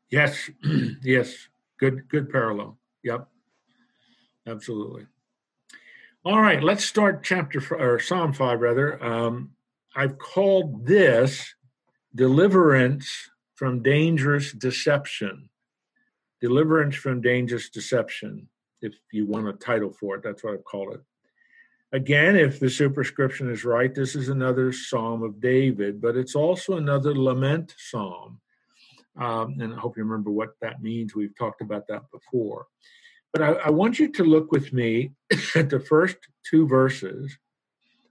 Yes, 0.10 0.50
yes. 1.04 1.36
Good, 1.80 2.10
good 2.10 2.30
parallel. 2.32 2.78
Yep. 3.04 3.28
Absolutely. 4.48 5.06
All 6.28 6.42
right, 6.42 6.62
let's 6.62 6.84
start 6.84 7.24
chapter 7.24 7.64
or 7.74 8.02
Psalm 8.02 8.34
5 8.34 8.60
rather. 8.60 9.02
Um, 9.02 9.52
I've 9.96 10.18
called 10.18 10.86
this 10.86 11.56
deliverance 12.14 13.30
from 13.56 13.82
dangerous 13.82 14.52
deception. 14.52 15.48
Deliverance 16.42 16.98
from 16.98 17.22
dangerous 17.22 17.70
deception, 17.70 18.50
if 18.82 18.94
you 19.14 19.26
want 19.26 19.48
a 19.48 19.54
title 19.54 19.94
for 19.94 20.18
it, 20.18 20.22
that's 20.22 20.44
what 20.44 20.56
I've 20.56 20.66
called 20.66 20.96
it. 20.96 21.02
Again, 21.94 22.36
if 22.36 22.60
the 22.60 22.70
superscription 22.70 23.50
is 23.50 23.64
right, 23.64 23.96
this 23.96 24.14
is 24.14 24.28
another 24.28 24.74
Psalm 24.74 25.24
of 25.24 25.40
David, 25.40 26.02
but 26.02 26.18
it's 26.18 26.36
also 26.36 26.76
another 26.76 27.16
lament 27.16 27.74
psalm. 27.78 28.42
Um, 29.16 29.56
and 29.62 29.74
I 29.74 29.78
hope 29.78 29.96
you 29.96 30.04
remember 30.04 30.32
what 30.32 30.60
that 30.60 30.82
means. 30.82 31.16
We've 31.16 31.38
talked 31.38 31.62
about 31.62 31.88
that 31.88 32.12
before. 32.12 32.68
But 33.34 33.42
I, 33.42 33.52
I 33.54 33.70
want 33.70 34.00
you 34.00 34.12
to 34.14 34.24
look 34.24 34.52
with 34.52 34.74
me 34.74 35.12
at 35.56 35.70
the 35.70 35.80
first 35.80 36.18
two 36.50 36.68
verses. 36.68 37.38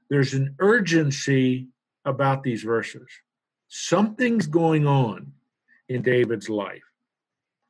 There's 0.08 0.34
an 0.34 0.54
urgency 0.60 1.68
about 2.04 2.42
these 2.42 2.62
verses. 2.62 3.08
Something's 3.68 4.46
going 4.46 4.86
on 4.86 5.32
in 5.88 6.02
David's 6.02 6.48
life. 6.48 6.82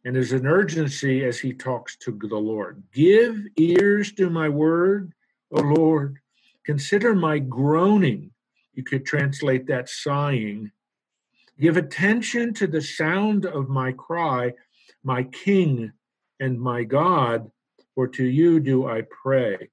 And 0.04 0.14
there's 0.14 0.32
an 0.32 0.46
urgency 0.46 1.24
as 1.24 1.40
he 1.40 1.52
talks 1.52 1.96
to 1.98 2.12
the 2.12 2.36
Lord. 2.36 2.82
Give 2.92 3.44
ears 3.56 4.12
to 4.12 4.30
my 4.30 4.48
word, 4.48 5.12
O 5.50 5.60
Lord, 5.60 6.18
consider 6.64 7.14
my 7.14 7.38
groaning. 7.38 8.30
You 8.74 8.84
could 8.84 9.04
translate 9.04 9.66
that 9.66 9.88
sighing. 9.88 10.70
Give 11.58 11.76
attention 11.76 12.54
to 12.54 12.66
the 12.66 12.82
sound 12.82 13.46
of 13.46 13.68
my 13.68 13.92
cry, 13.92 14.52
my 15.02 15.24
King 15.24 15.92
and 16.40 16.60
my 16.60 16.84
God, 16.84 17.50
for 17.94 18.06
to 18.08 18.24
you 18.24 18.60
do 18.60 18.88
I 18.88 19.02
pray. 19.02 19.70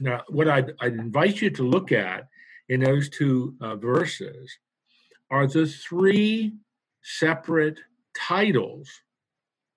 Now, 0.00 0.22
what 0.28 0.48
I'd, 0.48 0.72
I'd 0.80 0.94
invite 0.94 1.40
you 1.40 1.50
to 1.50 1.62
look 1.62 1.92
at 1.92 2.28
in 2.68 2.80
those 2.80 3.08
two 3.08 3.54
uh, 3.60 3.76
verses 3.76 4.58
are 5.30 5.46
the 5.46 5.66
three 5.66 6.54
separate 7.02 7.80
titles 8.16 8.90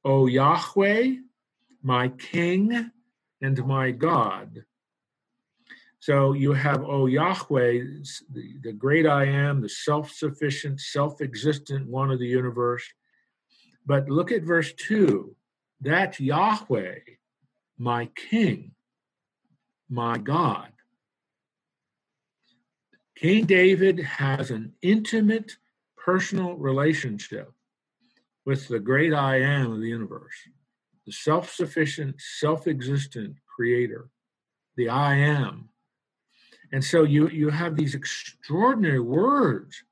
O 0.05 0.27
Yahweh, 0.27 1.15
my 1.83 2.07
King, 2.07 2.91
and 3.41 3.65
my 3.65 3.91
God. 3.91 4.63
So 5.99 6.31
you 6.31 6.53
have, 6.53 6.83
O 6.83 7.07
Yahweh, 7.07 7.83
the, 8.31 8.53
the 8.63 8.71
great 8.71 9.05
I 9.05 9.25
am, 9.25 9.61
the 9.61 9.69
self 9.69 10.11
sufficient, 10.11 10.79
self 10.79 11.21
existent 11.21 11.87
one 11.87 12.11
of 12.11 12.19
the 12.19 12.27
universe. 12.27 12.83
But 13.85 14.09
look 14.09 14.31
at 14.31 14.43
verse 14.43 14.71
2. 14.73 15.35
That's 15.81 16.19
Yahweh, 16.19 16.99
my 17.77 18.07
King, 18.07 18.71
my 19.89 20.17
God. 20.17 20.71
King 23.15 23.45
David 23.45 23.99
has 23.99 24.51
an 24.51 24.73
intimate 24.81 25.57
personal 25.97 26.55
relationship 26.55 27.51
with 28.45 28.67
the 28.67 28.79
great 28.79 29.13
I 29.13 29.41
am 29.41 29.73
of 29.73 29.79
the 29.79 29.87
universe, 29.87 30.35
the 31.05 31.11
self 31.11 31.51
sufficient, 31.51 32.15
self 32.19 32.67
existent 32.67 33.35
creator, 33.55 34.09
the 34.75 34.89
I 34.89 35.15
am. 35.15 35.69
And 36.71 36.83
so 36.83 37.03
you, 37.03 37.29
you 37.29 37.49
have 37.49 37.75
these 37.75 37.95
extraordinary 37.95 38.99
words. 38.99 39.83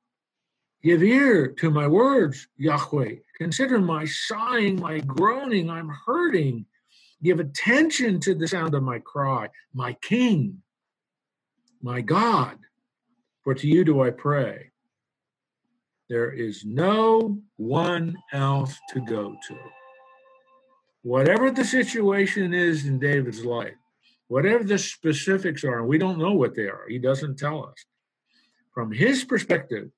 Give 0.84 1.04
ear 1.04 1.48
to 1.48 1.72
my 1.72 1.88
words, 1.88 2.48
Yahweh. 2.58 3.16
Consider 3.38 3.80
my 3.80 4.06
sighing, 4.06 4.80
my 4.80 5.00
groaning. 5.00 5.70
I'm 5.70 5.90
hurting. 5.90 6.66
Give 7.22 7.40
attention 7.40 8.20
to 8.22 8.34
the 8.34 8.48
sound 8.48 8.74
of 8.74 8.84
my 8.84 9.00
cry, 9.00 9.50
my 9.74 9.94
King, 10.02 10.62
my 11.82 12.02
God. 12.02 12.58
For 13.44 13.54
to 13.54 13.68
you 13.68 13.86
do 13.86 14.02
I 14.02 14.10
pray. 14.10 14.72
There 16.10 16.32
is 16.32 16.64
no 16.66 17.40
one 17.58 18.18
else 18.34 18.76
to 18.90 19.02
go 19.02 19.36
to. 19.48 19.58
Whatever 21.04 21.52
the 21.52 21.66
situation 21.66 22.54
is 22.54 22.86
in 22.86 23.00
David's 23.00 23.46
life, 23.46 23.76
whatever 24.28 24.64
the 24.64 24.78
specifics 24.78 25.64
are, 25.64 25.80
and 25.80 25.88
we 25.88 25.98
don't 25.98 26.20
know 26.20 26.34
what 26.34 26.56
they 26.56 26.68
are, 26.68 26.86
he 26.88 26.98
doesn't 26.98 27.38
tell 27.38 27.66
us. 27.66 27.86
From 28.74 28.92
his 28.92 29.24
perspective, 29.24 29.90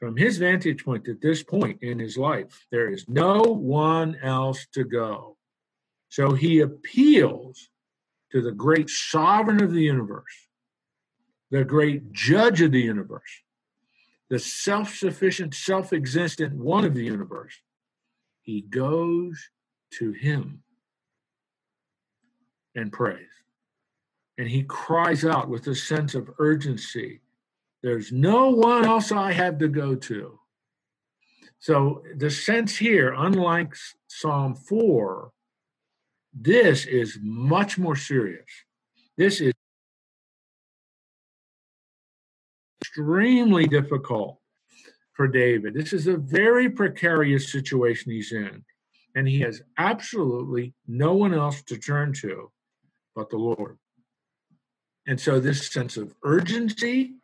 from 0.00 0.16
his 0.16 0.38
vantage 0.38 0.82
point 0.82 1.06
at 1.08 1.20
this 1.20 1.42
point 1.42 1.82
in 1.82 1.98
his 1.98 2.16
life, 2.16 2.66
there 2.72 2.90
is 2.90 3.06
no 3.06 3.42
one 3.42 4.16
else 4.22 4.66
to 4.72 4.82
go. 4.82 5.36
So 6.08 6.32
he 6.32 6.60
appeals 6.60 7.68
to 8.32 8.40
the 8.40 8.50
great 8.50 8.88
sovereign 8.88 9.62
of 9.62 9.72
the 9.72 9.82
universe, 9.82 10.48
the 11.50 11.64
great 11.64 12.12
judge 12.12 12.62
of 12.62 12.72
the 12.72 12.80
universe, 12.80 13.42
the 14.30 14.38
self 14.38 14.94
sufficient, 14.94 15.54
self 15.54 15.92
existent 15.92 16.54
one 16.54 16.86
of 16.86 16.94
the 16.94 17.04
universe. 17.04 17.54
He 18.40 18.62
goes 18.62 19.50
to 19.98 20.12
him 20.12 20.62
and 22.74 22.90
prays. 22.90 23.28
And 24.38 24.48
he 24.48 24.62
cries 24.62 25.26
out 25.26 25.50
with 25.50 25.66
a 25.66 25.74
sense 25.74 26.14
of 26.14 26.30
urgency 26.38 27.20
there's 27.82 28.12
no 28.12 28.50
one 28.50 28.84
else 28.84 29.10
I 29.10 29.32
have 29.32 29.58
to 29.58 29.68
go 29.68 29.94
to. 29.94 30.38
So 31.58 32.02
the 32.16 32.30
sense 32.30 32.76
here, 32.76 33.14
unlike 33.16 33.74
Psalm 34.08 34.54
4, 34.54 35.30
this 36.32 36.86
is 36.86 37.18
much 37.22 37.78
more 37.78 37.96
serious. 37.96 38.46
This 39.16 39.40
is 39.40 39.52
extremely 42.80 43.66
difficult 43.66 44.38
for 45.12 45.28
David. 45.28 45.74
This 45.74 45.92
is 45.92 46.06
a 46.06 46.16
very 46.16 46.70
precarious 46.70 47.52
situation 47.52 48.12
he's 48.12 48.32
in, 48.32 48.64
and 49.14 49.28
he 49.28 49.40
has 49.40 49.60
absolutely 49.76 50.72
no 50.86 51.14
one 51.14 51.34
else 51.34 51.62
to 51.64 51.76
turn 51.76 52.12
to 52.14 52.50
but 53.14 53.28
the 53.28 53.36
Lord. 53.36 53.76
And 55.06 55.20
so, 55.20 55.40
this 55.40 55.68
sense 55.68 55.96
of 55.96 56.14
urgency 56.22 57.19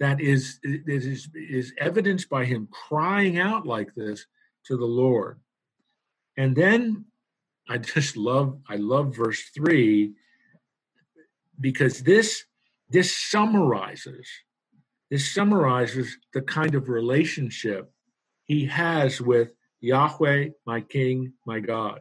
that 0.00 0.20
is, 0.20 0.58
is, 0.64 1.28
is 1.34 1.72
evidenced 1.78 2.28
by 2.28 2.44
him 2.44 2.68
crying 2.88 3.38
out 3.38 3.66
like 3.66 3.94
this 3.94 4.26
to 4.66 4.76
the 4.76 4.84
Lord. 4.84 5.38
And 6.36 6.56
then 6.56 7.04
I 7.68 7.78
just 7.94 8.16
love 8.16 8.58
I 8.68 8.76
love 8.76 9.14
verse 9.14 9.42
three 9.54 10.14
because 11.60 12.02
this 12.02 12.44
this 12.88 13.16
summarizes 13.16 14.26
this 15.10 15.34
summarizes 15.34 16.16
the 16.32 16.42
kind 16.42 16.74
of 16.74 16.88
relationship 16.88 17.92
he 18.44 18.64
has 18.66 19.20
with 19.20 19.50
Yahweh, 19.80 20.50
my 20.66 20.80
King, 20.82 21.32
my 21.46 21.58
God. 21.58 22.00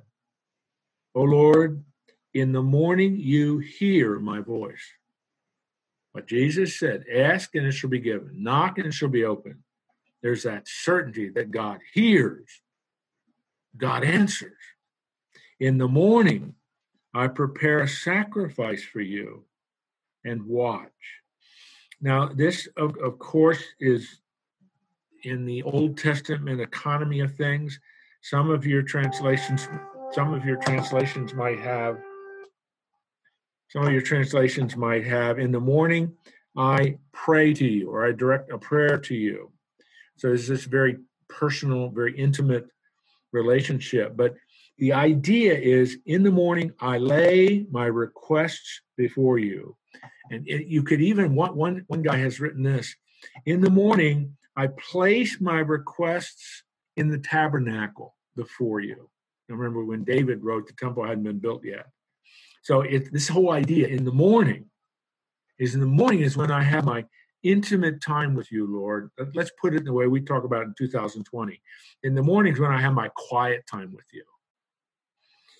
O 1.15 1.23
Lord, 1.23 1.83
in 2.35 2.51
the 2.51 2.61
morning 2.61 3.15
you 3.17 3.57
hear 3.57 4.19
my 4.19 4.41
voice. 4.41 4.85
But 6.19 6.27
Jesus 6.27 6.77
said, 6.77 7.05
Ask 7.09 7.55
and 7.55 7.65
it 7.65 7.71
shall 7.71 7.89
be 7.89 8.01
given, 8.01 8.43
knock 8.43 8.77
and 8.77 8.87
it 8.87 8.93
shall 8.93 9.07
be 9.07 9.23
opened. 9.23 9.59
There's 10.21 10.43
that 10.43 10.67
certainty 10.67 11.29
that 11.29 11.49
God 11.49 11.79
hears, 11.93 12.45
God 13.77 14.03
answers. 14.03 14.57
In 15.61 15.77
the 15.77 15.87
morning, 15.87 16.55
I 17.13 17.29
prepare 17.29 17.79
a 17.79 17.87
sacrifice 17.87 18.83
for 18.83 18.99
you 18.99 19.45
and 20.25 20.45
watch. 20.45 20.91
Now, 22.01 22.27
this, 22.27 22.67
of, 22.75 22.97
of 22.97 23.17
course, 23.17 23.63
is 23.79 24.19
in 25.23 25.45
the 25.45 25.63
Old 25.63 25.97
Testament 25.97 26.59
economy 26.59 27.21
of 27.21 27.33
things. 27.33 27.79
Some 28.23 28.49
of 28.49 28.65
your 28.65 28.81
translations, 28.81 29.69
some 30.11 30.33
of 30.33 30.43
your 30.43 30.57
translations 30.57 31.33
might 31.33 31.59
have, 31.59 31.97
some 33.69 33.85
of 33.85 33.91
your 33.93 34.01
translations 34.01 34.75
might 34.75 35.05
have, 35.05 35.39
in 35.39 35.51
the 35.51 35.59
morning, 35.59 36.13
I 36.57 36.97
pray 37.13 37.53
to 37.53 37.65
you, 37.65 37.89
or 37.89 38.05
I 38.05 38.11
direct 38.11 38.51
a 38.51 38.57
prayer 38.57 38.97
to 38.97 39.15
you. 39.15 39.51
So 40.17 40.33
it's 40.33 40.47
this 40.47 40.65
very 40.65 40.97
personal, 41.27 41.89
very 41.89 42.17
intimate 42.17 42.67
relationship. 43.31 44.17
But 44.17 44.35
the 44.77 44.93
idea 44.93 45.53
is 45.53 45.97
in 46.05 46.23
the 46.23 46.31
morning, 46.31 46.73
I 46.79 46.97
lay 46.97 47.65
my 47.71 47.85
requests 47.85 48.81
before 48.97 49.37
you. 49.37 49.77
And 50.31 50.47
it, 50.47 50.67
you 50.67 50.83
could 50.83 51.01
even 51.01 51.35
one, 51.35 51.55
one 51.55 51.83
one 51.87 52.01
guy 52.01 52.17
has 52.17 52.39
written 52.39 52.63
this: 52.63 52.95
in 53.45 53.61
the 53.61 53.69
morning, 53.69 54.35
I 54.55 54.67
place 54.67 55.39
my 55.39 55.59
requests 55.59 56.63
in 56.97 57.09
the 57.09 57.17
tabernacle 57.17 58.15
before 58.35 58.79
you. 58.79 59.09
Now 59.47 59.55
remember 59.55 59.83
when 59.85 60.03
David 60.03 60.43
wrote, 60.43 60.67
the 60.67 60.73
temple 60.73 61.03
hadn't 61.03 61.23
been 61.23 61.39
built 61.39 61.63
yet. 61.63 61.87
So 62.61 62.81
it, 62.81 63.11
this 63.11 63.27
whole 63.27 63.51
idea 63.51 63.87
in 63.87 64.05
the 64.05 64.11
morning 64.11 64.65
is 65.59 65.73
in 65.73 65.81
the 65.81 65.85
morning 65.85 66.21
is 66.21 66.37
when 66.37 66.51
I 66.51 66.63
have 66.63 66.85
my 66.85 67.05
intimate 67.43 68.01
time 68.01 68.33
with 68.33 68.51
you, 68.51 68.67
Lord. 68.67 69.11
Let's 69.33 69.51
put 69.61 69.73
it 69.73 69.79
in 69.79 69.85
the 69.85 69.93
way 69.93 70.07
we 70.07 70.21
talk 70.21 70.43
about 70.43 70.63
in 70.63 70.73
2020. 70.77 71.61
In 72.03 72.15
the 72.15 72.23
mornings 72.23 72.59
when 72.59 72.71
I 72.71 72.81
have 72.81 72.93
my 72.93 73.09
quiet 73.15 73.65
time 73.67 73.93
with 73.93 74.05
you. 74.13 74.23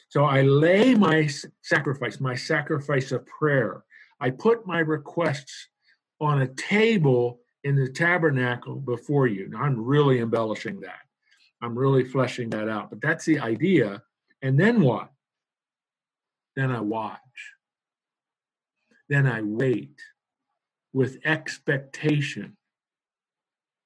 So 0.10 0.26
I 0.26 0.42
lay 0.42 0.96
my 0.96 1.30
sacrifice, 1.62 2.20
my 2.20 2.36
sacrifice 2.36 3.12
of 3.12 3.26
prayer, 3.28 3.84
I 4.20 4.32
put 4.32 4.66
my 4.66 4.80
requests 4.80 5.68
on 6.20 6.42
a 6.42 6.48
table 6.48 7.40
in 7.64 7.76
the 7.76 7.90
tabernacle 7.90 8.76
before 8.76 9.28
you. 9.28 9.50
Now, 9.50 9.60
I'm 9.62 9.80
really 9.84 10.20
embellishing 10.20 10.80
that. 10.82 11.00
I'm 11.62 11.78
really 11.78 12.04
fleshing 12.04 12.50
that 12.52 12.70
out. 12.70 12.90
But 12.90 13.02
that's 13.02 13.26
the 13.26 13.40
idea. 13.40 14.02
And 14.42 14.60
then 14.60 14.82
what? 14.82 15.10
Then 16.60 16.72
I 16.72 16.82
watch. 16.82 17.54
Then 19.08 19.26
I 19.26 19.42
wait 19.42 19.96
with 20.92 21.22
expectation 21.24 22.58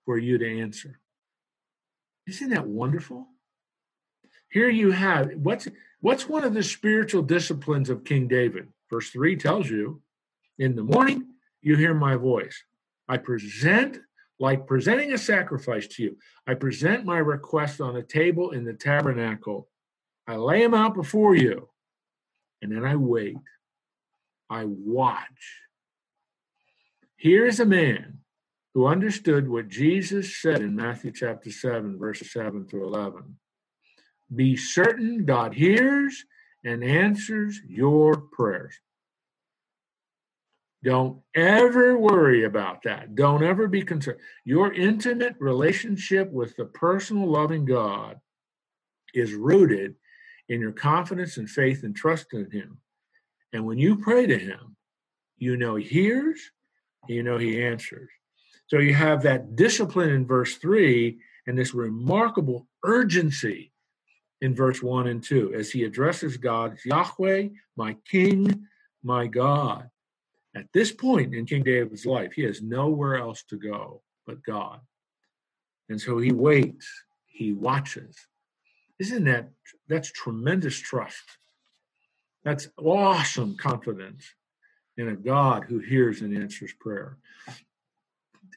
for 0.05 0.17
you 0.17 0.39
to 0.39 0.59
answer. 0.59 0.99
Isn't 2.25 2.49
that 2.49 2.65
wonderful? 2.65 3.27
Here 4.49 4.69
you 4.69 4.89
have 4.89 5.33
what's 5.35 5.67
what's 6.01 6.27
one 6.27 6.43
of 6.43 6.55
the 6.55 6.63
spiritual 6.63 7.21
disciplines 7.21 7.91
of 7.91 8.05
King 8.05 8.27
David? 8.27 8.69
Verse 8.89 9.11
3 9.11 9.35
tells 9.35 9.69
you 9.69 10.01
in 10.57 10.75
the 10.75 10.81
morning, 10.81 11.27
you 11.61 11.75
hear 11.75 11.93
my 11.93 12.15
voice. 12.15 12.59
I 13.07 13.17
present, 13.17 13.99
like 14.39 14.65
presenting 14.65 15.13
a 15.13 15.19
sacrifice 15.19 15.85
to 15.89 16.01
you, 16.01 16.17
I 16.47 16.55
present 16.55 17.05
my 17.05 17.19
request 17.19 17.81
on 17.81 17.97
a 17.97 18.01
table 18.01 18.49
in 18.49 18.65
the 18.65 18.73
tabernacle. 18.73 19.67
I 20.25 20.37
lay 20.37 20.63
them 20.63 20.73
out 20.73 20.95
before 20.95 21.35
you, 21.35 21.69
and 22.63 22.71
then 22.71 22.85
I 22.85 22.95
wait. 22.95 23.37
I 24.49 24.63
watch. 24.65 25.59
Here 27.17 27.45
is 27.45 27.59
a 27.59 27.65
man 27.65 28.19
who 28.73 28.87
understood 28.87 29.47
what 29.47 29.67
Jesus 29.67 30.41
said 30.41 30.61
in 30.61 30.75
Matthew 30.75 31.11
chapter 31.11 31.51
7, 31.51 31.99
verses 31.99 32.31
7 32.31 32.65
through 32.67 32.87
11. 32.87 33.37
Be 34.33 34.55
certain 34.55 35.25
God 35.25 35.53
hears 35.53 36.25
and 36.63 36.83
answers 36.83 37.59
your 37.67 38.15
prayers. 38.15 38.73
Don't 40.83 41.21
ever 41.35 41.97
worry 41.97 42.43
about 42.43 42.83
that. 42.83 43.15
Don't 43.15 43.43
ever 43.43 43.67
be 43.67 43.83
concerned. 43.83 44.19
Your 44.43 44.73
intimate 44.73 45.35
relationship 45.39 46.31
with 46.31 46.55
the 46.55 46.65
personal 46.65 47.29
loving 47.29 47.65
God 47.65 48.19
is 49.13 49.33
rooted 49.33 49.95
in 50.49 50.59
your 50.59 50.71
confidence 50.71 51.37
and 51.37 51.49
faith 51.49 51.83
and 51.83 51.95
trust 51.95 52.33
in 52.33 52.49
Him. 52.51 52.79
And 53.53 53.65
when 53.65 53.77
you 53.77 53.97
pray 53.97 54.25
to 54.25 54.37
Him, 54.37 54.75
you 55.37 55.57
know 55.57 55.75
He 55.75 55.85
hears, 55.85 56.39
you 57.07 57.23
know 57.23 57.37
He 57.37 57.63
answers. 57.63 58.09
So 58.67 58.79
you 58.79 58.93
have 58.93 59.23
that 59.23 59.55
discipline 59.55 60.09
in 60.09 60.25
verse 60.25 60.55
3 60.57 61.17
and 61.47 61.57
this 61.57 61.73
remarkable 61.73 62.67
urgency 62.83 63.71
in 64.41 64.55
verse 64.55 64.81
1 64.81 65.07
and 65.07 65.23
2 65.23 65.53
as 65.53 65.71
he 65.71 65.83
addresses 65.83 66.37
God, 66.37 66.77
Yahweh, 66.85 67.49
my 67.77 67.95
King, 68.09 68.67
my 69.03 69.27
God. 69.27 69.89
At 70.55 70.67
this 70.73 70.91
point 70.91 71.33
in 71.33 71.45
King 71.45 71.63
David's 71.63 72.05
life, 72.05 72.33
he 72.33 72.43
has 72.43 72.61
nowhere 72.61 73.15
else 73.15 73.43
to 73.49 73.57
go 73.57 74.01
but 74.25 74.43
God. 74.43 74.79
And 75.89 75.99
so 75.99 76.17
he 76.17 76.31
waits, 76.31 76.87
he 77.25 77.53
watches. 77.53 78.15
Isn't 78.99 79.25
that 79.25 79.49
that's 79.87 80.11
tremendous 80.11 80.77
trust? 80.77 81.23
That's 82.43 82.67
awesome 82.77 83.55
confidence 83.55 84.25
in 84.97 85.09
a 85.09 85.15
God 85.15 85.65
who 85.67 85.79
hears 85.79 86.21
and 86.21 86.37
answers 86.37 86.73
prayer. 86.79 87.17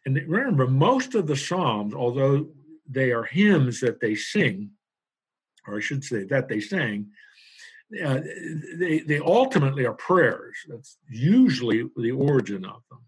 And 0.05 0.17
remember, 0.29 0.67
most 0.67 1.15
of 1.15 1.27
the 1.27 1.37
Psalms, 1.37 1.95
although 1.95 2.49
they 2.89 3.11
are 3.11 3.25
hymns 3.25 3.81
that 3.81 4.01
they 4.01 4.15
sing, 4.15 4.71
or 5.67 5.79
I 5.79 5.81
should 5.81 6.05
say 6.05 6.25
that 6.25 6.49
they 6.49 6.61
sang, 6.61 7.09
uh, 8.05 8.21
they, 8.79 9.01
they 9.01 9.19
ultimately 9.19 9.87
are 9.87 9.95
prayers. 9.95 10.57
That's 10.69 10.99
usually 11.09 11.89
the 11.97 12.13
origin 12.13 12.65
of 12.65 12.83
them. 12.91 13.01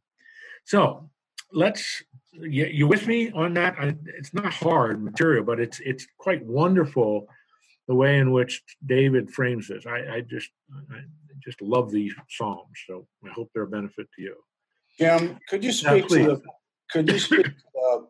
So 0.65 1.11
let's, 1.53 2.03
you, 2.33 2.67
you 2.67 2.87
with 2.87 3.07
me 3.07 3.31
on 3.33 3.55
that? 3.55 3.77
I, 3.79 3.97
it's 4.17 4.35
not 4.35 4.53
hard 4.53 5.03
material, 5.03 5.45
but 5.45 5.61
it's 5.61 5.81
it's 5.81 6.07
quite 6.19 6.45
wonderful 6.45 7.27
the 7.87 7.95
way 7.95 8.19
in 8.19 8.33
which 8.33 8.63
David 8.85 9.31
frames 9.31 9.69
this. 9.69 9.87
I, 9.87 10.17
I 10.17 10.21
just 10.21 10.51
I 10.93 11.01
just 11.43 11.61
love 11.63 11.91
these 11.91 12.15
psalms, 12.29 12.79
so 12.87 13.07
I 13.25 13.31
hope 13.31 13.51
they're 13.55 13.65
a 13.65 13.69
benefit 13.69 14.09
to 14.17 14.23
you. 14.23 14.37
Jim, 14.99 15.39
could 15.49 15.65
you 15.65 15.73
speak 15.73 16.09
to 16.09 16.15
the 16.15 16.43
could 16.91 17.11
you 17.11 17.19
speak 17.19 17.45
to 17.47 17.53
the, 17.75 18.07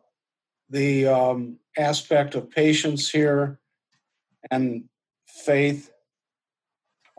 the 0.69 1.07
um, 1.07 1.57
aspect 1.77 2.35
of 2.35 2.49
patience 2.49 3.09
here 3.09 3.59
and 4.51 4.83
faith 5.27 5.91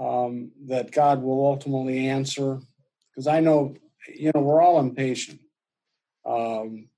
um, 0.01 0.51
that 0.67 0.91
God 0.91 1.23
will 1.23 1.45
ultimately 1.45 2.09
answer. 2.09 2.61
Because 3.11 3.27
I 3.27 3.41
know, 3.41 3.75
you 4.13 4.33
know, 4.35 4.41
we're 4.41 4.63
all 4.63 4.81
impatient. 4.81 5.41
Um, 6.31 6.89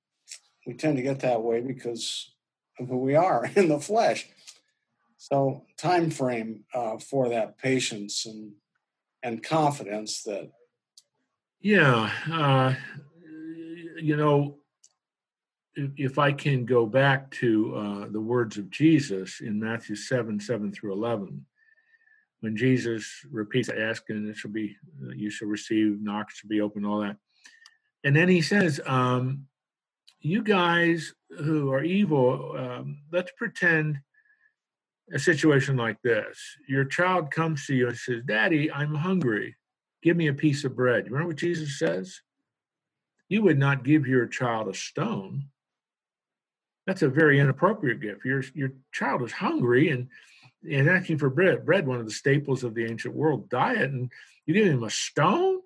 we 0.66 0.74
tend 0.74 0.96
to 0.96 1.02
get 1.02 1.20
that 1.20 1.42
way 1.42 1.60
because 1.60 2.32
of 2.78 2.88
who 2.88 2.98
we 2.98 3.14
are 3.14 3.50
in 3.56 3.68
the 3.68 3.80
flesh. 3.80 4.28
So, 5.16 5.64
time 5.78 6.10
frame 6.10 6.64
uh, 6.74 6.98
for 6.98 7.28
that 7.28 7.58
patience 7.58 8.26
and 8.26 8.52
and 9.22 9.42
confidence 9.42 10.24
that. 10.24 10.50
Yeah, 11.60 12.10
uh, 12.30 12.74
you 14.00 14.16
know, 14.16 14.58
if 15.76 16.18
I 16.18 16.32
can 16.32 16.64
go 16.64 16.86
back 16.86 17.30
to 17.32 17.76
uh, 17.76 18.08
the 18.10 18.20
words 18.20 18.58
of 18.58 18.68
Jesus 18.68 19.40
in 19.40 19.60
Matthew 19.60 19.94
7 19.94 20.40
7 20.40 20.72
through 20.72 20.92
11, 20.92 21.46
when 22.40 22.56
Jesus 22.56 23.24
repeats, 23.30 23.68
Ask 23.68 24.10
and 24.10 24.28
it 24.28 24.36
shall 24.36 24.50
be, 24.50 24.76
you 25.14 25.30
shall 25.30 25.48
receive, 25.48 26.00
knock 26.02 26.30
shall 26.32 26.48
be 26.48 26.60
open, 26.60 26.84
all 26.84 27.00
that. 27.00 27.16
And 28.04 28.14
then 28.14 28.28
he 28.28 28.42
says, 28.42 28.80
um, 28.86 29.46
You 30.20 30.42
guys 30.42 31.12
who 31.38 31.72
are 31.72 31.84
evil, 31.84 32.54
um, 32.56 32.98
let's 33.12 33.32
pretend 33.36 33.98
a 35.12 35.18
situation 35.18 35.76
like 35.76 36.00
this. 36.02 36.38
Your 36.68 36.84
child 36.84 37.30
comes 37.30 37.66
to 37.66 37.74
you 37.74 37.88
and 37.88 37.96
says, 37.96 38.22
Daddy, 38.26 38.72
I'm 38.72 38.94
hungry. 38.94 39.56
Give 40.02 40.16
me 40.16 40.28
a 40.28 40.34
piece 40.34 40.64
of 40.64 40.74
bread. 40.74 41.04
You 41.04 41.12
remember 41.12 41.28
what 41.28 41.36
Jesus 41.36 41.78
says? 41.78 42.20
You 43.28 43.42
would 43.42 43.58
not 43.58 43.84
give 43.84 44.06
your 44.06 44.26
child 44.26 44.68
a 44.68 44.74
stone 44.74 45.46
that's 46.86 47.02
a 47.02 47.08
very 47.08 47.38
inappropriate 47.38 48.00
gift. 48.00 48.24
Your 48.24 48.42
your 48.54 48.72
child 48.92 49.22
is 49.22 49.32
hungry 49.32 49.90
and 49.90 50.08
and 50.68 50.88
asking 50.88 51.18
for 51.18 51.30
bread. 51.30 51.64
Bread, 51.64 51.86
one 51.86 51.98
of 51.98 52.06
the 52.06 52.12
staples 52.12 52.64
of 52.64 52.74
the 52.74 52.84
ancient 52.84 53.14
world 53.14 53.48
diet, 53.48 53.90
and 53.90 54.10
you 54.46 54.54
give 54.54 54.66
him 54.66 54.84
a 54.84 54.90
stone. 54.90 55.60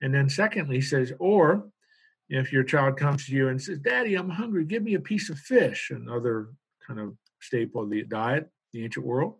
And 0.00 0.12
then 0.14 0.28
secondly, 0.28 0.76
he 0.76 0.82
says, 0.82 1.12
or 1.18 1.68
if 2.40 2.52
your 2.52 2.64
child 2.64 2.96
comes 2.96 3.26
to 3.26 3.32
you 3.32 3.48
and 3.48 3.60
says, 3.60 3.78
"Daddy, 3.78 4.14
I'm 4.14 4.30
hungry. 4.30 4.64
Give 4.64 4.82
me 4.82 4.94
a 4.94 5.00
piece 5.00 5.30
of 5.30 5.38
fish," 5.38 5.90
another 5.90 6.48
kind 6.86 7.00
of 7.00 7.16
staple 7.40 7.82
of 7.82 7.90
the 7.90 8.04
diet, 8.04 8.50
the 8.72 8.84
ancient 8.84 9.06
world. 9.06 9.38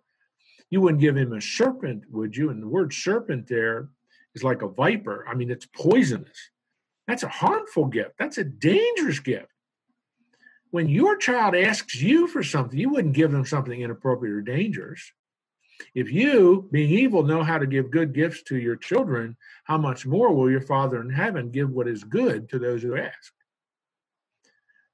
You 0.71 0.81
wouldn't 0.81 1.01
give 1.01 1.17
him 1.17 1.33
a 1.33 1.41
serpent, 1.41 2.05
would 2.11 2.37
you? 2.37 2.51
And 2.51 2.63
the 2.63 2.69
word 2.69 2.93
serpent 2.93 3.47
there 3.47 3.91
is 4.35 4.43
like 4.43 4.63
a 4.63 4.69
viper. 4.69 5.27
I 5.29 5.35
mean, 5.35 5.51
it's 5.51 5.67
poisonous. 5.67 6.51
That's 7.07 7.23
a 7.23 7.29
harmful 7.29 7.87
gift. 7.87 8.13
That's 8.19 8.39
a 8.39 8.45
dangerous 8.45 9.21
gift 9.21 9.53
when 10.73 10.89
your 10.89 11.17
child 11.17 11.55
asks 11.55 12.01
you 12.01 12.27
for 12.27 12.43
something, 12.43 12.79
you 12.79 12.89
wouldn't 12.89 13.15
give 13.15 13.31
them 13.31 13.45
something 13.45 13.83
inappropriate 13.83 14.35
or 14.35 14.41
dangerous. 14.41 15.13
If 15.95 16.11
you, 16.11 16.69
being 16.71 16.91
evil, 16.91 17.23
know 17.23 17.43
how 17.43 17.59
to 17.59 17.67
give 17.67 17.91
good 17.91 18.13
gifts 18.13 18.43
to 18.45 18.57
your 18.57 18.77
children, 18.77 19.37
how 19.65 19.79
much 19.79 20.07
more 20.07 20.35
will 20.35 20.51
your 20.51 20.61
Father 20.61 21.01
in 21.01 21.11
heaven 21.11 21.51
give 21.51 21.71
what 21.71 21.89
is 21.89 22.05
good 22.05 22.49
to 22.51 22.59
those 22.59 22.83
who 22.83 22.97
ask? 22.97 23.33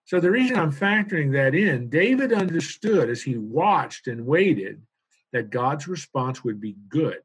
So, 0.05 0.20
the 0.20 0.30
reason 0.30 0.59
I'm 0.59 0.72
factoring 0.72 1.32
that 1.32 1.55
in, 1.55 1.91
David 1.91 2.32
understood 2.32 3.11
as 3.11 3.22
he 3.22 3.36
watched 3.36 4.07
and 4.07 4.26
waited 4.26 4.82
that 5.32 5.51
God's 5.51 5.86
response 5.86 6.43
would 6.43 6.61
be 6.61 6.76
good. 6.89 7.20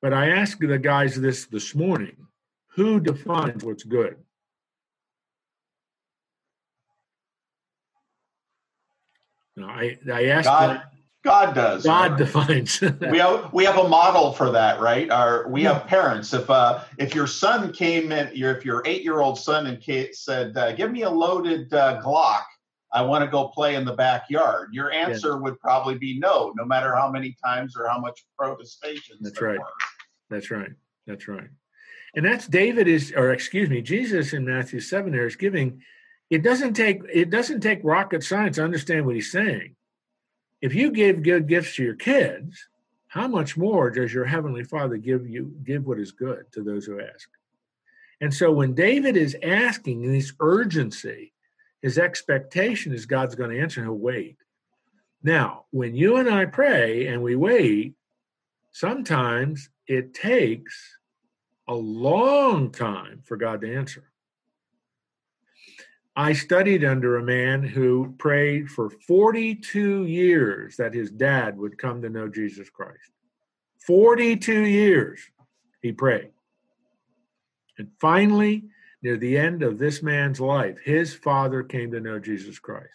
But 0.00 0.12
I 0.12 0.30
asked 0.30 0.60
the 0.60 0.78
guys 0.78 1.20
this 1.20 1.46
this 1.46 1.74
morning 1.74 2.16
who 2.74 3.00
defines 3.00 3.64
what's 3.64 3.84
good? 3.84 4.16
No, 9.56 9.66
I 9.66 9.96
I 10.12 10.26
asked 10.26 10.46
God. 10.46 10.82
God 11.24 11.54
does. 11.54 11.84
God 11.84 12.10
right? 12.10 12.18
defines. 12.18 12.80
we 13.10 13.18
have 13.18 13.50
we 13.52 13.64
have 13.64 13.78
a 13.78 13.88
model 13.88 14.32
for 14.32 14.50
that, 14.50 14.80
right? 14.80 15.10
Our 15.10 15.48
we 15.48 15.62
have 15.62 15.86
parents. 15.86 16.34
If 16.34 16.50
uh 16.50 16.84
if 16.98 17.14
your 17.14 17.26
son 17.26 17.72
came 17.72 18.12
in, 18.12 18.30
your 18.34 18.54
if 18.54 18.64
your 18.64 18.82
eight 18.84 19.02
year 19.02 19.20
old 19.20 19.38
son 19.38 19.66
and 19.66 19.80
Kate 19.80 20.14
said, 20.14 20.56
uh, 20.56 20.72
"Give 20.72 20.90
me 20.90 21.02
a 21.02 21.10
loaded 21.10 21.72
uh, 21.72 22.02
Glock," 22.02 22.42
I 22.92 23.00
want 23.00 23.24
to 23.24 23.30
go 23.30 23.48
play 23.48 23.74
in 23.74 23.86
the 23.86 23.94
backyard. 23.94 24.68
Your 24.72 24.92
answer 24.92 25.38
would 25.38 25.58
probably 25.60 25.96
be 25.96 26.18
no, 26.18 26.52
no 26.56 26.64
matter 26.64 26.94
how 26.94 27.10
many 27.10 27.34
times 27.42 27.74
or 27.76 27.88
how 27.88 27.98
much 27.98 28.24
protestation. 28.38 29.16
That's 29.20 29.40
right. 29.40 29.58
Were. 29.58 29.66
That's 30.28 30.50
right. 30.50 30.70
That's 31.06 31.26
right. 31.26 31.48
And 32.14 32.24
that's 32.24 32.46
David 32.46 32.86
is, 32.86 33.12
or 33.16 33.32
excuse 33.32 33.68
me, 33.68 33.82
Jesus 33.82 34.32
in 34.34 34.44
Matthew 34.44 34.80
seven 34.80 35.12
there 35.12 35.26
is 35.26 35.36
giving 35.36 35.82
it 36.30 36.42
doesn't 36.42 36.74
take 36.74 37.02
it 37.12 37.30
doesn't 37.30 37.60
take 37.60 37.80
rocket 37.82 38.22
science 38.22 38.56
to 38.56 38.64
understand 38.64 39.06
what 39.06 39.14
he's 39.14 39.30
saying. 39.30 39.76
If 40.60 40.74
you 40.74 40.90
give 40.90 41.22
good 41.22 41.46
gifts 41.46 41.76
to 41.76 41.84
your 41.84 41.94
kids, 41.94 42.68
how 43.08 43.28
much 43.28 43.56
more 43.56 43.90
does 43.90 44.12
your 44.12 44.24
heavenly 44.24 44.64
Father 44.64 44.96
give 44.96 45.28
you 45.28 45.54
give 45.62 45.86
what 45.86 45.98
is 45.98 46.12
good 46.12 46.50
to 46.52 46.62
those 46.62 46.86
who 46.86 47.00
ask? 47.00 47.28
And 48.20 48.32
so 48.32 48.50
when 48.50 48.74
David 48.74 49.16
is 49.16 49.36
asking 49.42 50.04
in 50.04 50.12
this 50.12 50.32
urgency, 50.40 51.32
his 51.82 51.98
expectation 51.98 52.92
is 52.92 53.06
God's 53.06 53.34
going 53.34 53.50
to 53.50 53.60
answer 53.60 53.80
and 53.80 53.88
he'll 53.88 53.98
wait. 53.98 54.38
Now, 55.22 55.66
when 55.70 55.94
you 55.94 56.16
and 56.16 56.28
I 56.28 56.46
pray 56.46 57.06
and 57.08 57.22
we 57.22 57.36
wait, 57.36 57.94
sometimes 58.72 59.68
it 59.86 60.14
takes 60.14 60.98
a 61.68 61.74
long 61.74 62.70
time 62.70 63.22
for 63.24 63.36
God 63.36 63.60
to 63.60 63.76
answer. 63.76 64.04
I 66.16 66.32
studied 66.32 66.84
under 66.84 67.16
a 67.16 67.24
man 67.24 67.62
who 67.62 68.14
prayed 68.18 68.70
for 68.70 68.88
42 68.88 70.04
years 70.06 70.76
that 70.76 70.94
his 70.94 71.10
dad 71.10 71.58
would 71.58 71.76
come 71.76 72.02
to 72.02 72.08
know 72.08 72.28
Jesus 72.28 72.70
Christ. 72.70 73.10
42 73.84 74.60
years 74.60 75.20
he 75.82 75.92
prayed. 75.92 76.30
And 77.78 77.88
finally, 78.00 78.64
near 79.02 79.16
the 79.16 79.36
end 79.36 79.64
of 79.64 79.78
this 79.78 80.02
man's 80.02 80.40
life, 80.40 80.78
his 80.84 81.12
father 81.12 81.64
came 81.64 81.90
to 81.90 82.00
know 82.00 82.20
Jesus 82.20 82.60
Christ. 82.60 82.94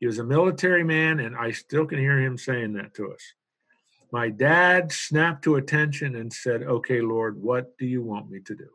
He 0.00 0.06
was 0.06 0.18
a 0.18 0.24
military 0.24 0.84
man, 0.84 1.20
and 1.20 1.36
I 1.36 1.52
still 1.52 1.86
can 1.86 1.98
hear 1.98 2.18
him 2.18 2.38
saying 2.38 2.72
that 2.74 2.94
to 2.94 3.12
us. 3.12 3.34
My 4.10 4.30
dad 4.30 4.90
snapped 4.90 5.44
to 5.44 5.56
attention 5.56 6.16
and 6.16 6.32
said, 6.32 6.62
Okay, 6.62 7.00
Lord, 7.00 7.40
what 7.40 7.76
do 7.78 7.86
you 7.86 8.02
want 8.02 8.30
me 8.30 8.40
to 8.40 8.54
do? 8.54 8.68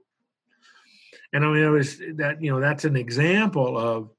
And 1.34 1.46
I 1.46 1.48
mean, 1.50 1.64
it 1.64 1.70
was 1.70 2.00
that, 2.16 2.42
you 2.42 2.52
know, 2.52 2.60
that's 2.60 2.86
an 2.86 2.96
example 2.96 3.78
of 3.78 4.10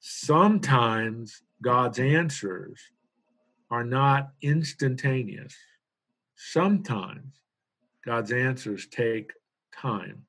sometimes 0.00 1.42
God's 1.62 1.98
answers 1.98 2.80
are 3.70 3.84
not 3.84 4.30
instantaneous. 4.42 5.54
Sometimes 6.36 7.34
God's 8.04 8.32
answers 8.32 8.86
take 8.86 9.32
time. 9.74 10.22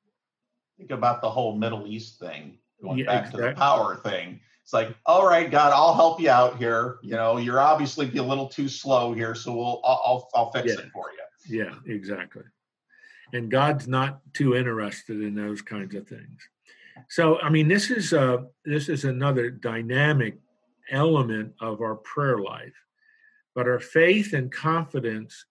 Think 0.76 0.90
about 0.90 1.20
the 1.20 1.30
whole 1.30 1.56
Middle 1.56 1.86
East 1.86 2.18
thing, 2.18 2.58
going 2.82 2.98
Yeah, 2.98 3.06
back 3.06 3.30
to 3.30 3.36
the 3.36 3.52
power 3.52 3.96
thing. 3.96 4.40
It's 4.62 4.72
like, 4.72 4.94
all 5.06 5.26
right, 5.26 5.50
God, 5.50 5.72
I'll 5.72 5.94
help 5.94 6.20
you 6.20 6.28
out 6.30 6.58
here. 6.58 6.98
You 7.02 7.12
know, 7.12 7.38
you're 7.38 7.60
obviously 7.60 8.06
a 8.18 8.22
little 8.22 8.48
too 8.48 8.68
slow 8.68 9.14
here, 9.14 9.34
so 9.34 9.54
we'll 9.54 9.80
I'll 9.84 10.02
I'll, 10.04 10.30
I'll 10.34 10.50
fix 10.50 10.66
Yeah. 10.74 10.80
it 10.80 10.90
for 10.92 11.10
you. 11.10 11.58
Yeah, 11.64 11.74
exactly. 11.86 12.42
And 13.32 13.50
God's 13.50 13.86
not 13.86 14.20
too 14.32 14.54
interested 14.54 15.22
in 15.22 15.34
those 15.34 15.62
kinds 15.62 15.94
of 15.94 16.08
things. 16.08 16.40
So, 17.08 17.38
I 17.40 17.50
mean, 17.50 17.68
this 17.68 17.90
is 17.90 18.12
uh 18.12 18.38
this 18.64 18.88
is 18.88 19.04
another 19.04 19.50
dynamic 19.50 20.38
element 20.90 21.54
of 21.60 21.80
our 21.80 21.96
prayer 21.96 22.38
life. 22.38 22.74
But 23.54 23.68
our 23.68 23.80
faith 23.80 24.32
and 24.32 24.52
confidence 24.52 25.46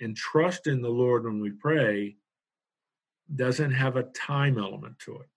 and 0.00 0.16
trust 0.16 0.66
in 0.66 0.82
the 0.82 0.88
Lord 0.88 1.24
when 1.24 1.40
we 1.40 1.50
pray 1.50 2.16
doesn't 3.34 3.72
have 3.72 3.96
a 3.96 4.04
time 4.04 4.58
element 4.58 4.98
to 5.00 5.16
it. 5.16 5.28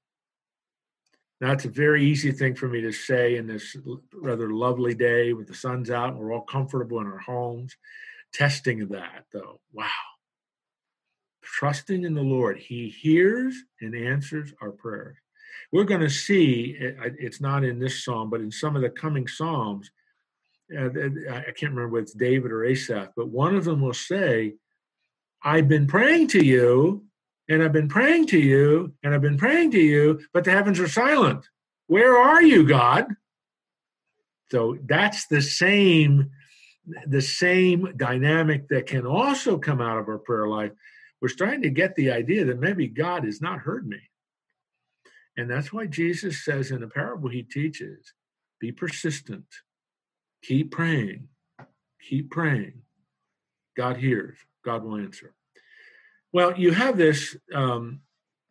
Now, 1.42 1.52
it's 1.52 1.66
a 1.66 1.70
very 1.70 2.06
easy 2.06 2.32
thing 2.32 2.56
for 2.56 2.68
me 2.68 2.82
to 2.82 2.92
say 2.92 3.36
in 3.36 3.46
this 3.46 3.76
rather 4.14 4.52
lovely 4.52 4.96
day 4.96 5.34
with 5.34 5.48
the 5.48 5.54
sun's 5.54 5.92
out 5.92 6.10
and 6.10 6.20
we're 6.20 6.34
all 6.34 6.42
comfortable 6.42 7.00
in 7.02 7.08
our 7.08 7.20
homes. 7.20 7.76
Testing 8.34 8.88
that, 8.90 9.26
though, 9.34 9.60
wow. 9.74 9.86
Trusting 11.46 12.04
in 12.04 12.16
the 12.16 12.22
Lord, 12.22 12.58
He 12.58 12.90
hears 12.90 13.56
and 13.80 13.96
answers 13.96 14.52
our 14.62 14.72
prayers. 14.72 15.18
We're 15.72 15.84
going 15.84 16.02
to 16.02 16.10
see, 16.10 16.76
it's 16.80 17.40
not 17.40 17.64
in 17.64 17.80
this 17.80 18.04
psalm, 18.04 18.30
but 18.30 18.42
in 18.42 18.52
some 18.52 18.76
of 18.76 18.82
the 18.82 18.90
coming 18.90 19.28
psalms, 19.28 19.90
uh, 20.76 20.86
I 20.86 21.52
can't 21.52 21.72
remember 21.72 21.90
whether 21.90 22.04
it's 22.04 22.14
David 22.14 22.52
or 22.52 22.66
Asaph, 22.66 23.10
but 23.16 23.30
one 23.30 23.56
of 23.56 23.66
them 23.66 23.82
will 23.82 23.94
say, 23.94 24.56
I've 25.44 25.68
been 25.68 25.88
praying 25.88 26.30
to 26.30 26.44
you, 26.44 27.06
and 27.48 27.62
I've 27.62 27.74
been 27.74 27.90
praying 27.90 28.28
to 28.28 28.40
you, 28.40 28.94
and 29.04 29.14
I've 29.14 29.22
been 29.22 29.38
praying 29.38 29.72
to 29.72 29.80
you, 29.80 30.22
but 30.34 30.44
the 30.44 30.52
heavens 30.52 30.80
are 30.80 30.88
silent. 30.88 31.48
Where 31.88 32.18
are 32.18 32.42
you, 32.42 32.68
God? 32.68 33.06
So 34.50 34.78
that's 34.86 35.28
the 35.28 35.42
same 35.42 36.32
the 37.08 37.22
same 37.22 37.94
dynamic 37.98 38.68
that 38.68 38.86
can 38.86 39.08
also 39.08 39.58
come 39.58 39.82
out 39.82 39.98
of 39.98 40.08
our 40.08 40.20
prayer 40.20 40.48
life. 40.48 40.72
We're 41.26 41.30
starting 41.30 41.64
to 41.64 41.72
get 41.72 41.96
the 41.96 42.12
idea 42.12 42.46
that 42.46 42.60
maybe 42.60 42.86
God 42.86 43.24
has 43.24 43.42
not 43.42 43.58
heard 43.58 43.88
me. 43.88 43.98
And 45.36 45.50
that's 45.50 45.74
why 45.74 45.88
Jesus 45.88 46.46
says 46.46 46.70
in 46.70 46.84
a 46.84 46.88
parable 46.88 47.30
he 47.30 47.42
teaches 47.42 48.14
be 48.60 48.72
persistent, 48.72 49.48
keep 50.44 50.70
praying, 50.70 51.30
keep 52.08 52.30
praying. 52.30 52.74
God 53.76 53.98
hears, 53.98 54.38
God 54.64 54.84
will 54.84 54.98
answer. 54.98 55.34
Well, 56.32 56.56
you 56.56 56.74
have 56.74 56.96
this. 56.96 57.36
Um, 57.52 58.02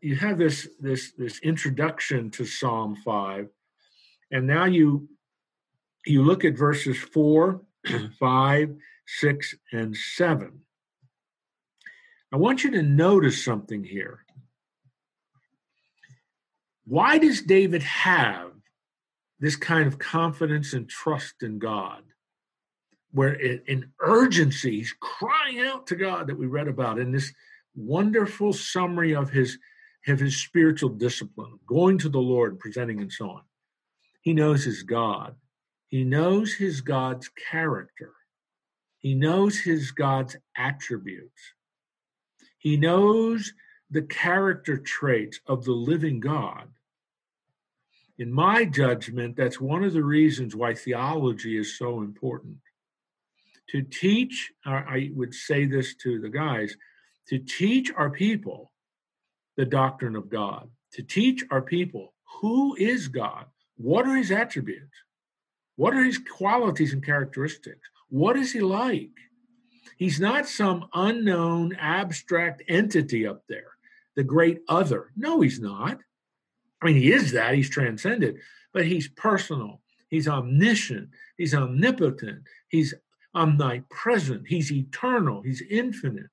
you 0.01 0.17
have 0.17 0.37
this 0.37 0.69
this 0.81 1.13
this 1.17 1.39
introduction 1.45 2.29
to 2.33 2.45
Psalm 2.45 2.97
five, 3.05 3.51
and 4.33 4.49
now 4.49 4.65
you 4.65 5.09
you 6.05 6.25
look 6.25 6.45
at 6.45 6.59
verses 6.59 6.99
four, 6.99 7.61
five, 8.19 8.75
six, 9.07 9.55
and 9.71 9.97
seven. 9.97 10.64
I 12.35 12.37
want 12.37 12.65
you 12.65 12.73
to 12.73 12.83
notice 12.83 13.45
something 13.45 13.85
here. 13.85 14.25
Why 16.85 17.17
does 17.17 17.43
David 17.43 17.85
have 17.85 18.51
this 19.39 19.55
kind 19.55 19.87
of 19.87 20.01
confidence 20.01 20.73
and 20.73 20.89
trust 20.89 21.45
in 21.45 21.61
God? 21.61 22.03
Where 23.13 23.35
in, 23.35 23.93
urgency, 24.01 24.79
he's 24.79 24.93
crying 25.01 25.61
out 25.61 25.87
to 25.87 25.95
God 25.95 26.27
that 26.27 26.37
we 26.37 26.47
read 26.47 26.67
about 26.67 26.99
in 26.99 27.13
this 27.13 27.33
wonderful 27.77 28.53
summary 28.53 29.15
of 29.15 29.31
his 29.31 29.57
of 30.09 30.19
his 30.19 30.37
spiritual 30.43 30.89
discipline, 30.89 31.61
going 31.69 31.99
to 31.99 32.09
the 32.09 32.19
Lord 32.19 32.51
and 32.51 32.61
presenting 32.61 33.01
and 33.01 33.13
so 33.13 33.31
on. 33.31 33.43
He 34.23 34.33
knows 34.33 34.65
his 34.65 34.83
God. 34.83 35.37
He 35.87 36.03
knows 36.03 36.53
his 36.53 36.81
God's 36.81 37.31
character. 37.49 38.11
He 38.99 39.15
knows 39.15 39.57
his 39.61 39.93
God's 39.93 40.35
attributes. 40.57 41.55
He 42.65 42.79
knows 42.79 43.53
the 43.91 44.03
character 44.03 44.79
traits 44.79 45.39
of 45.47 45.65
the 45.65 45.73
living 45.73 46.19
God. 46.19 46.71
In 48.17 48.33
my 48.33 48.65
judgment, 48.65 49.37
that's 49.37 49.61
one 49.61 49.85
of 49.85 49.93
the 49.93 50.03
reasons 50.03 50.57
why 50.57 50.73
theology 50.73 51.59
is 51.59 51.77
so 51.77 52.01
important. 52.01 52.57
To 53.69 53.83
teach, 53.83 54.51
I 54.65 55.11
would 55.15 55.35
say 55.35 55.67
this 55.67 55.95
to 55.97 56.19
the 56.19 56.31
guys, 56.31 56.75
to 57.29 57.39
teach 57.39 57.93
our 57.95 58.09
people 58.09 58.73
the 59.59 59.67
doctrine 59.67 60.17
of 60.17 60.31
God, 60.31 60.71
to 60.95 61.03
teach 61.03 61.45
our 61.51 61.63
people 61.63 62.15
who 62.41 62.75
is 62.77 63.09
God, 63.09 63.45
what 63.77 64.07
are 64.07 64.17
his 64.17 64.31
attributes, 64.31 64.97
what 65.77 65.93
are 65.93 66.05
his 66.05 66.19
qualities 66.19 66.95
and 66.95 67.05
characteristics, 67.05 67.87
what 68.09 68.39
is 68.39 68.53
he 68.53 68.61
like? 68.61 69.11
He's 69.97 70.21
not 70.21 70.49
some 70.49 70.87
unknown 70.95 71.77
abstract 71.77 72.63
entity 72.69 73.27
up 73.27 73.43
there, 73.49 73.73
the 74.17 74.25
great 74.25 74.61
other. 74.69 75.11
No, 75.17 75.41
he's 75.41 75.61
not. 75.61 75.99
I 76.83 76.87
mean, 76.87 76.97
he 76.97 77.13
is 77.13 77.33
that, 77.33 77.55
he's 77.55 77.71
transcended, 77.71 78.39
but 78.73 78.87
he's 78.87 79.09
personal, 79.09 79.81
he's 80.09 80.29
omniscient, 80.29 81.11
he's 81.37 81.55
omnipotent, 81.55 82.43
he's 82.69 82.95
omnipresent, 83.35 84.47
he's 84.47 84.73
eternal, 84.73 85.43
he's 85.43 85.63
infinite. 85.63 86.31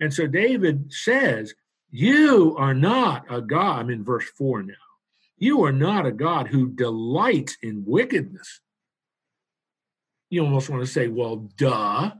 And 0.00 0.12
so 0.12 0.26
David 0.26 0.92
says, 0.92 1.54
You 1.90 2.56
are 2.58 2.74
not 2.74 3.24
a 3.28 3.40
God. 3.40 3.80
I'm 3.80 3.90
in 3.90 4.04
verse 4.04 4.28
4 4.36 4.62
now. 4.62 4.74
You 5.36 5.64
are 5.64 5.72
not 5.72 6.06
a 6.06 6.12
God 6.12 6.48
who 6.48 6.70
delights 6.70 7.56
in 7.62 7.84
wickedness. 7.86 8.60
You 10.28 10.44
almost 10.44 10.68
want 10.68 10.84
to 10.84 10.90
say, 10.90 11.08
Well, 11.08 11.48
duh. 11.56 12.12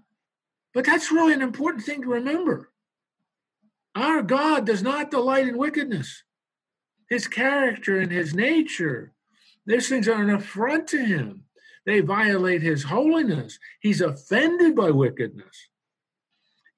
But 0.73 0.85
that's 0.85 1.11
really 1.11 1.35
an 1.35 1.43
important 1.43 1.85
thing 1.85 2.03
to 2.03 2.09
remember. 2.09 2.71
Our 3.95 4.23
God 4.23 4.67
does 4.67 4.83
not 4.83 5.11
delight 5.11 5.49
in 5.49 5.59
wickedness. 5.59 6.23
His 7.09 7.27
character 7.27 7.99
and 7.99 8.13
his 8.13 8.35
nature, 8.35 9.13
these 9.67 9.89
things 9.89 10.09
are 10.09 10.23
an 10.23 10.31
affront 10.31 10.87
to 10.89 11.05
him. 11.05 11.45
They 11.87 12.01
violate 12.01 12.63
his 12.63 12.85
holiness. 12.85 13.59
He's 13.81 14.01
offended 14.01 14.77
by 14.77 14.91
wickedness. 14.91 15.69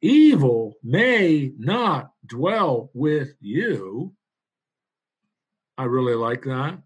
Evil 0.00 0.74
may 0.82 1.52
not 1.58 2.12
dwell 2.26 2.90
with 2.94 3.34
you. 3.40 4.14
I 5.76 5.84
really 5.84 6.14
like 6.14 6.42
that. 6.44 6.78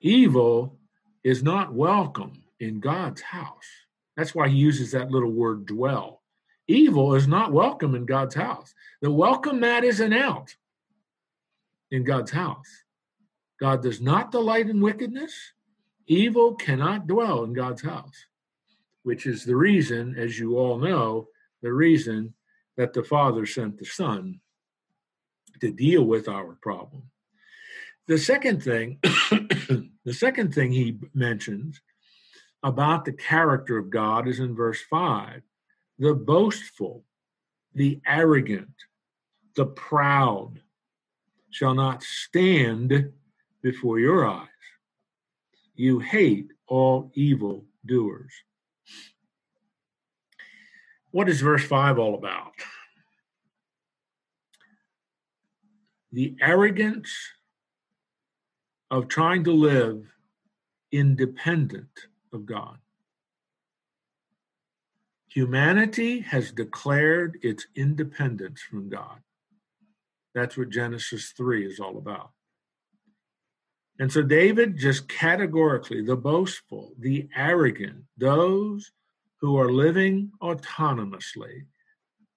Evil 0.00 0.78
is 1.22 1.42
not 1.42 1.72
welcome 1.72 2.42
in 2.58 2.80
God's 2.80 3.22
house. 3.22 3.79
That's 4.20 4.34
why 4.34 4.50
he 4.50 4.56
uses 4.56 4.92
that 4.92 5.10
little 5.10 5.30
word 5.30 5.64
dwell. 5.64 6.20
Evil 6.68 7.14
is 7.14 7.26
not 7.26 7.54
welcome 7.54 7.94
in 7.94 8.04
God's 8.04 8.34
house. 8.34 8.74
The 9.00 9.10
welcome 9.10 9.60
mat 9.60 9.82
isn't 9.82 10.12
out 10.12 10.56
in 11.90 12.04
God's 12.04 12.30
house. 12.30 12.68
God 13.58 13.82
does 13.82 13.98
not 13.98 14.30
delight 14.30 14.68
in 14.68 14.82
wickedness. 14.82 15.32
Evil 16.06 16.54
cannot 16.54 17.06
dwell 17.06 17.44
in 17.44 17.54
God's 17.54 17.80
house, 17.80 18.26
which 19.04 19.24
is 19.24 19.46
the 19.46 19.56
reason, 19.56 20.14
as 20.18 20.38
you 20.38 20.58
all 20.58 20.76
know, 20.76 21.28
the 21.62 21.72
reason 21.72 22.34
that 22.76 22.92
the 22.92 23.02
Father 23.02 23.46
sent 23.46 23.78
the 23.78 23.86
Son 23.86 24.40
to 25.62 25.70
deal 25.70 26.04
with 26.04 26.28
our 26.28 26.58
problem. 26.60 27.04
The 28.06 28.18
second 28.18 28.62
thing, 28.62 28.98
the 30.04 30.12
second 30.12 30.54
thing 30.54 30.72
he 30.72 30.98
mentions 31.14 31.80
about 32.62 33.04
the 33.04 33.12
character 33.12 33.78
of 33.78 33.90
God 33.90 34.28
is 34.28 34.38
in 34.38 34.54
verse 34.54 34.80
5 34.90 35.42
the 35.98 36.14
boastful, 36.14 37.04
the 37.74 38.00
arrogant, 38.06 38.72
the 39.54 39.66
proud 39.66 40.62
shall 41.50 41.74
not 41.74 42.02
stand 42.02 43.12
before 43.62 43.98
your 43.98 44.26
eyes. 44.26 44.48
You 45.74 45.98
hate 45.98 46.48
all 46.66 47.10
evil 47.14 47.66
doers. 47.84 48.32
What 51.10 51.28
is 51.28 51.42
verse 51.42 51.64
5 51.64 51.98
all 51.98 52.14
about? 52.14 52.52
The 56.12 56.34
arrogance 56.40 57.12
of 58.90 59.08
trying 59.08 59.44
to 59.44 59.52
live 59.52 60.04
independent 60.92 62.06
of 62.32 62.46
God. 62.46 62.78
Humanity 65.28 66.20
has 66.20 66.50
declared 66.50 67.38
its 67.42 67.66
independence 67.76 68.60
from 68.60 68.88
God. 68.88 69.20
That's 70.34 70.56
what 70.56 70.70
Genesis 70.70 71.32
3 71.36 71.66
is 71.66 71.78
all 71.78 71.98
about. 71.98 72.30
And 74.00 74.10
so 74.10 74.22
David 74.22 74.76
just 74.78 75.08
categorically, 75.08 76.02
the 76.02 76.16
boastful, 76.16 76.94
the 76.98 77.28
arrogant, 77.36 78.04
those 78.16 78.90
who 79.40 79.58
are 79.58 79.70
living 79.70 80.32
autonomously. 80.42 81.64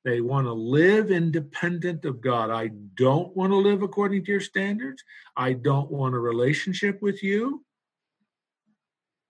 They 0.05 0.19
want 0.19 0.47
to 0.47 0.53
live 0.53 1.11
independent 1.11 2.03
of 2.03 2.19
God. 2.19 2.49
I 2.49 2.67
don't 2.95 3.35
want 3.35 3.51
to 3.51 3.57
live 3.57 3.81
according 3.81 4.25
to 4.25 4.31
your 4.31 4.41
standards. 4.41 5.01
I 5.37 5.53
don't 5.53 5.89
want 5.89 6.15
a 6.15 6.19
relationship 6.19 7.01
with 7.01 7.23
you. 7.23 7.63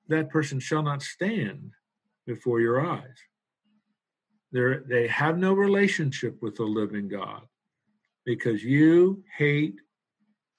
That 0.08 0.30
person 0.30 0.60
shall 0.60 0.84
not 0.84 1.02
stand 1.02 1.72
before 2.26 2.60
your 2.60 2.86
eyes. 2.86 3.18
They're, 4.52 4.84
they 4.88 5.08
have 5.08 5.38
no 5.38 5.54
relationship 5.54 6.42
with 6.42 6.56
the 6.56 6.64
living 6.64 7.08
God 7.08 7.42
because 8.26 8.64
you 8.64 9.24
hate 9.38 9.76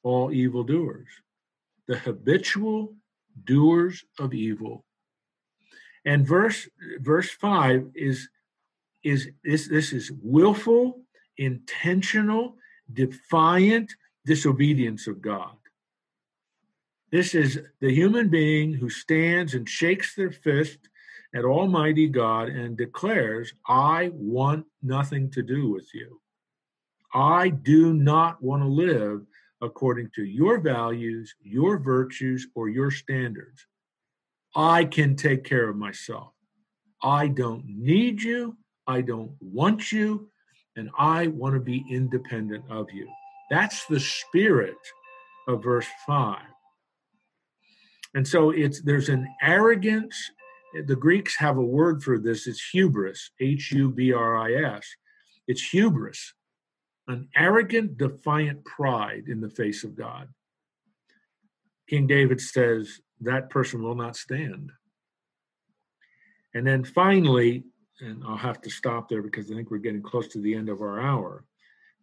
all 0.02 0.32
evildoers, 0.32 1.08
the 1.86 1.96
habitual 1.96 2.94
doers 3.44 4.04
of 4.18 4.34
evil. 4.34 4.84
And 6.04 6.26
verse 6.26 6.68
verse 6.98 7.30
five 7.30 7.86
is 7.94 8.28
is 9.02 9.28
this 9.42 9.68
this 9.68 9.92
is 9.92 10.12
willful, 10.22 11.00
intentional, 11.38 12.56
defiant 12.92 13.92
disobedience 14.26 15.06
of 15.06 15.22
God. 15.22 15.56
This 17.14 17.32
is 17.32 17.60
the 17.80 17.94
human 17.94 18.28
being 18.28 18.74
who 18.74 18.90
stands 18.90 19.54
and 19.54 19.68
shakes 19.68 20.16
their 20.16 20.32
fist 20.32 20.80
at 21.32 21.44
Almighty 21.44 22.08
God 22.08 22.48
and 22.48 22.76
declares, 22.76 23.52
I 23.68 24.10
want 24.14 24.66
nothing 24.82 25.30
to 25.30 25.42
do 25.44 25.70
with 25.70 25.86
you. 25.94 26.20
I 27.14 27.50
do 27.50 27.94
not 27.94 28.42
want 28.42 28.64
to 28.64 28.68
live 28.68 29.20
according 29.60 30.10
to 30.16 30.24
your 30.24 30.58
values, 30.58 31.32
your 31.40 31.78
virtues, 31.78 32.48
or 32.56 32.68
your 32.68 32.90
standards. 32.90 33.64
I 34.56 34.84
can 34.84 35.14
take 35.14 35.44
care 35.44 35.68
of 35.68 35.76
myself. 35.76 36.32
I 37.00 37.28
don't 37.28 37.64
need 37.64 38.24
you. 38.24 38.56
I 38.88 39.02
don't 39.02 39.36
want 39.40 39.92
you. 39.92 40.30
And 40.74 40.90
I 40.98 41.28
want 41.28 41.54
to 41.54 41.60
be 41.60 41.84
independent 41.88 42.64
of 42.68 42.90
you. 42.92 43.08
That's 43.52 43.86
the 43.86 44.00
spirit 44.00 44.74
of 45.46 45.62
verse 45.62 45.86
5. 46.08 46.38
And 48.14 48.26
so 48.26 48.50
it's 48.50 48.80
there's 48.82 49.08
an 49.08 49.28
arrogance. 49.42 50.16
The 50.86 50.96
Greeks 50.96 51.36
have 51.38 51.56
a 51.56 51.62
word 51.62 52.02
for 52.02 52.18
this. 52.18 52.46
It's 52.46 52.68
hubris, 52.70 53.30
H 53.40 53.72
U 53.72 53.90
B 53.90 54.12
R 54.12 54.36
I 54.36 54.76
S. 54.76 54.86
It's 55.46 55.62
hubris 55.62 56.34
an 57.08 57.28
arrogant, 57.36 57.98
defiant 57.98 58.64
pride 58.64 59.24
in 59.28 59.40
the 59.40 59.50
face 59.50 59.84
of 59.84 59.94
God. 59.94 60.28
King 61.88 62.06
David 62.06 62.40
says 62.40 63.00
that 63.20 63.50
person 63.50 63.82
will 63.82 63.94
not 63.94 64.16
stand. 64.16 64.70
And 66.54 66.66
then 66.66 66.84
finally, 66.84 67.64
and 68.00 68.22
I'll 68.26 68.36
have 68.36 68.60
to 68.62 68.70
stop 68.70 69.08
there 69.08 69.22
because 69.22 69.50
I 69.50 69.54
think 69.54 69.70
we're 69.70 69.78
getting 69.78 70.02
close 70.02 70.28
to 70.28 70.40
the 70.40 70.54
end 70.54 70.68
of 70.68 70.80
our 70.80 71.00
hour. 71.00 71.44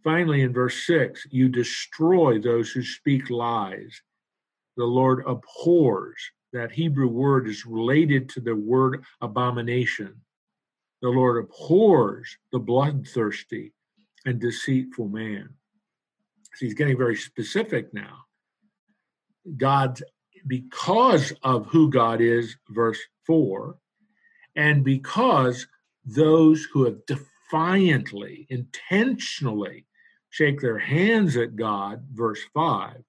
Finally, 0.04 0.42
in 0.42 0.54
verse 0.54 0.86
6, 0.86 1.28
you 1.32 1.50
destroy 1.50 2.40
those 2.40 2.72
who 2.72 2.84
speak 2.84 3.30
lies. 3.30 4.02
The 4.78 4.86
Lord 4.86 5.24
abhors. 5.28 6.22
That 6.54 6.72
Hebrew 6.72 7.08
word 7.08 7.48
is 7.48 7.66
related 7.66 8.28
to 8.30 8.42
the 8.42 8.56
word 8.56 9.04
abomination. 9.22 10.22
The 11.02 11.10
Lord 11.10 11.44
abhors 11.44 12.38
the 12.52 12.60
bloodthirsty 12.60 13.74
and 14.26 14.40
deceitful 14.40 15.08
man. 15.08 15.50
So 16.56 16.66
he's 16.66 16.74
getting 16.74 16.98
very 16.98 17.16
specific 17.16 17.94
now. 17.94 18.26
God, 19.58 20.02
because 20.46 21.34
of 21.44 21.68
who 21.68 21.90
God 21.90 22.22
is, 22.22 22.56
verse 22.70 23.00
4, 23.26 23.78
and 24.56 24.84
because 24.84 25.68
those 26.06 26.68
who 26.72 26.86
have 26.86 27.06
defiantly, 27.06 28.46
intentionally 28.50 29.86
shake 30.30 30.60
their 30.60 30.80
hands 30.80 31.38
at 31.38 31.56
God, 31.56 32.04
verse 32.14 32.42
5, 32.54 33.04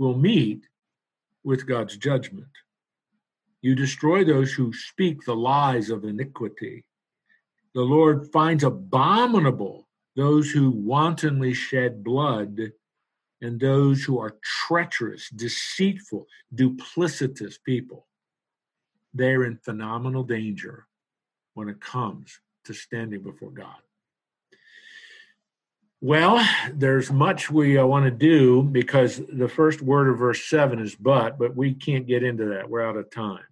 will 0.00 0.16
meet 0.16 0.66
with 1.44 1.66
God's 1.66 1.98
judgment. 1.98 2.48
You 3.60 3.74
destroy 3.74 4.24
those 4.24 4.50
who 4.50 4.72
speak 4.72 5.22
the 5.22 5.36
lies 5.36 5.90
of 5.90 6.04
iniquity. 6.04 6.84
The 7.74 7.82
Lord 7.82 8.32
finds 8.32 8.64
abominable 8.64 9.86
those 10.16 10.50
who 10.50 10.70
wantonly 10.70 11.52
shed 11.52 12.02
blood, 12.02 12.72
and 13.42 13.60
those 13.60 14.02
who 14.02 14.18
are 14.18 14.38
treacherous, 14.42 15.28
deceitful, 15.28 16.26
duplicitous 16.54 17.56
people. 17.62 18.06
They're 19.12 19.44
in 19.44 19.58
phenomenal 19.58 20.24
danger 20.24 20.86
when 21.52 21.68
it 21.68 21.80
comes 21.80 22.40
to 22.64 22.72
standing 22.72 23.22
before 23.22 23.50
God. 23.50 23.82
Well, 26.02 26.42
there's 26.72 27.12
much 27.12 27.50
we 27.50 27.76
uh, 27.76 27.84
want 27.84 28.06
to 28.06 28.10
do 28.10 28.62
because 28.62 29.20
the 29.30 29.48
first 29.48 29.82
word 29.82 30.08
of 30.08 30.18
verse 30.18 30.42
7 30.46 30.78
is 30.78 30.94
but, 30.94 31.38
but 31.38 31.54
we 31.54 31.74
can't 31.74 32.06
get 32.06 32.22
into 32.22 32.46
that. 32.46 32.70
We're 32.70 32.88
out 32.88 32.96
of 32.96 33.10
time. 33.10 33.44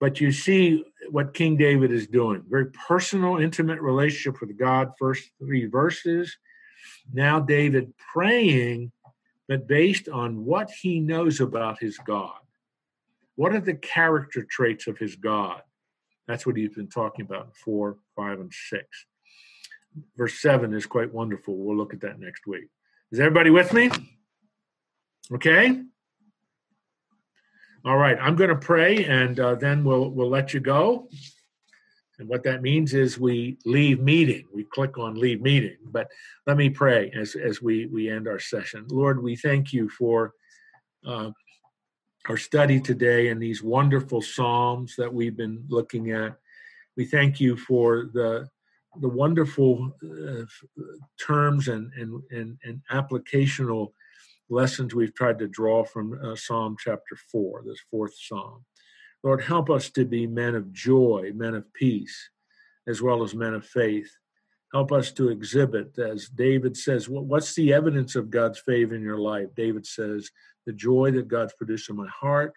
But 0.00 0.18
you 0.18 0.32
see 0.32 0.82
what 1.10 1.34
King 1.34 1.58
David 1.58 1.92
is 1.92 2.06
doing 2.06 2.42
very 2.48 2.70
personal, 2.88 3.36
intimate 3.36 3.82
relationship 3.82 4.40
with 4.40 4.56
God, 4.56 4.92
first 4.98 5.30
three 5.38 5.66
verses. 5.66 6.34
Now, 7.12 7.38
David 7.38 7.92
praying, 7.98 8.90
but 9.46 9.68
based 9.68 10.08
on 10.08 10.46
what 10.46 10.70
he 10.70 11.00
knows 11.00 11.40
about 11.40 11.78
his 11.78 11.98
God. 11.98 12.38
What 13.36 13.54
are 13.54 13.60
the 13.60 13.74
character 13.74 14.46
traits 14.50 14.86
of 14.86 14.96
his 14.96 15.16
God? 15.16 15.60
That's 16.26 16.46
what 16.46 16.56
he's 16.56 16.74
been 16.74 16.88
talking 16.88 17.26
about 17.26 17.46
in 17.46 17.52
4, 17.62 17.98
5, 18.16 18.40
and 18.40 18.52
6. 18.52 19.06
Verse 20.16 20.40
7 20.40 20.72
is 20.74 20.86
quite 20.86 21.12
wonderful. 21.12 21.56
We'll 21.56 21.76
look 21.76 21.94
at 21.94 22.00
that 22.00 22.18
next 22.18 22.46
week. 22.46 22.68
Is 23.10 23.20
everybody 23.20 23.50
with 23.50 23.72
me? 23.72 23.90
Okay? 25.32 25.82
All 27.84 27.96
right, 27.96 28.16
I'm 28.20 28.36
going 28.36 28.50
to 28.50 28.56
pray, 28.56 29.04
and 29.04 29.38
uh, 29.40 29.56
then 29.56 29.82
we'll 29.82 30.10
we'll 30.10 30.28
let 30.28 30.54
you 30.54 30.60
go. 30.60 31.08
And 32.18 32.28
what 32.28 32.44
that 32.44 32.62
means 32.62 32.94
is 32.94 33.18
we 33.18 33.58
leave 33.64 34.00
meeting. 34.00 34.46
We 34.54 34.62
click 34.62 34.98
on 34.98 35.16
leave 35.16 35.42
meeting. 35.42 35.78
But 35.84 36.08
let 36.46 36.56
me 36.56 36.70
pray 36.70 37.10
as 37.10 37.34
as 37.34 37.60
we 37.60 37.86
we 37.86 38.08
end 38.08 38.28
our 38.28 38.38
session. 38.38 38.86
Lord, 38.88 39.20
we 39.20 39.34
thank 39.34 39.72
you 39.72 39.88
for 39.88 40.32
uh, 41.04 41.30
our 42.28 42.36
study 42.36 42.80
today 42.80 43.28
and 43.28 43.42
these 43.42 43.64
wonderful 43.64 44.22
psalms 44.22 44.94
that 44.96 45.12
we've 45.12 45.36
been 45.36 45.64
looking 45.68 46.12
at. 46.12 46.36
We 46.96 47.06
thank 47.06 47.40
you 47.40 47.56
for 47.56 48.10
the 48.12 48.48
the 49.00 49.08
wonderful 49.08 49.92
uh, 50.02 50.44
terms 51.20 51.68
and 51.68 51.92
and 51.94 52.22
and, 52.30 52.58
and 52.64 52.80
applicational 52.90 53.92
lessons 54.50 54.94
we've 54.94 55.14
tried 55.14 55.38
to 55.38 55.48
draw 55.48 55.84
from 55.84 56.18
uh, 56.22 56.36
Psalm 56.36 56.76
chapter 56.78 57.16
4, 57.30 57.62
this 57.64 57.80
fourth 57.90 58.14
psalm. 58.14 58.64
Lord, 59.22 59.42
help 59.42 59.70
us 59.70 59.90
to 59.90 60.04
be 60.04 60.26
men 60.26 60.54
of 60.54 60.72
joy, 60.72 61.30
men 61.34 61.54
of 61.54 61.72
peace, 61.72 62.30
as 62.86 63.00
well 63.00 63.22
as 63.22 63.34
men 63.34 63.54
of 63.54 63.64
faith. 63.64 64.10
Help 64.72 64.90
us 64.90 65.12
to 65.12 65.28
exhibit, 65.28 65.98
as 65.98 66.28
David 66.28 66.76
says, 66.76 67.08
what's 67.08 67.54
the 67.54 67.72
evidence 67.72 68.16
of 68.16 68.30
God's 68.30 68.58
favor 68.58 68.94
in 68.94 69.02
your 69.02 69.18
life? 69.18 69.48
David 69.54 69.86
says, 69.86 70.30
the 70.66 70.72
joy 70.72 71.10
that 71.12 71.28
God's 71.28 71.54
produced 71.54 71.90
in 71.90 71.96
my 71.96 72.08
heart 72.08 72.54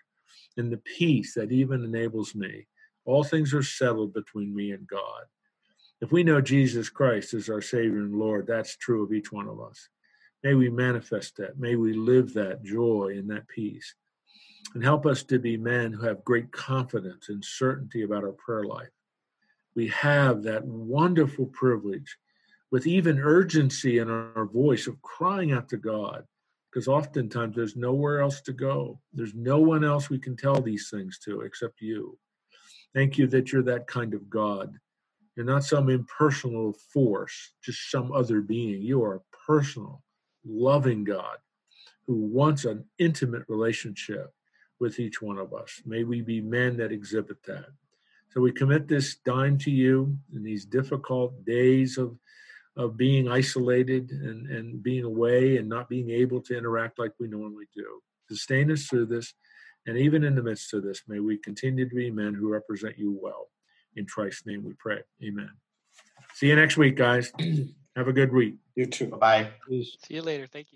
and 0.58 0.72
the 0.72 0.82
peace 0.98 1.34
that 1.34 1.52
even 1.52 1.84
enables 1.84 2.34
me. 2.34 2.68
All 3.06 3.24
things 3.24 3.54
are 3.54 3.64
settled 3.64 4.14
between 4.14 4.56
me 4.56 4.72
and 4.72 4.88
God. 4.88 5.26
If 6.02 6.12
we 6.12 6.24
know 6.24 6.42
Jesus 6.42 6.90
Christ 6.90 7.34
as 7.34 7.50
our 7.50 7.62
Savior 7.62 8.00
and 8.00 8.16
Lord, 8.16 8.48
that's 8.48 8.76
true 8.76 9.04
of 9.04 9.14
each 9.14 9.32
one 9.32 9.48
of 9.48 9.62
us. 9.62 9.90
May 10.44 10.54
we 10.54 10.70
manifest 10.70 11.38
that. 11.38 11.58
May 11.58 11.76
we 11.76 11.94
live 11.94 12.34
that 12.34 12.64
joy 12.64 13.14
and 13.18 13.30
that 13.30 13.48
peace. 13.48 13.96
And 14.74 14.84
help 14.84 15.06
us 15.06 15.24
to 15.24 15.40
be 15.40 15.58
men 15.58 15.94
who 15.94 16.06
have 16.06 16.26
great 16.26 16.52
confidence 16.52 17.30
and 17.30 17.44
certainty 17.44 18.04
about 18.04 18.24
our 18.24 18.34
prayer 18.34 18.66
life. 18.66 18.90
We 19.76 19.88
have 19.88 20.44
that 20.44 20.66
wonderful 20.66 21.46
privilege 21.48 22.18
with 22.72 22.88
even 22.88 23.20
urgency 23.20 24.00
in 24.00 24.10
our 24.10 24.46
voice 24.46 24.88
of 24.88 25.02
crying 25.02 25.52
out 25.54 25.70
to 25.70 25.78
God, 25.78 26.26
because 26.70 26.88
oftentimes 26.88 27.56
there's 27.56 27.78
nowhere 27.78 28.20
else 28.20 28.42
to 28.42 28.54
go. 28.54 29.00
There's 29.14 29.34
no 29.34 29.60
one 29.60 29.86
else 29.86 30.10
we 30.10 30.20
can 30.20 30.36
tell 30.36 30.62
these 30.62 30.90
things 30.90 31.20
to 31.20 31.42
except 31.42 31.82
you. 31.82 32.18
Thank 32.94 33.18
you 33.18 33.28
that 33.28 33.52
you're 33.52 33.64
that 33.64 33.88
kind 33.88 34.14
of 34.14 34.30
God. 34.30 34.78
You're 35.36 35.46
not 35.46 35.64
some 35.64 35.90
impersonal 35.90 36.74
force, 36.94 37.54
just 37.64 37.92
some 37.92 38.12
other 38.12 38.42
being. 38.42 38.82
You 38.82 39.04
are 39.04 39.16
a 39.16 39.38
personal 39.46 40.02
loving 40.46 41.04
God 41.04 41.38
who 42.08 42.16
wants 42.16 42.66
an 42.66 42.86
intimate 43.00 43.44
relationship 43.48 44.34
with 44.80 45.00
each 45.00 45.22
one 45.22 45.38
of 45.38 45.54
us. 45.54 45.82
May 45.86 46.04
we 46.04 46.22
be 46.22 46.42
men 46.42 46.78
that 46.78 46.92
exhibit 46.92 47.44
that. 47.44 47.66
So 48.30 48.42
we 48.42 48.52
commit 48.52 48.88
this 48.88 49.16
dime 49.26 49.58
to 49.60 49.72
you 49.72 50.18
in 50.34 50.44
these 50.44 50.66
difficult 50.66 51.46
days 51.46 51.98
of 51.98 52.18
of 52.78 52.98
being 52.98 53.30
isolated 53.30 54.12
and, 54.12 54.50
and 54.50 54.84
being 54.84 55.06
away 55.06 55.58
and 55.58 55.70
not 55.70 55.88
being 55.90 56.10
able 56.10 56.42
to 56.42 56.58
interact 56.58 57.00
like 57.00 57.12
we 57.20 57.28
normally 57.28 57.68
do. 57.74 58.02
Sustain 58.28 58.72
us 58.72 58.86
through 58.86 59.06
this, 59.06 59.34
and 59.86 59.98
even 59.98 60.24
in 60.24 60.36
the 60.36 60.44
midst 60.44 60.74
of 60.74 60.84
this, 60.84 61.04
may 61.08 61.20
we 61.20 61.38
continue 61.38 61.88
to 61.88 61.96
be 61.96 62.12
men 62.12 62.34
who 62.34 62.52
represent 62.52 62.98
you 62.98 63.18
well. 63.22 63.48
In 63.96 64.06
Christ's 64.06 64.46
name 64.46 64.64
we 64.64 64.74
pray. 64.74 65.00
Amen. 65.24 65.50
See 66.34 66.48
you 66.48 66.56
next 66.56 66.78
week, 66.78 66.96
guys. 66.96 67.32
Have 67.96 68.08
a 68.10 68.14
good 68.14 68.34
week. 68.34 68.56
You 68.76 68.88
too. 68.88 69.08
Bye 69.08 69.18
bye. 69.18 69.50
See 69.70 70.16
you 70.16 70.22
later. 70.22 70.48
Thank 70.48 70.68
you. 70.68 70.74